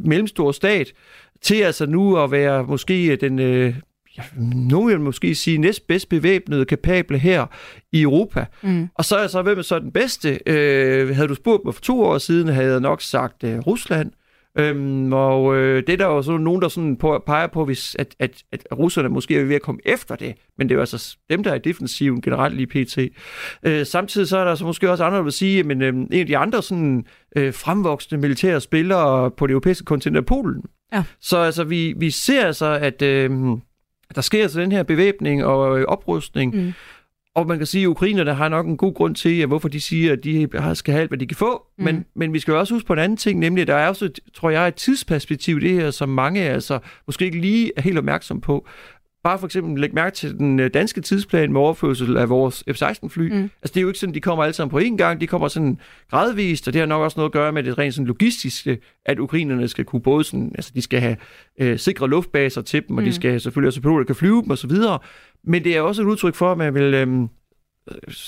mellemstor 0.00 0.52
stat, 0.52 0.92
til 1.42 1.54
altså 1.54 1.86
nu 1.86 2.16
at 2.16 2.30
være 2.30 2.64
måske 2.64 3.16
den, 3.16 3.38
øh, 3.38 3.74
nogen 4.70 4.88
vil 4.90 5.00
måske 5.00 5.34
sige, 5.34 5.58
næstbedst 5.58 6.08
bevæbnede, 6.08 6.64
kapable 6.64 7.18
her 7.18 7.46
i 7.92 8.02
Europa. 8.02 8.46
Mm. 8.62 8.88
Og 8.94 9.04
så 9.04 9.16
er 9.16 9.26
så, 9.26 9.42
hvem 9.42 9.58
er 9.58 9.62
så 9.62 9.78
den 9.78 9.92
bedste? 9.92 10.38
Øh, 10.46 11.14
havde 11.14 11.28
du 11.28 11.34
spurgt 11.34 11.64
mig 11.64 11.74
for 11.74 11.80
to 11.80 12.02
år 12.02 12.18
siden, 12.18 12.48
havde 12.48 12.72
jeg 12.72 12.80
nok 12.80 13.02
sagt 13.02 13.44
øh, 13.44 13.58
Rusland. 13.58 14.10
Øhm, 14.58 15.12
og 15.12 15.56
øh, 15.56 15.82
det 15.86 15.92
er 15.92 15.96
der 15.96 16.06
jo 16.06 16.22
så 16.22 16.36
nogen, 16.36 16.62
der 16.62 16.68
sådan 16.68 16.96
på, 16.96 17.22
peger 17.26 17.46
på, 17.46 17.64
hvis, 17.64 17.96
at, 17.98 18.14
at, 18.18 18.42
at 18.52 18.66
russerne 18.78 19.08
måske 19.08 19.38
er 19.38 19.44
ved 19.44 19.54
at 19.54 19.62
komme 19.62 19.80
efter 19.84 20.16
det, 20.16 20.34
men 20.58 20.68
det 20.68 20.74
er 20.74 20.76
jo 20.76 20.80
altså 20.80 21.16
dem, 21.30 21.42
der 21.42 21.50
er 21.50 21.54
i 21.54 21.58
defensiven 21.58 22.20
generelt 22.20 22.56
lige 22.56 22.66
pt. 22.66 22.98
Øh, 23.62 23.86
samtidig 23.86 24.28
så 24.28 24.38
er 24.38 24.44
der 24.44 24.54
så 24.54 24.64
måske 24.64 24.90
også 24.90 25.04
andre, 25.04 25.16
der 25.16 25.22
vil 25.22 25.32
sige, 25.32 25.60
at 25.60 25.82
øh, 25.82 25.88
en 25.94 26.12
af 26.12 26.26
de 26.26 26.36
andre 26.36 26.62
sådan, 26.62 27.06
øh, 27.36 27.54
fremvoksende 27.54 28.20
militære 28.20 28.60
spillere 28.60 29.30
på 29.30 29.46
det 29.46 29.52
europæiske 29.52 29.84
kontinent 29.84 30.16
er 30.16 30.22
Polen. 30.22 30.62
Ja. 30.92 31.02
Så 31.20 31.38
altså, 31.38 31.64
vi, 31.64 31.94
vi 31.96 32.10
ser 32.10 32.46
altså, 32.46 32.78
at 32.82 33.02
øh, 33.02 33.30
der 34.14 34.20
sker 34.20 34.42
altså 34.42 34.60
den 34.60 34.72
her 34.72 34.82
bevæbning 34.82 35.44
og 35.44 35.80
øh, 35.80 35.84
oprustning, 35.88 36.56
mm. 36.56 36.72
Og 37.38 37.46
man 37.46 37.58
kan 37.58 37.66
sige, 37.66 37.82
at 37.82 37.86
ukrainerne 37.86 38.34
har 38.34 38.48
nok 38.48 38.66
en 38.66 38.76
god 38.76 38.94
grund 38.94 39.14
til, 39.14 39.46
hvorfor 39.46 39.68
de 39.68 39.80
siger, 39.80 40.12
at 40.12 40.24
de 40.24 40.48
skal 40.74 40.92
have 40.92 41.00
alt, 41.00 41.10
hvad 41.10 41.18
de 41.18 41.26
kan 41.26 41.36
få. 41.36 41.66
Mm. 41.78 41.84
Men, 41.84 42.04
men 42.14 42.32
vi 42.32 42.38
skal 42.38 42.52
jo 42.52 42.58
også 42.58 42.74
huske 42.74 42.86
på 42.86 42.92
en 42.92 42.98
anden 42.98 43.16
ting, 43.16 43.38
nemlig 43.38 43.62
at 43.62 43.68
der 43.68 43.74
er 43.74 43.88
også, 43.88 44.10
tror 44.34 44.50
jeg, 44.50 44.68
et 44.68 44.74
tidsperspektiv 44.74 45.56
i 45.56 45.60
det 45.60 45.70
her, 45.70 45.90
som 45.90 46.08
mange 46.08 46.40
altså 46.40 46.78
måske 47.06 47.24
ikke 47.24 47.40
lige 47.40 47.72
er 47.76 47.82
helt 47.82 47.98
opmærksom 47.98 48.40
på. 48.40 48.66
Bare 49.24 49.38
for 49.38 49.46
eksempel 49.46 49.80
læg 49.80 49.94
mærke 49.94 50.16
til 50.16 50.38
den 50.38 50.60
øh, 50.60 50.70
danske 50.74 51.00
tidsplan 51.00 51.52
med 51.52 51.60
overførsel 51.60 52.16
af 52.16 52.28
vores 52.28 52.64
F-16-fly. 52.70 53.32
Mm. 53.32 53.42
Altså 53.42 53.74
det 53.74 53.76
er 53.76 53.80
jo 53.80 53.88
ikke 53.88 53.98
sådan, 53.98 54.14
de 54.14 54.20
kommer 54.20 54.44
alle 54.44 54.54
sammen 54.54 54.70
på 54.70 54.78
én 54.78 54.96
gang, 54.96 55.20
de 55.20 55.26
kommer 55.26 55.48
sådan 55.48 55.78
gradvist, 56.10 56.68
og 56.68 56.72
det 56.72 56.80
har 56.80 56.86
nok 56.86 57.02
også 57.02 57.20
noget 57.20 57.28
at 57.28 57.32
gøre 57.32 57.52
med 57.52 57.62
det 57.62 57.78
rent 57.78 57.94
sådan 57.94 58.06
logistiske, 58.06 58.78
at 59.06 59.18
ukrainerne 59.18 59.68
skal 59.68 59.84
kunne 59.84 60.02
både 60.02 60.24
sådan, 60.24 60.52
altså 60.54 60.72
de 60.74 60.82
skal 60.82 61.00
have 61.00 61.16
øh, 61.60 61.78
sikre 61.78 62.08
luftbaser 62.08 62.62
til 62.62 62.88
dem, 62.88 62.96
og 62.96 63.02
mm. 63.02 63.08
de 63.08 63.14
skal 63.14 63.40
selvfølgelig 63.40 63.68
også 63.68 63.80
piloter, 63.80 63.98
der 63.98 64.06
kan 64.06 64.14
flyve 64.14 64.42
dem 64.42 64.50
osv., 64.50 64.72
men 65.44 65.64
det 65.64 65.76
er 65.76 65.80
også 65.80 66.02
et 66.02 66.06
udtryk 66.06 66.34
for, 66.34 66.52
at 66.52 66.58
man 66.58 66.74
vil, 66.74 66.94
øh, 66.94 67.28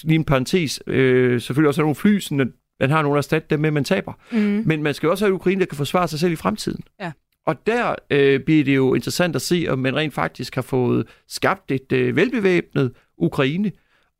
lige 0.03 0.14
en 0.14 0.24
parentes, 0.24 0.83
øh, 0.87 1.40
selvfølgelig 1.40 1.68
også 1.68 1.81
have 1.81 1.85
nogle 1.85 1.94
fly, 1.94 2.18
sådan 2.18 2.40
at 2.40 2.48
man 2.81 2.90
har 2.90 3.03
nogen 3.03 3.16
at 3.16 3.18
erstatte 3.18 3.46
dem 3.50 3.61
med, 3.61 3.70
man 3.70 3.85
taber. 3.85 4.12
Mm. 4.33 4.62
Men 4.66 4.83
man 4.83 4.94
skal 4.94 5.09
også 5.09 5.24
have 5.24 5.35
Ukraine, 5.35 5.61
der 5.61 5.66
kan 5.66 5.76
forsvare 5.76 6.09
sig 6.09 6.18
selv 6.18 6.33
i 6.33 6.37
fremtiden. 6.37 6.81
Ja. 7.00 7.12
Og 7.46 7.66
der 7.66 7.94
øh, 8.11 8.40
bliver 8.40 8.64
det 8.64 8.76
jo 8.76 8.94
interessant 8.94 9.37
at 9.37 9.42
se, 9.42 9.66
om 9.68 9.79
man 9.79 9.96
rent 9.96 10.14
faktisk 10.14 10.55
har 10.55 10.62
fået 10.62 11.07
skabt 11.29 11.70
et 11.70 11.92
øh, 11.92 12.16
velbevæbnet 12.16 12.92
Ukraine, 13.18 13.72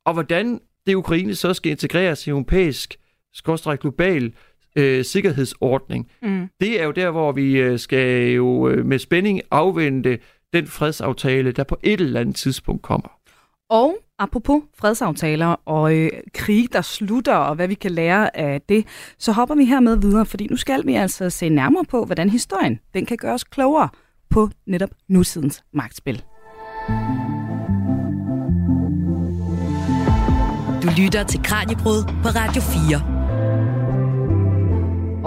og 0.05 0.13
hvordan 0.13 0.61
det 0.87 0.95
Ukraine 0.95 1.35
så 1.35 1.55
skal 1.55 1.73
integreres 1.73 2.27
i 2.27 2.31
europæisk, 2.31 2.97
skorstræk 3.33 3.81
global 3.81 4.33
øh, 4.77 5.05
sikkerhedsordning. 5.05 6.11
Mm. 6.23 6.49
Det 6.61 6.81
er 6.81 6.85
jo 6.85 6.91
der, 6.91 7.11
hvor 7.11 7.33
vi 7.33 7.59
øh, 7.59 7.79
skal 7.79 8.31
jo 8.31 8.69
øh, 8.69 8.87
med 8.87 8.99
spænding 8.99 9.41
afvente 9.51 10.19
den 10.53 10.67
fredsaftale, 10.67 11.53
der 11.53 11.65
på 11.65 11.79
et 11.83 12.01
eller 12.01 12.21
andet 12.21 12.37
tidspunkt 12.37 12.83
kommer. 12.83 13.09
Og 13.71 13.97
apropos 14.19 14.63
fredsaftaler 14.79 15.57
og 15.65 15.97
øh, 15.97 16.11
krig, 16.35 16.73
der 16.73 16.81
slutter, 16.81 17.35
og 17.35 17.55
hvad 17.55 17.69
vi 17.69 17.75
kan 17.75 17.91
lære 17.91 18.37
af 18.37 18.61
det, 18.69 18.87
så 19.19 19.33
hopper 19.33 19.55
vi 19.55 19.65
hermed 19.65 19.97
videre, 19.97 20.27
fordi 20.27 20.47
nu 20.47 20.57
skal 20.57 20.87
vi 20.87 20.95
altså 20.95 21.31
se 21.31 21.49
nærmere 21.49 21.85
på, 21.85 22.05
hvordan 22.05 22.31
historien 22.31 22.81
den 22.95 23.07
kan 23.07 23.17
gøre 23.17 23.35
os 23.35 23.45
klogere 23.45 23.89
på 24.31 24.49
netop 24.67 24.91
nutidens 25.09 25.63
magtspil. 25.73 26.23
Du 30.83 30.89
lytter 30.99 31.25
til 31.29 31.43
Kranjebrud 31.43 32.05
på 32.23 32.29
Radio 32.29 32.63
4. 32.63 33.20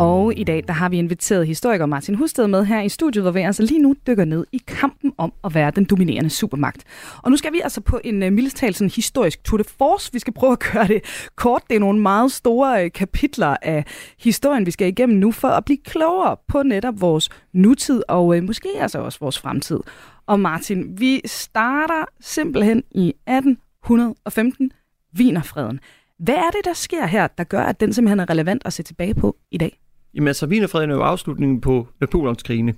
Og 0.04 0.34
i 0.38 0.44
dag 0.44 0.64
der 0.68 0.74
har 0.74 0.90
vi 0.90 0.98
inviteret 0.98 1.48
historiker 1.48 1.86
Martin 1.86 2.16
Husted 2.16 2.48
med 2.48 2.66
her 2.66 2.82
i 2.82 2.90
studiet, 2.90 3.24
hvor 3.24 3.32
vi 3.32 3.40
altså 3.40 3.64
lige 3.64 3.80
nu 3.80 3.96
dykker 4.08 4.26
ned 4.26 4.46
i 4.52 4.62
kampen 4.68 5.14
om 5.18 5.34
at 5.44 5.56
være 5.56 5.72
den 5.72 5.86
dominerende 5.86 6.30
supermagt. 6.30 6.84
Og 7.24 7.32
nu 7.32 7.38
skal 7.38 7.54
vi 7.54 7.60
altså 7.64 7.82
på 7.82 8.00
en 8.04 8.24
uh, 8.24 8.34
mildest 8.34 8.58
talt 8.58 8.78
sådan 8.78 8.92
historisk 8.96 9.44
tour 9.44 9.58
de 9.58 9.64
force. 9.64 10.14
Vi 10.14 10.20
skal 10.20 10.34
prøve 10.34 10.52
at 10.52 10.60
gøre 10.74 10.88
det 10.88 11.30
kort. 11.36 11.62
Det 11.70 11.76
er 11.76 11.80
nogle 11.80 12.02
meget 12.02 12.32
store 12.32 12.86
uh, 12.86 12.92
kapitler 12.92 13.58
af 13.62 13.86
historien, 14.20 14.66
vi 14.66 14.72
skal 14.72 14.88
igennem 14.88 15.18
nu 15.18 15.32
for 15.32 15.48
at 15.48 15.66
blive 15.66 15.78
klogere 15.86 16.38
på 16.48 16.64
netop 16.64 17.02
vores 17.02 17.30
nutid 17.54 18.04
og 18.08 18.28
uh, 18.28 18.44
måske 18.44 18.70
altså 18.80 19.00
også 19.00 19.20
vores 19.20 19.40
fremtid. 19.40 19.80
Og 20.28 20.40
Martin, 20.40 21.00
vi 21.00 21.22
starter 21.26 22.06
simpelthen 22.22 22.84
i 22.92 23.08
1815, 23.08 24.72
Wienerfreden. 25.18 25.80
Hvad 26.20 26.36
er 26.36 26.50
det, 26.54 26.66
der 26.66 26.74
sker 26.74 27.06
her, 27.06 27.28
der 27.28 27.44
gør, 27.44 27.64
at 27.64 27.80
den 27.80 27.94
simpelthen 27.94 28.20
er 28.20 28.30
relevant 28.30 28.62
at 28.66 28.74
se 28.74 28.84
tilbage 28.84 29.14
på 29.14 29.38
i 29.52 29.58
dag? 29.58 29.83
Jamen 30.16 30.28
altså, 30.28 30.48
Wienerfreden 30.48 30.90
er 30.90 30.96
jo 30.96 31.02
afslutningen 31.02 31.62
på 31.62 31.88
Napoleonskrigene, 32.02 32.74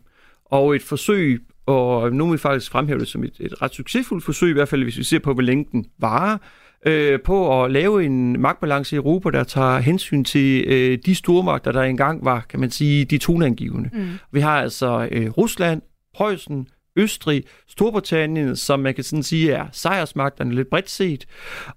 og 0.46 0.76
et 0.76 0.82
forsøg, 0.82 1.42
og 1.66 2.14
nu 2.14 2.30
vil 2.30 2.40
faktisk 2.40 2.72
fremhæve 2.72 3.00
det 3.00 3.08
som 3.08 3.24
et, 3.24 3.34
et 3.40 3.62
ret 3.62 3.74
succesfuldt 3.74 4.26
forsøg, 4.26 4.50
i 4.50 4.54
hvert 4.54 4.70
fald 4.70 4.84
hvis 4.84 4.98
vi 4.98 5.04
ser 5.04 5.20
på, 5.20 5.34
hvor 5.34 5.42
længe 5.42 5.66
den 5.72 5.86
varer, 6.00 6.38
øh, 6.86 7.20
på 7.22 7.64
at 7.64 7.72
lave 7.72 8.06
en 8.06 8.42
magtbalance 8.42 8.96
i 8.96 8.98
Europa, 8.98 9.30
der 9.30 9.44
tager 9.44 9.80
hensyn 9.80 10.24
til 10.24 10.66
øh, 10.68 10.98
de 11.06 11.16
stormagter, 11.16 11.72
der 11.72 11.82
engang 11.82 12.26
var, 12.26 12.46
kan 12.50 12.60
man 12.60 12.72
sige, 12.72 13.06
de 13.06 13.18
toneangivende. 13.18 13.90
Mm. 13.94 14.08
Vi 14.32 14.40
har 14.40 14.62
altså 14.62 15.08
øh, 15.12 15.30
Rusland, 15.30 15.82
Preussen, 16.16 16.68
Østrig, 16.96 17.44
Storbritannien, 17.68 18.56
som 18.56 18.80
man 18.80 18.94
kan 18.94 19.04
sådan 19.04 19.24
sige 19.24 19.52
er 19.52 19.66
sejrsmagterne 19.72 20.56
lidt 20.56 20.70
bredt 20.70 20.90
set. 20.90 21.26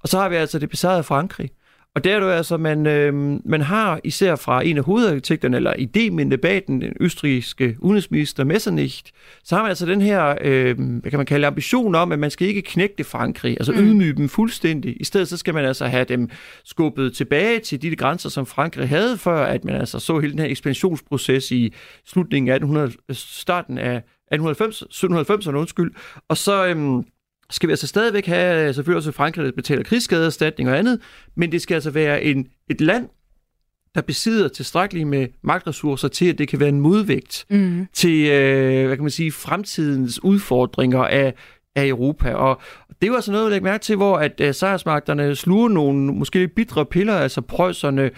Og 0.03 0.09
så 0.09 0.19
har 0.19 0.29
vi 0.29 0.37
altså 0.37 0.59
det 0.59 0.71
besejrede 0.71 1.03
Frankrig. 1.03 1.51
Og 1.99 2.05
der 2.05 2.17
er 2.17 2.21
det 2.21 2.27
altså, 2.27 2.57
man, 2.57 2.87
øh, 2.87 3.15
man 3.45 3.61
har 3.61 4.01
især 4.05 4.37
fra 4.37 4.65
en 4.65 4.79
af 4.79 4.85
hovedarkitekterne, 4.85 5.57
eller 5.57 5.73
idémændene 5.73 6.37
bag 6.37 6.63
den, 6.67 6.81
den 6.81 6.93
østrigske 7.01 7.77
udenrigsminister 7.79 8.45
Messernicht, 8.45 9.13
så 9.45 9.55
har 9.55 9.63
man 9.63 9.69
altså 9.69 9.87
den 9.87 10.01
her, 10.01 10.35
øh, 10.41 10.77
hvad 11.01 11.11
kan 11.11 11.19
man 11.19 11.27
kalde 11.27 11.47
ambition 11.47 11.95
om, 11.95 12.13
at 12.13 12.19
man 12.19 12.31
skal 12.31 12.49
ikke 12.49 12.63
knægte 12.63 13.05
Frankrig, 13.05 13.53
altså 13.53 13.73
mm. 13.73 13.79
ydmyge 13.79 14.13
dem 14.13 14.29
fuldstændig. 14.29 15.01
I 15.01 15.05
stedet 15.05 15.29
så 15.29 15.37
skal 15.37 15.55
man 15.55 15.65
altså 15.65 15.87
have 15.87 16.05
dem 16.05 16.31
skubbet 16.65 17.13
tilbage 17.15 17.61
til 17.61 17.83
de 17.83 17.97
grænser, 17.97 18.29
som 18.29 18.47
Frankrig 18.47 18.89
havde, 18.89 19.19
før 19.19 19.45
at 19.45 19.65
man 19.65 19.75
altså 19.75 19.99
så 19.99 20.19
hele 20.19 20.33
den 20.33 20.39
her 20.39 20.47
ekspansionsproces 20.47 21.51
i 21.51 21.75
slutningen 22.07 22.49
af 22.49 22.55
1800, 22.55 22.93
starten 23.13 23.79
af 23.79 24.03
1890, 24.33 24.83
1790'erne, 24.83 25.57
undskyld. 25.57 25.93
Og 26.29 26.37
så... 26.37 26.67
Øh, 26.67 27.03
skal 27.51 27.67
vi 27.67 27.73
altså 27.73 27.87
stadigvæk 27.87 28.27
have, 28.27 28.75
selvfølgelig 28.75 28.97
også 28.97 29.13
Frankrig, 29.13 29.45
der 29.45 29.53
betaler 29.53 29.83
krigsskadeerstatning 29.83 30.71
og 30.71 30.79
andet, 30.79 31.01
men 31.37 31.53
det 31.53 31.63
skal 31.63 31.75
altså 31.75 31.91
være 31.91 32.23
en, 32.23 32.47
et 32.71 32.81
land, 32.81 33.09
der 33.95 34.01
besidder 34.01 34.49
tilstrækkeligt 34.49 35.09
med 35.09 35.27
magtressourcer 35.43 36.09
til, 36.09 36.27
at 36.27 36.39
det 36.39 36.49
kan 36.49 36.61
være 36.61 36.69
en 36.69 36.81
modvægt 36.81 37.47
mm. 37.51 37.87
til, 37.93 38.31
øh, 38.31 38.87
hvad 38.87 38.97
kan 38.97 39.05
man 39.05 39.11
sige, 39.11 39.33
fremtidens 39.33 40.25
udfordringer 40.25 41.05
af, 41.05 41.35
af 41.77 41.87
Europa. 41.87 42.35
Og 42.35 42.61
det 42.89 43.03
er 43.03 43.07
jo 43.07 43.15
altså 43.15 43.33
noget 43.33 43.45
at 43.45 43.51
lægge 43.51 43.65
mærke 43.65 43.83
til, 43.83 43.97
hvor 43.97 44.17
at 44.17 44.41
uh, 44.41 44.55
sejrsmagterne 44.55 45.37
sluger 45.37 45.69
nogle 45.69 46.13
måske 46.13 46.39
lidt 46.39 46.55
bitre 46.55 46.87
piller, 46.87 47.15
altså 47.15 47.41
prøjserne 47.41 48.11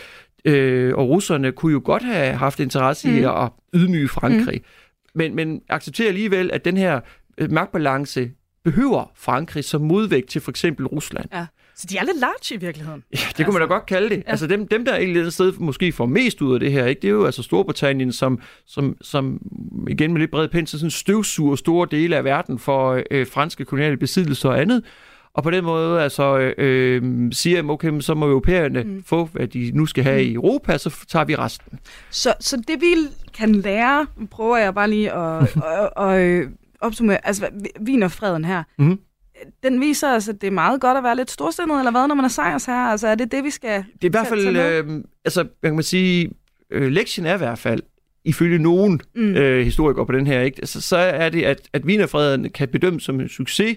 øh, 0.44 0.94
og 0.94 1.08
russerne 1.08 1.52
kunne 1.52 1.72
jo 1.72 1.80
godt 1.84 2.02
have 2.02 2.34
haft 2.34 2.60
interesse 2.60 3.08
mm. 3.08 3.16
i 3.16 3.22
at 3.22 3.50
ydmyge 3.74 4.08
Frankrig. 4.08 4.58
Mm. 4.58 4.64
Men, 5.14 5.34
men 5.34 5.60
accepterer 5.68 6.08
alligevel, 6.08 6.50
at 6.52 6.64
den 6.64 6.76
her 6.76 7.00
øh, 7.38 7.52
magtbalance 7.52 8.30
behøver 8.64 9.12
Frankrig 9.14 9.64
som 9.64 9.80
modvægt 9.80 10.28
til 10.28 10.40
for 10.40 10.50
eksempel 10.50 10.86
Rusland. 10.86 11.26
Ja. 11.32 11.46
Så 11.80 11.86
de 11.90 11.98
er 11.98 12.04
lidt 12.04 12.20
large 12.20 12.54
i 12.54 12.56
virkeligheden. 12.56 13.02
Ja, 13.12 13.16
det 13.16 13.36
kunne 13.36 13.38
altså, 13.38 13.52
man 13.52 13.60
da 13.60 13.64
altså. 13.64 13.74
godt 13.74 13.86
kalde 13.86 14.08
det. 14.08 14.16
Ja. 14.16 14.30
Altså 14.30 14.46
dem, 14.46 14.68
dem 14.68 14.84
der 14.84 14.96
et 14.96 15.32
sted 15.32 15.52
måske 15.52 15.92
får 15.92 16.06
mest 16.06 16.42
ud 16.42 16.54
af 16.54 16.60
det 16.60 16.72
her, 16.72 16.86
ikke? 16.86 17.00
det 17.00 17.08
er 17.08 17.12
jo 17.12 17.24
altså 17.24 17.42
Storbritannien, 17.42 18.12
som, 18.12 18.40
som, 18.66 18.96
som 19.00 19.40
igen 19.88 20.12
med 20.12 20.20
lidt 20.20 20.30
bred 20.30 20.48
pensel, 20.48 20.78
sådan 20.78 20.90
støvsuger 20.90 21.56
store 21.56 21.88
dele 21.90 22.16
af 22.16 22.24
verden 22.24 22.58
for 22.58 23.02
øh, 23.10 23.26
franske 23.26 23.64
koloniale 23.64 23.96
besiddelser 23.96 24.48
og 24.48 24.60
andet. 24.60 24.82
Og 25.34 25.42
på 25.42 25.50
den 25.50 25.64
måde 25.64 26.02
altså, 26.02 26.38
øh, 26.38 26.54
øh 26.58 27.32
siger, 27.32 27.68
okay, 27.68 28.00
så 28.00 28.14
må 28.14 28.26
europæerne 28.26 28.82
mm. 28.82 29.02
få, 29.06 29.28
hvad 29.32 29.46
de 29.46 29.70
nu 29.74 29.86
skal 29.86 30.04
have 30.04 30.22
mm. 30.22 30.30
i 30.30 30.34
Europa, 30.34 30.78
så 30.78 30.96
tager 31.08 31.24
vi 31.24 31.36
resten. 31.36 31.78
Så, 32.10 32.34
så 32.40 32.56
det 32.56 32.80
vi 32.80 32.94
kan 33.34 33.54
lære, 33.54 34.06
prøver 34.30 34.56
jeg 34.56 34.74
bare 34.74 34.90
lige 34.90 35.12
at, 35.12 35.42
at, 35.56 35.90
at, 35.96 36.42
at 36.42 36.48
opsummere, 36.80 37.26
altså 37.26 37.48
Wienerfreden 37.86 38.44
her, 38.44 38.62
mm 38.78 38.98
den 39.62 39.80
viser 39.80 40.14
os, 40.16 40.28
at 40.28 40.40
det 40.40 40.46
er 40.46 40.50
meget 40.50 40.80
godt 40.80 40.98
at 40.98 41.04
være 41.04 41.16
lidt 41.16 41.30
storsindet, 41.30 41.78
eller 41.78 41.90
hvad, 41.90 42.08
når 42.08 42.14
man 42.14 42.24
er 42.24 42.28
sejrsherre? 42.28 42.90
Altså, 42.90 43.08
er 43.08 43.14
det 43.14 43.32
det, 43.32 43.44
vi 43.44 43.50
skal 43.50 43.84
Det 44.02 44.04
er 44.04 44.08
i 44.08 44.10
hvert 44.10 44.26
fald, 44.26 44.56
øh, 44.56 45.04
altså, 45.24 45.46
man 45.62 45.74
kan 45.74 45.82
sige, 45.82 46.30
øh, 46.70 46.88
lektien 46.88 47.26
er 47.26 47.34
i 47.34 47.38
hvert 47.38 47.58
fald, 47.58 47.82
ifølge 48.24 48.58
nogen 48.58 49.00
mm. 49.14 49.34
øh, 49.34 49.64
historikere 49.64 50.06
på 50.06 50.12
den 50.12 50.26
her, 50.26 50.40
ikke? 50.40 50.58
Altså, 50.58 50.80
så 50.80 50.96
er 50.96 51.28
det, 51.28 51.42
at, 51.42 51.68
at 51.72 51.84
Wienerfreden 51.84 52.50
kan 52.50 52.68
bedømmes 52.68 53.02
som 53.02 53.20
en 53.20 53.28
succes 53.28 53.76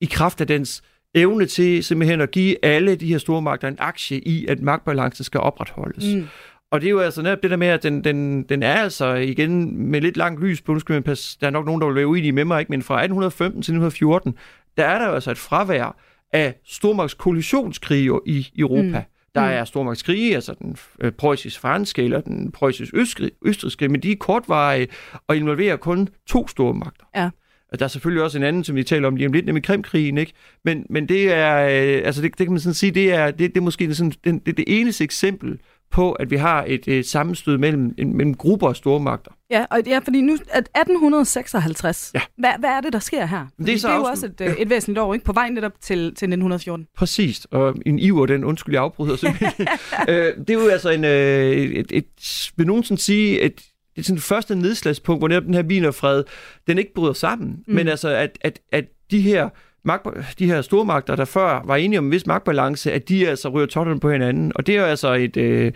i 0.00 0.06
kraft 0.06 0.40
af 0.40 0.46
dens 0.46 0.82
evne 1.14 1.46
til 1.46 1.84
simpelthen 1.84 2.20
at 2.20 2.30
give 2.30 2.64
alle 2.64 2.94
de 2.94 3.06
her 3.06 3.18
store 3.18 3.42
magter 3.42 3.68
en 3.68 3.76
aktie 3.78 4.20
i, 4.20 4.46
at 4.46 4.62
magtbalancen 4.62 5.24
skal 5.24 5.40
opretholdes. 5.40 6.14
Mm. 6.14 6.26
Og 6.74 6.80
det 6.80 6.86
er 6.86 6.90
jo 6.90 6.98
altså 6.98 7.22
netop 7.22 7.42
det 7.42 7.50
der 7.50 7.56
med, 7.56 7.66
at 7.66 7.82
den, 7.82 8.04
den, 8.04 8.42
den 8.42 8.62
er 8.62 8.74
altså 8.74 9.14
igen 9.14 9.76
med 9.90 10.00
lidt 10.00 10.16
langt 10.16 10.40
lys 10.40 10.60
på, 10.60 10.72
nu 10.72 10.78
skal 10.78 10.92
man 10.92 11.02
passe, 11.02 11.38
der 11.40 11.46
er 11.46 11.50
nok 11.50 11.66
nogen, 11.66 11.80
der 11.80 11.86
vil 11.86 11.96
være 11.96 12.06
uenige 12.06 12.32
med 12.32 12.44
mig, 12.44 12.60
ikke? 12.60 12.72
men 12.72 12.82
fra 12.82 12.94
1815 12.94 13.62
til 13.62 13.72
1914, 13.72 14.34
der 14.76 14.84
er 14.84 14.98
der 14.98 15.08
jo 15.08 15.14
altså 15.14 15.30
et 15.30 15.38
fravær 15.38 15.96
af 16.32 16.54
stormagtskoalitionskrige 16.64 18.20
i 18.26 18.52
Europa. 18.58 18.98
Mm. 18.98 19.32
Der 19.34 19.40
mm. 19.40 19.50
er 19.50 19.64
stormagtskrige, 19.64 20.34
altså 20.34 20.54
den 20.58 20.76
øh, 21.00 21.12
preussisk-franske 21.12 22.02
eller 22.02 22.20
den 22.20 22.52
preussisk-østrigske, 22.52 23.88
men 23.88 24.02
de 24.02 24.12
er 24.12 24.16
kortvarige 24.16 24.88
og 25.28 25.36
involverer 25.36 25.76
kun 25.76 26.08
to 26.26 26.48
stormagter. 26.48 27.04
Ja. 27.16 27.30
Der 27.78 27.84
er 27.84 27.88
selvfølgelig 27.88 28.22
også 28.22 28.38
en 28.38 28.44
anden, 28.44 28.64
som 28.64 28.76
vi 28.76 28.84
taler 28.84 29.08
om 29.08 29.16
lige 29.16 29.26
om 29.26 29.32
lidt, 29.32 29.46
nemlig 29.46 29.64
Krimkrigen, 29.64 30.18
ikke? 30.18 30.32
Men, 30.64 30.86
men 30.90 31.08
det 31.08 31.32
er, 31.32 31.64
øh, 31.64 32.06
altså 32.06 32.22
det, 32.22 32.38
det 32.38 32.46
kan 32.46 32.52
man 32.52 32.60
sådan 32.60 32.74
sige, 32.74 32.92
det 32.92 33.12
er, 33.12 33.30
det, 33.30 33.38
det 33.38 33.56
er 33.56 33.60
måske 33.60 33.94
sådan, 33.94 34.12
det, 34.24 34.46
det, 34.46 34.56
det 34.56 34.64
eneste 34.68 35.04
eksempel 35.04 35.58
på, 35.90 36.12
at 36.12 36.30
vi 36.30 36.36
har 36.36 36.64
et, 36.68 36.88
et 36.88 37.06
sammenstød 37.06 37.58
mellem, 37.58 37.94
mellem 37.98 38.34
grupper 38.34 38.68
af 38.68 38.76
stormagter. 38.76 39.30
Ja, 39.50 39.64
og 39.70 39.78
ja, 39.86 39.98
fordi 39.98 40.20
nu 40.20 40.32
at 40.32 40.68
1856, 40.76 42.10
ja. 42.14 42.20
Hvad, 42.38 42.50
hvad 42.58 42.70
er 42.70 42.80
det, 42.80 42.92
der 42.92 42.98
sker 42.98 43.26
her? 43.26 43.46
det 43.58 43.74
er, 43.74 43.78
så 43.78 43.88
det 43.88 43.94
er 43.94 43.98
jo 43.98 44.04
også 44.04 44.26
et, 44.26 44.40
ja. 44.40 44.54
et 44.58 44.70
væsentligt 44.70 44.98
år, 44.98 45.14
ikke? 45.14 45.24
På 45.24 45.32
vej 45.32 45.48
netop 45.48 45.72
til, 45.80 45.98
til 45.98 46.08
1914. 46.08 46.86
Præcis, 46.96 47.46
og 47.50 47.74
en 47.86 47.98
iver, 47.98 48.26
den 48.26 48.44
undskyld, 48.44 48.74
jeg 48.74 48.82
afbryder 48.82 49.16
simpelthen. 49.16 49.66
øh, 50.08 50.36
det 50.38 50.50
er 50.50 50.54
jo 50.54 50.68
altså 50.68 50.90
en, 50.90 51.04
øh, 51.04 51.52
et, 51.52 51.78
et, 51.78 51.86
et, 51.90 52.52
vil 52.56 52.66
nogen 52.66 52.84
sådan 52.84 52.98
sige, 52.98 53.40
et, 53.40 53.56
det 53.94 54.00
er 54.00 54.02
sådan 54.02 54.16
det 54.16 54.24
første 54.24 54.56
nedslagspunkt, 54.56 55.20
hvor 55.20 55.28
netop 55.28 55.44
den 55.44 55.54
her 55.54 55.62
Wienerfred, 55.62 56.24
den 56.66 56.78
ikke 56.78 56.94
bryder 56.94 57.12
sammen, 57.12 57.64
mm. 57.66 57.74
men 57.74 57.88
altså, 57.88 58.08
at, 58.08 58.38
at, 58.40 58.60
at 58.72 58.84
de 59.10 59.20
her 59.20 59.48
magt, 59.84 60.06
de 60.38 60.46
her 60.46 60.62
stormagter, 60.62 61.16
der 61.16 61.24
før 61.24 61.62
var 61.64 61.76
enige 61.76 61.98
om 61.98 62.04
en 62.04 62.10
vis 62.10 62.26
magtbalance, 62.26 62.92
at 62.92 63.08
de 63.08 63.28
altså 63.28 63.48
ryger 63.48 63.66
totterne 63.66 64.00
på 64.00 64.10
hinanden. 64.10 64.52
Og 64.54 64.66
det 64.66 64.76
er 64.76 64.80
jo 64.80 64.86
altså 64.86 65.12
et... 65.12 65.36
Øh, 65.36 65.72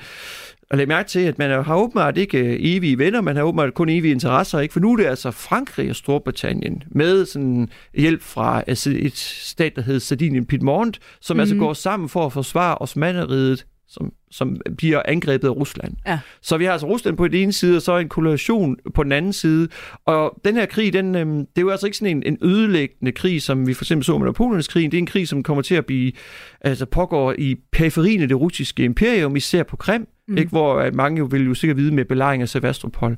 at 0.71 0.79
lægge 0.79 0.89
mærke 0.89 1.09
til, 1.09 1.21
at 1.21 1.39
man 1.39 1.65
har 1.65 1.77
åbenbart 1.77 2.19
ikke 2.19 2.39
øh, 2.39 2.57
evige 2.61 2.99
venner, 2.99 3.21
man 3.21 3.37
har 3.37 3.43
åbenbart 3.43 3.75
kun 3.75 3.89
evige 3.89 4.13
interesser, 4.13 4.61
ikke? 4.61 4.73
for 4.73 4.81
nu 4.81 4.93
er 4.93 4.97
det 4.97 5.05
altså 5.05 5.31
Frankrig 5.31 5.91
og 5.91 5.97
Storbritannien 5.97 6.83
med 6.91 7.27
sådan 7.27 7.69
hjælp 7.95 8.23
fra 8.23 8.63
altså 8.67 8.91
et 8.99 9.17
stat, 9.17 9.77
der 9.77 9.83
hedder 9.83 10.01
Sardinien 10.01 10.47
Piedmont, 10.47 10.99
som 11.21 11.35
mm-hmm. 11.35 11.41
altså 11.41 11.57
går 11.57 11.73
sammen 11.73 12.09
for 12.09 12.27
at 12.27 12.33
forsvare 12.33 12.79
Osmaneriet 12.79 13.67
som, 13.89 14.12
som 14.30 14.61
bliver 14.76 15.03
angrebet 15.05 15.49
af 15.49 15.51
Rusland. 15.51 15.95
Ja. 16.07 16.18
Så 16.41 16.57
vi 16.59 16.64
har 16.64 16.72
altså 16.72 16.86
Rusland 16.86 17.16
på 17.16 17.28
den 17.28 17.43
ene 17.43 17.53
side, 17.53 17.76
og 17.76 17.82
så 17.82 17.97
en 17.97 18.09
koalition 18.09 18.76
på 18.95 19.03
den 19.03 19.12
anden 19.12 19.32
side. 19.32 19.68
Og 20.05 20.41
den 20.45 20.57
her 20.57 20.66
krig, 20.66 20.93
den, 20.93 21.14
øhm, 21.14 21.39
det 21.39 21.59
er 21.59 21.62
jo 21.62 21.70
altså 21.70 21.86
ikke 21.86 21.99
sådan 21.99 22.16
en, 22.16 22.22
en 22.26 22.39
ødelæggende 22.43 23.12
krig, 23.12 23.43
som 23.43 23.66
vi 23.66 23.74
for 23.74 23.84
eksempel 23.84 24.05
så 24.05 24.18
med 24.18 24.26
Napoleons 24.26 24.68
krig. 24.68 24.93
Det 24.93 24.99
er 24.99 25.03
en 25.03 25.07
krig, 25.07 25.28
som 25.28 25.43
kommer 25.43 25.62
til 25.62 25.74
at 25.74 25.86
blive, 25.86 26.12
altså 26.61 26.86
pågår 26.86 27.34
i 27.39 27.57
periferien 27.72 28.22
af 28.22 28.28
det 28.28 28.41
russiske 28.41 28.84
imperium, 28.84 29.36
især 29.36 29.62
på 29.62 29.76
Krim, 29.76 30.09
mm. 30.28 30.36
ikke, 30.36 30.51
hvor 30.51 30.91
mange 30.93 31.18
jo 31.18 31.24
vil 31.24 31.47
jo 31.47 31.55
sikkert 31.55 31.76
vide 31.76 31.95
med 31.95 32.05
belejring 32.05 32.43
af 32.43 32.49
Sevastopol. 32.49 33.16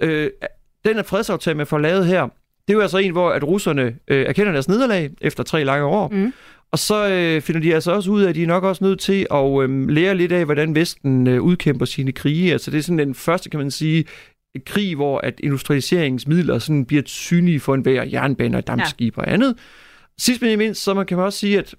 Øh, 0.00 0.30
den 0.84 0.94
her 0.94 1.02
fredsaftale, 1.02 1.56
man 1.56 1.66
får 1.66 1.78
lavet 1.78 2.06
her, 2.06 2.28
det 2.68 2.72
er 2.72 2.76
jo 2.76 2.80
altså 2.80 2.98
en, 2.98 3.12
hvor 3.12 3.30
at 3.30 3.44
russerne 3.44 3.96
øh, 4.08 4.26
erkender 4.26 4.52
deres 4.52 4.68
nederlag 4.68 5.10
efter 5.20 5.44
tre 5.44 5.64
lange 5.64 5.86
år, 5.86 6.08
mm. 6.08 6.32
Og 6.72 6.78
så 6.78 7.08
øh, 7.08 7.42
finder 7.42 7.60
de 7.60 7.74
altså 7.74 7.92
også 7.92 8.10
ud 8.10 8.22
af, 8.22 8.28
at 8.28 8.34
de 8.34 8.42
er 8.42 8.46
nok 8.46 8.64
også 8.64 8.84
nødt 8.84 9.00
til 9.00 9.26
at 9.30 9.62
øh, 9.62 9.88
lære 9.88 10.14
lidt 10.14 10.32
af, 10.32 10.44
hvordan 10.44 10.74
Vesten 10.74 11.26
øh, 11.26 11.42
udkæmper 11.42 11.84
sine 11.84 12.12
krige. 12.12 12.52
Altså 12.52 12.70
det 12.70 12.78
er 12.78 12.82
sådan 12.82 12.98
den 12.98 13.14
første, 13.14 13.50
kan 13.50 13.60
man 13.60 13.70
sige, 13.70 14.04
krig, 14.66 14.96
hvor 14.96 15.18
at 15.18 15.40
industrialiseringsmidler 15.40 16.58
sådan 16.58 16.84
bliver 16.84 17.02
synlige 17.06 17.60
for 17.60 17.74
enhver 17.74 18.04
jernbaner, 18.04 18.60
dampskib 18.60 19.16
ja. 19.16 19.22
og 19.22 19.32
andet. 19.32 19.56
Sidst 20.18 20.40
men 20.40 20.50
ikke 20.50 20.64
mindst, 20.64 20.82
så 20.82 20.94
man 20.94 21.06
kan 21.06 21.16
man 21.16 21.26
også 21.26 21.38
sige, 21.38 21.58
at 21.58 21.74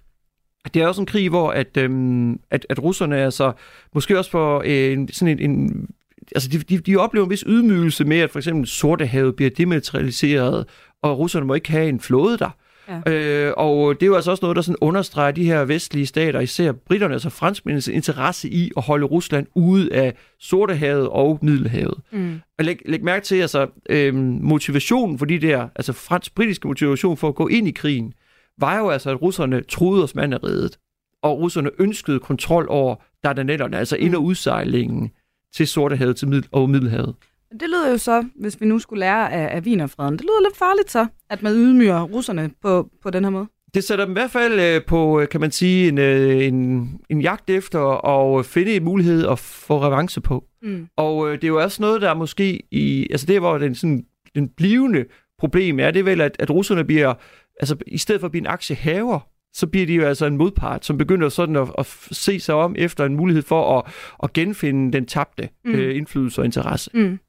det 0.74 0.82
er 0.82 0.88
også 0.88 1.02
en 1.02 1.08
krig, 1.08 1.30
hvor 1.30 1.52
at, 1.52 1.78
øhm, 1.78 2.40
at, 2.52 2.66
at 2.70 2.84
russerne 2.84 3.18
altså 3.18 3.54
måske 3.94 4.18
også 4.18 4.32
får 4.32 4.64
øh, 4.66 5.08
sådan 5.12 5.40
en, 5.40 5.52
en 5.52 5.88
altså 6.36 6.50
de, 6.50 6.58
de, 6.58 6.78
de 6.78 6.96
oplever 6.96 7.26
en 7.26 7.30
vis 7.30 7.44
ydmygelse 7.48 8.06
med, 8.06 8.18
at 8.18 8.32
for 8.32 8.40
eksempel 8.40 8.68
Sortehavet 8.68 9.36
bliver 9.36 9.50
demilitariseret, 9.50 10.66
og 11.02 11.18
russerne 11.18 11.46
må 11.46 11.54
ikke 11.54 11.72
have 11.72 11.90
en 11.90 12.00
flåde 12.00 12.38
der. 12.38 12.50
Ja. 12.90 13.12
Øh, 13.14 13.54
og 13.58 13.96
det 13.96 14.04
er 14.04 14.08
jo 14.08 14.16
altså 14.16 14.32
også 14.32 14.46
noget, 14.46 14.56
der 14.56 14.62
sådan 14.62 14.78
understreger 14.82 15.32
de 15.32 15.44
her 15.44 15.66
vestlige 15.66 16.06
stater, 16.06 16.40
især 16.40 16.72
britterne, 16.72 17.14
altså 17.14 17.30
franskmændenes 17.30 17.88
interesse 17.88 18.50
i 18.50 18.72
at 18.78 18.84
holde 18.84 19.06
Rusland 19.06 19.48
ude 19.56 19.94
af 19.94 20.14
Sortehavet 20.40 21.10
og 21.10 21.40
Middelhavet. 21.42 22.02
Mm. 22.12 22.40
Og 22.60 22.66
læg, 22.66 22.82
læg 22.86 23.04
mærke 23.04 23.26
til, 23.26 23.36
altså 23.36 23.68
øh, 23.90 24.16
motivationen 24.16 25.20
for 25.20 25.26
de 25.26 25.40
der, 25.40 25.68
altså 25.76 25.94
fransk-britiske 25.94 26.68
motivation 26.68 27.18
for 27.18 27.28
at 27.28 27.36
gå 27.36 27.48
ind 27.48 27.68
i 27.68 27.72
krigen, 27.72 28.14
var 28.60 28.78
jo 28.78 28.90
altså, 28.90 29.10
at 29.10 29.22
russerne 29.22 29.62
troede 29.62 30.04
os 30.04 30.16
reddet, 30.16 30.78
og 31.24 31.40
russerne 31.40 31.70
ønskede 31.80 32.20
kontrol 32.20 32.66
over 32.70 32.96
Dardanellerne, 33.24 33.78
altså 33.78 33.96
mm. 34.00 34.06
ind- 34.06 34.16
og 34.16 34.24
udsejlingen 34.24 35.12
til 35.56 35.68
Sortehavet 35.68 36.16
til 36.16 36.28
Middel- 36.28 36.50
og 36.52 36.70
Middelhavet. 36.70 37.16
Det 37.52 37.70
lyder 37.70 37.92
jo 37.92 37.98
så, 37.98 38.26
hvis 38.36 38.62
vi 38.62 38.66
nu 38.66 38.80
skulle 38.80 39.00
lære 39.00 39.32
af, 39.32 39.56
af 39.56 39.62
Wienerfreden, 39.62 40.14
det 40.14 40.22
lyder 40.22 40.50
lidt 40.50 40.58
farligt 40.58 40.92
så, 40.92 41.08
at 41.30 41.44
man 41.44 41.54
ydmyger 41.54 42.02
russerne 42.02 42.52
på, 42.62 42.90
på 43.04 43.10
den 43.10 43.24
her 43.24 43.32
måde. 43.32 43.48
Det 43.74 43.84
sætter 43.84 44.06
dem 44.06 44.12
i 44.12 44.20
hvert 44.20 44.32
fald 44.32 44.60
øh, 44.60 44.86
på, 44.86 45.20
øh, 45.20 45.30
kan 45.30 45.42
man 45.42 45.52
sige, 45.52 45.88
en, 45.88 45.98
øh, 45.98 46.46
en, 46.46 46.90
en 47.10 47.22
jagt 47.22 47.50
efter 47.50 48.06
at 48.06 48.46
finde 48.46 48.76
en 48.76 48.84
mulighed 48.84 49.28
at 49.28 49.40
få 49.40 49.82
revanche 49.82 50.22
på. 50.22 50.44
Mm. 50.62 50.88
Og 50.98 51.32
det 51.32 51.44
er 51.44 51.48
jo 51.48 51.62
også 51.62 51.82
noget, 51.82 52.02
der 52.02 52.10
er 52.10 52.14
måske 52.14 52.64
i, 52.72 53.08
altså 53.12 53.26
det, 53.26 53.40
hvor 53.40 53.58
den, 53.58 53.76
sådan, 53.76 54.06
den 54.36 54.50
blivende 54.50 55.06
problem 55.40 55.80
er, 55.80 55.92
det 55.92 56.00
er 56.00 56.04
vel, 56.04 56.22
at, 56.22 56.36
at 56.40 56.52
russerne 56.52 56.84
bliver, 56.84 57.14
altså 57.60 57.76
i 57.88 57.98
stedet 57.98 58.22
for 58.22 58.26
at 58.26 58.32
blive 58.32 58.42
en 58.42 58.48
aktiehaver, 58.48 59.20
så 59.54 59.68
bliver 59.68 59.86
de 59.86 59.94
jo 59.94 60.06
altså 60.06 60.26
en 60.26 60.38
modpart, 60.38 60.86
som 60.86 60.98
begynder 60.98 61.30
sådan 61.30 61.56
at, 61.56 61.68
at 61.78 61.86
se 62.12 62.40
sig 62.40 62.56
om 62.56 62.76
efter 62.78 63.06
en 63.06 63.16
mulighed 63.16 63.44
for 63.44 63.78
at, 63.78 63.94
at 64.24 64.34
genfinde 64.34 64.94
den 64.94 65.06
tabte 65.06 65.50
mm. 65.66 65.72
øh, 65.72 65.98
indflydelse 65.98 66.42
og 66.42 66.46
interesse. 66.46 66.92
Mm. 66.94 67.20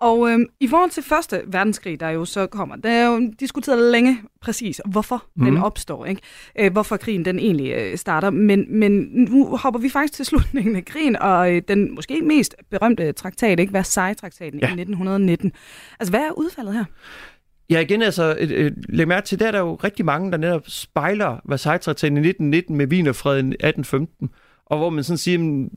Og 0.00 0.30
øhm, 0.30 0.46
i 0.60 0.68
forhold 0.68 0.90
til 0.90 1.02
Første 1.02 1.42
Verdenskrig, 1.46 2.00
der 2.00 2.08
jo 2.08 2.24
så 2.24 2.46
kommer, 2.46 2.76
der 2.76 2.90
er 2.90 3.06
jo 3.06 3.30
diskuteret 3.40 3.92
længe 3.92 4.18
præcis, 4.40 4.80
hvorfor 4.84 5.24
mm. 5.36 5.44
den 5.44 5.56
opstår, 5.56 6.06
ikke? 6.06 6.22
Øh, 6.58 6.72
hvorfor 6.72 6.96
krigen 6.96 7.24
den 7.24 7.38
egentlig 7.38 7.72
øh, 7.72 7.96
starter. 7.96 8.30
Men, 8.30 8.78
men 8.78 8.92
nu 9.12 9.56
hopper 9.56 9.80
vi 9.80 9.88
faktisk 9.88 10.14
til 10.14 10.24
slutningen 10.24 10.76
af 10.76 10.84
krigen, 10.84 11.16
og 11.16 11.54
øh, 11.54 11.62
den 11.68 11.94
måske 11.94 12.20
mest 12.22 12.54
berømte 12.70 13.12
traktat, 13.12 13.60
ikke? 13.60 13.72
Versailles-traktaten 13.72 14.60
ja. 14.60 14.66
i 14.66 14.80
1919. 14.80 15.52
Altså, 16.00 16.12
hvad 16.12 16.20
er 16.20 16.30
udfaldet 16.32 16.74
her? 16.74 16.84
Ja, 17.70 17.80
igen, 17.80 18.02
altså, 18.02 18.36
læg 18.88 19.08
mærke 19.08 19.26
til, 19.26 19.40
der 19.40 19.46
er 19.46 19.50
der 19.52 19.58
jo 19.58 19.74
rigtig 19.74 20.04
mange, 20.04 20.32
der 20.32 20.38
netop 20.38 20.62
spejler 20.66 21.40
Versailles-traktaten 21.44 22.16
i 22.16 22.28
1919 22.28 22.76
med 22.76 22.86
Wienerfreden 22.86 23.52
1815, 23.52 24.30
og 24.66 24.78
hvor 24.78 24.90
man 24.90 25.04
sådan 25.04 25.18
siger, 25.18 25.68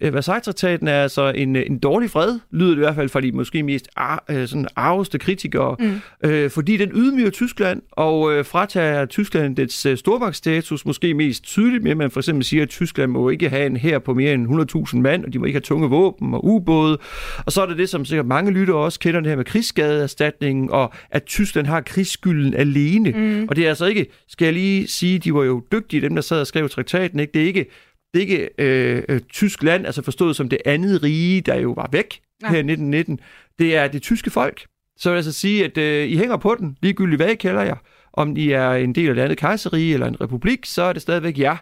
Versailles-traktaten 0.00 0.88
er 0.88 1.02
altså 1.02 1.32
en, 1.34 1.56
en 1.56 1.78
dårlig 1.78 2.10
fred, 2.10 2.38
lyder 2.50 2.70
det 2.70 2.76
i 2.76 2.78
hvert 2.78 2.94
fald 2.94 3.08
fra 3.08 3.20
de 3.20 3.32
måske 3.32 3.62
mest 3.62 3.88
ar, 3.96 4.24
øh, 4.30 4.48
sådan 4.48 4.68
arveste 4.76 5.18
kritikere, 5.18 5.76
mm. 5.78 6.00
øh, 6.24 6.50
fordi 6.50 6.76
den 6.76 6.90
ydmyger 6.94 7.30
Tyskland 7.30 7.82
og 7.90 8.32
øh, 8.32 8.44
fratager 8.44 9.06
Tyskland 9.06 9.56
dets 9.56 9.86
øh, 9.86 9.96
stormagtsstatus, 9.96 10.86
måske 10.86 11.14
mest 11.14 11.44
tydeligt 11.44 11.82
med, 11.82 11.90
at 11.90 11.96
man 11.96 12.10
for 12.10 12.20
eksempel 12.20 12.44
siger, 12.44 12.62
at 12.62 12.68
Tyskland 12.68 13.12
må 13.12 13.28
ikke 13.28 13.48
have 13.48 13.66
en 13.66 13.76
her 13.76 13.98
på 13.98 14.14
mere 14.14 14.34
end 14.34 14.48
100.000 14.94 14.96
mand, 14.96 15.24
og 15.24 15.32
de 15.32 15.38
må 15.38 15.44
ikke 15.44 15.56
have 15.56 15.60
tunge 15.60 15.88
våben 15.88 16.34
og 16.34 16.44
ubåde. 16.44 16.98
Og 17.46 17.52
så 17.52 17.62
er 17.62 17.66
det 17.66 17.78
det, 17.78 17.88
som 17.88 18.04
sikkert 18.04 18.26
mange 18.26 18.50
lytter 18.50 18.74
også 18.74 18.98
kender, 19.00 19.20
det 19.20 19.28
her 19.28 19.36
med 19.36 19.44
krigsskadeerstatningen, 19.44 20.70
og 20.70 20.92
at 21.10 21.24
Tyskland 21.24 21.66
har 21.66 21.80
krigsskylden 21.80 22.54
alene. 22.54 23.10
Mm. 23.10 23.46
Og 23.48 23.56
det 23.56 23.64
er 23.64 23.68
altså 23.68 23.86
ikke, 23.86 24.06
skal 24.28 24.44
jeg 24.44 24.54
lige 24.54 24.88
sige, 24.88 25.18
de 25.18 25.34
var 25.34 25.44
jo 25.44 25.62
dygtige, 25.72 26.02
dem 26.02 26.14
der 26.14 26.22
sad 26.22 26.40
og 26.40 26.46
skrev 26.46 26.68
traktaten, 26.68 27.20
ikke? 27.20 27.32
det 27.32 27.42
er 27.42 27.46
ikke 27.46 27.66
ikke 28.14 28.48
øh, 28.58 29.02
øh, 29.08 29.20
tysk 29.20 29.62
land, 29.62 29.86
altså 29.86 30.02
forstået 30.02 30.36
som 30.36 30.48
det 30.48 30.58
andet 30.64 31.02
rige, 31.02 31.40
der 31.40 31.54
jo 31.54 31.72
var 31.72 31.88
væk 31.92 32.20
ja. 32.42 32.48
her 32.48 32.56
i 32.56 32.58
1919. 32.58 33.20
Det 33.58 33.76
er 33.76 33.88
det 33.88 34.02
tyske 34.02 34.30
folk. 34.30 34.66
Så 34.96 35.08
vil 35.08 35.14
jeg 35.14 35.18
altså 35.18 35.32
sige, 35.32 35.64
at 35.64 35.78
øh, 35.78 36.08
I 36.08 36.16
hænger 36.16 36.36
på 36.36 36.56
den, 36.58 36.76
ligegyldigt 36.82 37.18
hvad 37.18 37.30
I 37.30 37.34
kalder 37.34 37.62
jer. 37.62 37.76
Om 38.12 38.36
I 38.36 38.50
er 38.50 38.70
en 38.70 38.94
del 38.94 39.08
af 39.08 39.14
det 39.14 39.22
andet 39.22 39.38
kejserige 39.38 39.94
eller 39.94 40.06
en 40.06 40.20
republik, 40.20 40.58
så 40.64 40.82
er 40.82 40.92
det 40.92 41.02
stadigvæk 41.02 41.38
jer, 41.38 41.56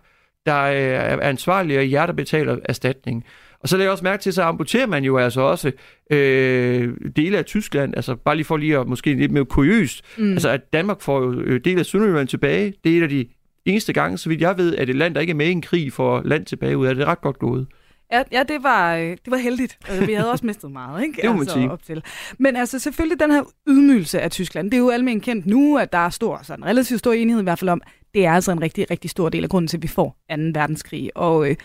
der 0.46 0.62
øh, 0.62 0.76
er 0.76 1.20
ansvarlige, 1.20 1.78
og 1.78 1.90
jer, 1.90 2.06
der 2.06 2.12
betaler 2.12 2.56
erstatning. 2.64 3.24
Og 3.60 3.68
så 3.68 3.76
lægger 3.76 3.86
jeg 3.86 3.92
også 3.92 4.04
mærke 4.04 4.22
til, 4.22 4.32
så 4.32 4.42
amputerer 4.42 4.86
man 4.86 5.04
jo 5.04 5.18
altså 5.18 5.40
også 5.40 5.72
øh, 6.10 6.94
dele 7.16 7.38
af 7.38 7.44
Tyskland, 7.44 7.96
altså 7.96 8.14
bare 8.14 8.36
lige 8.36 8.44
for 8.44 8.56
lige 8.56 8.78
at 8.78 8.86
måske 8.86 9.14
lidt 9.14 9.32
mere 9.32 9.44
kuriøst, 9.44 10.04
mm. 10.18 10.32
altså 10.32 10.48
at 10.48 10.72
Danmark 10.72 11.00
får 11.00 11.20
jo 11.22 11.40
øh, 11.40 11.60
dele 11.64 11.80
af 11.80 11.86
Sønderjylland 11.86 12.28
tilbage. 12.28 12.74
Det 12.84 12.92
er 12.92 12.98
et 12.98 13.02
af 13.02 13.08
de 13.08 13.26
eneste 13.70 13.92
gange, 13.92 14.18
så 14.18 14.28
vidt 14.28 14.40
jeg 14.40 14.58
ved, 14.58 14.76
at 14.76 14.90
et 14.90 14.96
land, 14.96 15.14
der 15.14 15.20
ikke 15.20 15.30
er 15.30 15.34
med 15.34 15.46
i 15.46 15.50
en 15.50 15.62
krig, 15.62 15.92
får 15.92 16.22
land 16.24 16.46
tilbage 16.46 16.78
ud 16.78 16.86
af 16.86 16.94
det. 16.94 17.02
Er 17.02 17.06
ret 17.06 17.20
godt 17.20 17.38
gået. 17.38 17.66
Ja, 18.12 18.22
ja 18.32 18.42
det, 18.48 18.62
var, 18.62 18.96
øh, 18.96 19.10
det 19.10 19.30
var 19.30 19.36
heldigt. 19.36 19.78
Altså, 19.88 20.06
vi 20.06 20.12
havde 20.12 20.30
også 20.30 20.46
mistet 20.46 20.70
meget, 20.70 21.02
ikke? 21.02 21.18
det 21.22 21.34
må 21.34 21.40
altså. 21.40 21.68
Op 21.70 21.82
til. 21.82 22.02
Men 22.38 22.56
altså 22.56 22.78
selvfølgelig 22.78 23.20
den 23.20 23.30
her 23.30 23.42
ydmygelse 23.68 24.20
af 24.20 24.30
Tyskland, 24.30 24.70
det 24.70 24.76
er 24.76 24.80
jo 24.80 24.90
almindeligt 24.90 25.24
kendt 25.24 25.46
nu, 25.46 25.78
at 25.78 25.92
der 25.92 25.98
er 25.98 26.10
stor, 26.10 26.40
sådan 26.42 26.64
relativt 26.64 26.98
stor 26.98 27.12
enighed 27.12 27.42
i 27.42 27.44
hvert 27.44 27.58
fald 27.58 27.68
om, 27.68 27.82
det 28.14 28.26
er 28.26 28.32
altså 28.32 28.52
en 28.52 28.62
rigtig, 28.62 28.90
rigtig 28.90 29.10
stor 29.10 29.28
del 29.28 29.44
af 29.44 29.50
grunden 29.50 29.68
til, 29.68 29.76
at 29.76 29.82
vi 29.82 29.88
får 29.88 30.16
2. 30.30 30.36
verdenskrig. 30.54 31.10
Og 31.16 31.50
øh, 31.50 31.56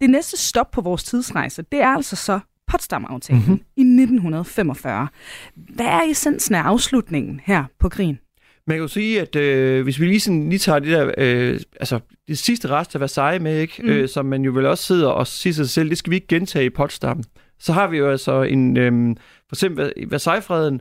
det 0.00 0.10
næste 0.10 0.36
stop 0.36 0.70
på 0.70 0.80
vores 0.80 1.04
tidsrejse, 1.04 1.64
det 1.72 1.80
er 1.80 1.88
altså 1.88 2.16
så 2.16 2.40
Potsdam-aftalen 2.66 3.42
mm-hmm. 3.42 3.60
i 3.76 3.80
1945. 3.80 5.08
Hvad 5.54 5.86
er 5.86 6.00
essensen 6.10 6.54
af 6.54 6.62
afslutningen 6.62 7.40
her 7.44 7.64
på 7.78 7.88
krigen? 7.88 8.18
Man 8.66 8.76
kan 8.76 8.82
jo 8.82 8.88
sige, 8.88 9.20
at 9.20 9.36
øh, 9.36 9.82
hvis 9.82 10.00
vi 10.00 10.06
lige, 10.06 10.20
sådan, 10.20 10.48
lige 10.48 10.58
tager 10.58 10.78
det 10.78 10.88
der, 10.88 11.12
øh, 11.18 11.60
altså 11.80 12.00
det 12.28 12.38
sidste 12.38 12.68
rest 12.68 12.94
af 12.94 13.00
Versailles 13.00 13.42
med, 13.42 13.60
ikke? 13.60 13.82
Mm. 13.82 13.88
Øh, 13.88 14.08
som 14.08 14.26
man 14.26 14.42
jo 14.42 14.52
vel 14.52 14.66
også 14.66 14.84
sidder 14.84 15.08
og 15.08 15.26
siger 15.26 15.54
sig 15.54 15.68
selv, 15.68 15.90
det 15.90 15.98
skal 15.98 16.10
vi 16.10 16.14
ikke 16.14 16.26
gentage 16.26 16.64
i 16.64 16.70
Potsdam. 16.70 17.22
Så 17.58 17.72
har 17.72 17.88
vi 17.88 17.98
jo 17.98 18.10
altså 18.10 18.42
en, 18.42 18.76
øh, 18.76 19.16
for 19.48 19.56
eksempel 19.56 19.92
Versailles-freden, 20.06 20.80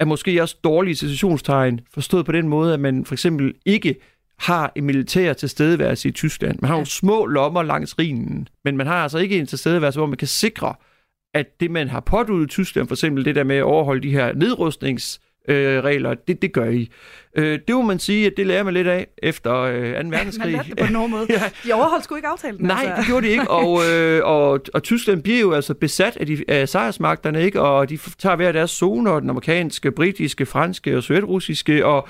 er 0.00 0.04
måske 0.04 0.42
også 0.42 0.56
dårlige 0.64 0.96
situationstegn, 0.96 1.80
forstået 1.94 2.26
på 2.26 2.32
den 2.32 2.48
måde, 2.48 2.74
at 2.74 2.80
man 2.80 3.04
for 3.04 3.14
eksempel 3.14 3.54
ikke 3.66 3.96
har 4.38 4.72
en 4.76 4.84
militær 4.84 5.32
tilstedeværelse 5.32 6.08
i 6.08 6.12
Tyskland. 6.12 6.58
Man 6.62 6.70
har 6.70 6.78
jo 6.78 6.84
små 6.84 7.26
lommer 7.26 7.62
langs 7.62 7.98
Rhinen, 7.98 8.48
men 8.64 8.76
man 8.76 8.86
har 8.86 9.02
altså 9.02 9.18
ikke 9.18 9.38
en 9.38 9.46
tilstedeværelse, 9.46 9.98
hvor 9.98 10.06
man 10.06 10.16
kan 10.16 10.28
sikre, 10.28 10.74
at 11.34 11.60
det, 11.60 11.70
man 11.70 11.88
har 11.88 12.00
påduttet 12.00 12.44
i 12.44 12.48
Tyskland, 12.48 12.88
for 12.88 12.94
eksempel 12.94 13.24
det 13.24 13.34
der 13.34 13.44
med 13.44 13.56
at 13.56 13.62
overholde 13.62 14.02
de 14.02 14.10
her 14.10 14.32
nedrustnings 14.32 15.20
øh, 15.48 15.84
regler. 15.84 16.14
Det, 16.14 16.42
det 16.42 16.52
gør 16.52 16.64
I. 16.64 16.90
Øh, 17.36 17.58
det 17.68 17.74
må 17.74 17.82
man 17.82 17.98
sige, 17.98 18.26
at 18.26 18.32
det 18.36 18.46
lærer 18.46 18.62
man 18.62 18.74
lidt 18.74 18.86
af 18.86 19.06
efter 19.22 19.54
øh, 19.54 19.74
2. 19.74 20.08
verdenskrig. 20.08 20.56
man 20.56 20.64
det 20.64 20.78
på 20.78 20.92
nogen 20.92 21.10
måde. 21.16 21.26
ja. 21.30 21.42
De 21.64 21.72
overholdt 21.72 22.04
sgu 22.04 22.14
ikke 22.14 22.28
aftalen. 22.28 22.66
Nej, 22.66 22.76
altså. 22.80 22.96
det 22.96 23.06
gjorde 23.06 23.26
de 23.26 23.32
ikke. 23.32 23.50
Og, 23.50 23.80
øh, 23.90 24.20
og, 24.24 24.60
og 24.74 24.82
Tyskland 24.82 25.22
bliver 25.22 25.40
jo 25.40 25.52
altså 25.52 25.74
besat 25.74 26.16
af, 26.16 26.26
de, 26.26 26.44
af 26.48 26.68
sejrsmagterne, 26.68 27.42
ikke? 27.42 27.60
og 27.60 27.88
de 27.88 27.98
tager 28.18 28.36
hver 28.36 28.52
deres 28.52 28.70
zoner, 28.70 29.20
den 29.20 29.30
amerikanske, 29.30 29.92
britiske, 29.92 30.46
franske 30.46 30.96
og 30.96 31.02
sovjetrussiske. 31.02 31.86
Og 31.86 32.08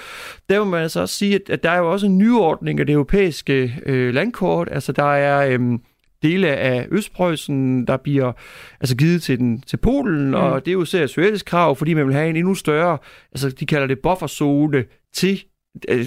der 0.49 0.59
må 0.59 0.65
man 0.65 0.83
altså 0.83 1.01
også 1.01 1.15
sige, 1.15 1.35
at, 1.35 1.51
at 1.51 1.63
der 1.63 1.71
er 1.71 1.79
jo 1.79 1.93
også 1.93 2.07
en 2.07 2.19
nyordning 2.19 2.81
af 2.81 2.87
det 2.87 2.93
europæiske 2.93 3.75
øh, 3.87 4.15
landkort. 4.15 4.69
Altså 4.73 4.93
der 4.93 5.15
er... 5.15 5.59
Øh, 5.59 5.79
dele 6.23 6.49
af 6.49 6.87
Østpreussen, 6.91 7.87
der 7.87 7.97
bliver 7.97 8.33
altså 8.81 8.97
givet 8.97 9.23
til, 9.23 9.39
den, 9.39 9.61
til 9.61 9.77
Polen, 9.77 10.29
mm. 10.29 10.35
og 10.35 10.65
det 10.65 10.71
er 10.71 10.73
jo 10.73 10.85
seriøst 10.85 11.45
krav, 11.45 11.77
fordi 11.77 11.95
man 11.95 12.07
vil 12.07 12.15
have 12.15 12.31
en 12.31 12.37
endnu 12.37 12.55
større, 12.55 12.99
altså 13.33 13.51
de 13.51 13.67
kalder 13.67 13.87
det 13.87 13.99
bufferzone 13.99 14.85
til 15.13 15.45
øh, 15.89 16.07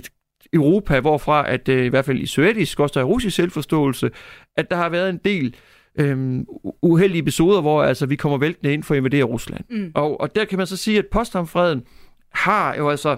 Europa, 0.53 0.99
hvorfra 0.99 1.51
at 1.51 1.69
øh, 1.69 1.85
i 1.85 1.87
hvert 1.87 2.05
fald 2.05 2.19
i 2.19 2.25
sovjetisk, 2.25 2.79
også 2.79 2.99
der 2.99 3.05
russisk 3.05 3.35
selvforståelse, 3.35 4.11
at 4.57 4.71
der 4.71 4.77
har 4.77 4.89
været 4.89 5.09
en 5.09 5.19
del 5.25 5.55
øhm, 5.99 6.45
uheldige 6.81 7.21
episoder, 7.21 7.61
hvor 7.61 7.83
altså, 7.83 8.05
vi 8.05 8.15
kommer 8.15 8.37
væltende 8.37 8.73
ind 8.73 8.83
for 8.83 8.93
at 8.93 8.97
invadere 8.97 9.23
Rusland. 9.23 9.63
Mm. 9.69 9.91
Og, 9.95 10.21
og 10.21 10.35
der 10.35 10.45
kan 10.45 10.57
man 10.57 10.67
så 10.67 10.77
sige, 10.77 10.97
at 10.97 11.05
Potsdam-freden 11.11 11.83
har 12.33 12.75
jo 12.75 12.89
altså 12.89 13.17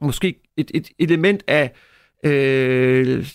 måske 0.00 0.40
et, 0.56 0.70
et 0.74 0.88
element 0.98 1.44
af 1.46 1.72
øh, 2.24 3.26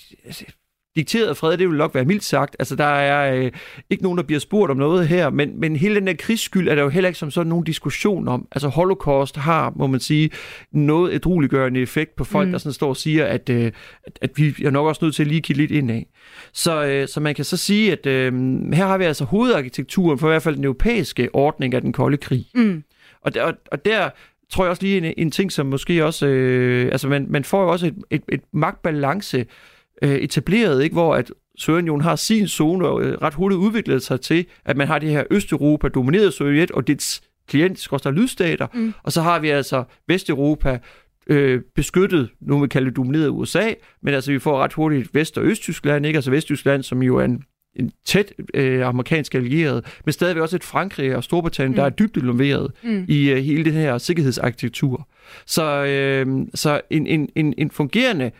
dikteret 0.95 1.37
fred, 1.37 1.57
det 1.57 1.69
vil 1.69 1.77
nok 1.77 1.95
være 1.95 2.05
mildt 2.05 2.23
sagt. 2.23 2.55
Altså, 2.59 2.75
der 2.75 2.83
er 2.83 3.35
øh, 3.35 3.51
ikke 3.89 4.03
nogen, 4.03 4.17
der 4.17 4.23
bliver 4.23 4.39
spurgt 4.39 4.71
om 4.71 4.77
noget 4.77 5.07
her, 5.07 5.29
men, 5.29 5.59
men 5.59 5.75
hele 5.75 5.95
den 5.95 6.07
der 6.07 6.13
krigsskyld 6.13 6.67
er 6.67 6.75
der 6.75 6.81
jo 6.81 6.89
heller 6.89 7.07
ikke 7.07 7.19
som 7.19 7.31
sådan 7.31 7.49
nogen 7.49 7.65
diskussion 7.65 8.27
om. 8.27 8.47
Altså, 8.51 8.67
Holocaust 8.67 9.37
har, 9.37 9.73
må 9.75 9.87
man 9.87 9.99
sige, 9.99 10.29
noget 10.71 11.15
edrueliggørende 11.15 11.81
effekt 11.81 12.15
på 12.15 12.23
folk, 12.23 12.47
mm. 12.47 12.51
der 12.51 12.59
sådan 12.59 12.73
står 12.73 12.89
og 12.89 12.97
siger, 12.97 13.25
at, 13.25 13.49
øh, 13.49 13.71
at, 14.03 14.19
at 14.21 14.31
vi 14.35 14.55
er 14.65 14.69
nok 14.69 14.87
også 14.87 15.05
nødt 15.05 15.15
til 15.15 15.23
at 15.23 15.27
lige 15.27 15.41
kigge 15.41 15.61
lidt 15.61 15.71
ind 15.71 15.91
af. 15.91 16.07
Så, 16.53 16.85
øh, 16.85 17.07
så 17.07 17.19
man 17.19 17.35
kan 17.35 17.45
så 17.45 17.57
sige, 17.57 17.91
at 17.91 18.05
øh, 18.05 18.33
her 18.73 18.87
har 18.87 18.97
vi 18.97 19.03
altså 19.03 19.25
hovedarkitekturen 19.25 20.19
for 20.19 20.27
i 20.27 20.31
hvert 20.31 20.43
fald 20.43 20.55
den 20.55 20.63
europæiske 20.63 21.29
ordning 21.35 21.73
af 21.73 21.81
den 21.81 21.93
kolde 21.93 22.17
krig. 22.17 22.45
Mm. 22.55 22.83
Og, 23.21 23.33
der, 23.33 23.43
og, 23.43 23.53
og 23.71 23.85
der 23.85 24.09
tror 24.49 24.63
jeg 24.63 24.69
også 24.69 24.83
lige 24.83 24.97
en, 24.97 25.13
en 25.17 25.31
ting, 25.31 25.51
som 25.51 25.65
måske 25.65 26.05
også... 26.05 26.27
Øh, 26.27 26.85
altså, 26.91 27.07
man, 27.07 27.25
man 27.29 27.43
får 27.43 27.63
jo 27.63 27.71
også 27.71 27.87
et, 27.87 27.95
et, 28.09 28.23
et 28.29 28.41
magtbalance 28.51 29.45
øh, 30.01 30.15
etableret, 30.15 30.83
ikke? 30.83 30.93
hvor 30.93 31.15
at 31.15 31.31
Sovjetunionen 31.57 32.01
har 32.01 32.15
sin 32.15 32.47
zone 32.47 32.87
og 32.87 33.01
øh, 33.01 33.17
ret 33.21 33.33
hurtigt 33.33 33.59
udviklet 33.59 34.03
sig 34.03 34.21
til, 34.21 34.45
at 34.65 34.77
man 34.77 34.87
har 34.87 34.99
det 34.99 35.09
her 35.09 35.23
Østeuropa 35.31 35.87
domineret 35.87 36.25
af 36.25 36.33
Sovjet 36.33 36.71
og 36.71 36.87
dets 36.87 37.21
klient, 37.47 38.05
lydstater, 38.13 38.67
mm. 38.73 38.93
og 39.03 39.11
så 39.11 39.21
har 39.21 39.39
vi 39.39 39.49
altså 39.49 39.83
Vesteuropa 40.07 40.79
øh, 41.27 41.61
beskyttet, 41.75 42.29
nu 42.41 42.57
vil 42.57 42.63
vi 42.63 42.67
kalde 42.67 42.87
det 42.87 42.95
domineret 42.95 43.29
USA, 43.29 43.73
men 44.01 44.13
altså 44.13 44.31
vi 44.31 44.39
får 44.39 44.63
ret 44.63 44.73
hurtigt 44.73 45.15
Vest- 45.15 45.37
og 45.37 45.43
Østtyskland, 45.43 46.05
ikke? 46.05 46.17
altså 46.17 46.31
Vesttyskland, 46.31 46.83
som 46.83 47.03
jo 47.03 47.17
er 47.17 47.25
en, 47.25 47.43
en 47.75 47.91
tæt 48.05 48.33
øh, 48.53 48.87
amerikansk 48.87 49.35
allieret, 49.35 49.99
men 50.05 50.13
stadigvæk 50.13 50.41
også 50.41 50.55
et 50.55 50.63
Frankrig 50.63 51.15
og 51.15 51.23
Storbritannien, 51.23 51.71
mm. 51.71 51.75
der 51.75 51.83
er 51.83 51.89
dybt 51.89 52.17
involveret 52.17 52.71
mm. 52.83 53.05
i 53.07 53.29
øh, 53.29 53.37
hele 53.37 53.65
den 53.65 53.73
her 53.73 53.97
sikkerhedsarkitektur. 53.97 55.07
Så, 55.45 55.85
øh, 55.85 56.47
så 56.53 56.81
en, 56.89 57.07
en, 57.07 57.29
en, 57.35 57.53
en 57.57 57.71
fungerende 57.71 58.25
øh, 58.25 58.31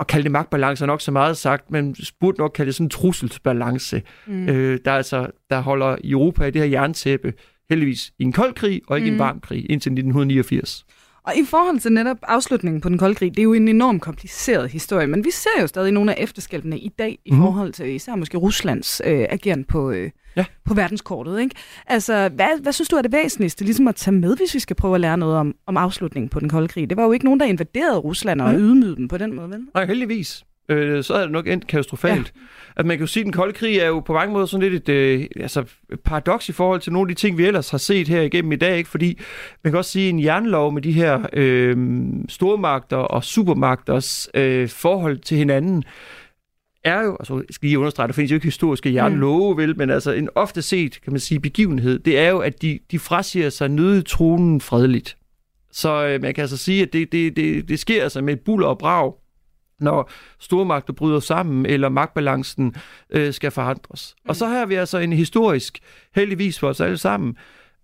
at 0.00 0.06
kalde 0.06 0.22
det 0.22 0.30
magtbalance 0.30 0.84
er 0.84 0.86
nok 0.86 1.00
så 1.00 1.10
meget 1.10 1.36
sagt, 1.36 1.70
men 1.70 1.96
burde 2.20 2.38
nok 2.38 2.52
kalde 2.54 2.66
det 2.66 2.74
sådan 2.74 2.86
en 2.86 2.90
trusselsbalance, 2.90 4.02
mm. 4.26 4.48
øh, 4.48 4.78
der, 4.84 4.92
altså, 4.92 5.26
der 5.50 5.60
holder 5.60 5.96
Europa 6.04 6.44
i 6.44 6.50
det 6.50 6.62
her 6.62 6.68
jerntæppe, 6.68 7.32
heldigvis 7.70 8.12
i 8.18 8.22
en 8.22 8.32
kold 8.32 8.54
krig 8.54 8.82
og 8.88 8.96
ikke 8.96 9.10
mm. 9.10 9.14
en 9.14 9.18
varm 9.18 9.40
krig, 9.40 9.58
indtil 9.58 9.90
1989. 9.90 10.84
Og 11.24 11.36
i 11.36 11.44
forhold 11.44 11.78
til 11.78 11.92
netop 11.92 12.16
afslutningen 12.22 12.80
på 12.80 12.88
den 12.88 12.98
kolde 12.98 13.14
krig, 13.14 13.30
det 13.30 13.38
er 13.38 13.42
jo 13.42 13.52
en 13.52 13.68
enormt 13.68 14.02
kompliceret 14.02 14.70
historie, 14.70 15.06
men 15.06 15.24
vi 15.24 15.30
ser 15.30 15.60
jo 15.60 15.66
stadig 15.66 15.92
nogle 15.92 16.14
af 16.14 16.22
efterskælvene 16.22 16.78
i 16.78 16.88
dag 16.88 17.18
i 17.24 17.30
mm. 17.30 17.36
forhold 17.36 17.72
til 17.72 17.94
især 17.94 18.16
måske 18.16 18.38
Ruslands 18.38 19.00
øh, 19.04 19.26
ageren 19.30 19.64
på, 19.64 19.90
øh, 19.90 20.10
ja. 20.36 20.44
på 20.64 20.74
verdenskortet. 20.74 21.40
Ikke? 21.40 21.54
Altså, 21.86 22.28
hvad, 22.28 22.62
hvad 22.62 22.72
synes 22.72 22.88
du 22.88 22.96
er 22.96 23.02
det 23.02 23.12
væsentligste 23.12 23.64
ligesom 23.64 23.88
at 23.88 23.96
tage 23.96 24.14
med, 24.14 24.36
hvis 24.36 24.54
vi 24.54 24.58
skal 24.58 24.76
prøve 24.76 24.94
at 24.94 25.00
lære 25.00 25.18
noget 25.18 25.36
om, 25.36 25.54
om 25.66 25.76
afslutningen 25.76 26.28
på 26.28 26.40
den 26.40 26.48
kolde 26.48 26.68
krig? 26.68 26.90
Det 26.90 26.96
var 26.96 27.04
jo 27.04 27.12
ikke 27.12 27.24
nogen, 27.24 27.40
der 27.40 27.46
invaderede 27.46 27.98
Rusland 27.98 28.40
og 28.40 28.52
mm. 28.52 28.58
ydmygede 28.58 28.96
dem 28.96 29.08
på 29.08 29.18
den 29.18 29.36
måde, 29.36 29.50
vel? 29.50 29.66
Nej, 29.74 29.86
heldigvis 29.86 30.44
øh, 30.68 31.04
så 31.04 31.14
er 31.14 31.20
det 31.20 31.30
nok 31.30 31.48
endt 31.48 31.66
katastrofalt. 31.66 32.32
Ja. 32.36 32.40
At 32.76 32.86
man 32.86 32.96
kan 32.96 33.02
jo 33.02 33.06
sige, 33.06 33.20
at 33.20 33.24
den 33.24 33.32
kolde 33.32 33.52
krig 33.52 33.76
er 33.76 33.86
jo 33.86 34.00
på 34.00 34.12
mange 34.12 34.32
måder 34.32 34.46
sådan 34.46 34.70
lidt 34.70 34.88
et 34.88 34.94
øh, 34.94 35.26
altså, 35.36 35.64
paradoks 36.04 36.48
i 36.48 36.52
forhold 36.52 36.80
til 36.80 36.92
nogle 36.92 37.10
af 37.10 37.16
de 37.16 37.20
ting, 37.20 37.38
vi 37.38 37.46
ellers 37.46 37.70
har 37.70 37.78
set 37.78 38.08
her 38.08 38.20
igennem 38.20 38.52
i 38.52 38.56
dag. 38.56 38.78
Ikke? 38.78 38.90
Fordi 38.90 39.18
man 39.64 39.72
kan 39.72 39.78
også 39.78 39.90
sige, 39.90 40.08
at 40.08 40.12
en 40.12 40.22
jernlov 40.22 40.72
med 40.72 40.82
de 40.82 40.92
her 40.92 41.26
øh, 41.32 41.76
stormagter 42.28 42.96
og 42.96 43.24
supermagters 43.24 44.28
øh, 44.34 44.68
forhold 44.68 45.18
til 45.18 45.36
hinanden, 45.36 45.84
er 46.84 47.02
jo, 47.02 47.16
altså 47.20 47.36
jeg 47.36 47.44
skal 47.50 47.66
lige 47.66 47.78
understrege, 47.78 48.06
der 48.06 48.12
findes 48.12 48.30
jo 48.30 48.34
ikke 48.34 48.46
historiske 48.46 48.94
jernlove, 48.94 49.54
mm. 49.54 49.60
vel, 49.60 49.78
men 49.78 49.90
altså 49.90 50.12
en 50.12 50.28
ofte 50.34 50.62
set, 50.62 51.00
kan 51.02 51.12
man 51.12 51.20
sige, 51.20 51.40
begivenhed, 51.40 51.98
det 51.98 52.18
er 52.18 52.28
jo, 52.28 52.38
at 52.38 52.62
de, 52.62 52.78
de 52.90 52.98
frasiger 52.98 53.50
sig 53.50 53.68
nøde 53.68 54.02
tronen 54.02 54.60
fredeligt. 54.60 55.16
Så 55.72 56.06
øh, 56.06 56.22
man 56.22 56.34
kan 56.34 56.42
altså 56.42 56.56
sige, 56.56 56.82
at 56.82 56.92
det, 56.92 57.12
det, 57.12 57.36
det, 57.36 57.68
det 57.68 57.78
sker 57.78 58.02
altså 58.02 58.20
med 58.20 58.32
et 58.32 58.40
buller 58.40 58.66
og 58.66 58.78
brag, 58.78 59.12
når 59.82 60.10
stormagter 60.38 60.92
bryder 60.92 61.20
sammen, 61.20 61.66
eller 61.66 61.88
magtbalancen 61.88 62.74
øh, 63.10 63.32
skal 63.32 63.50
forandres. 63.50 64.14
Mm. 64.24 64.28
Og 64.28 64.36
så 64.36 64.46
har 64.46 64.66
vi 64.66 64.74
altså 64.74 64.98
en 64.98 65.12
historisk, 65.12 65.78
heldigvis 66.14 66.58
for 66.58 66.68
os 66.68 66.80
alle 66.80 66.98
sammen, 66.98 67.36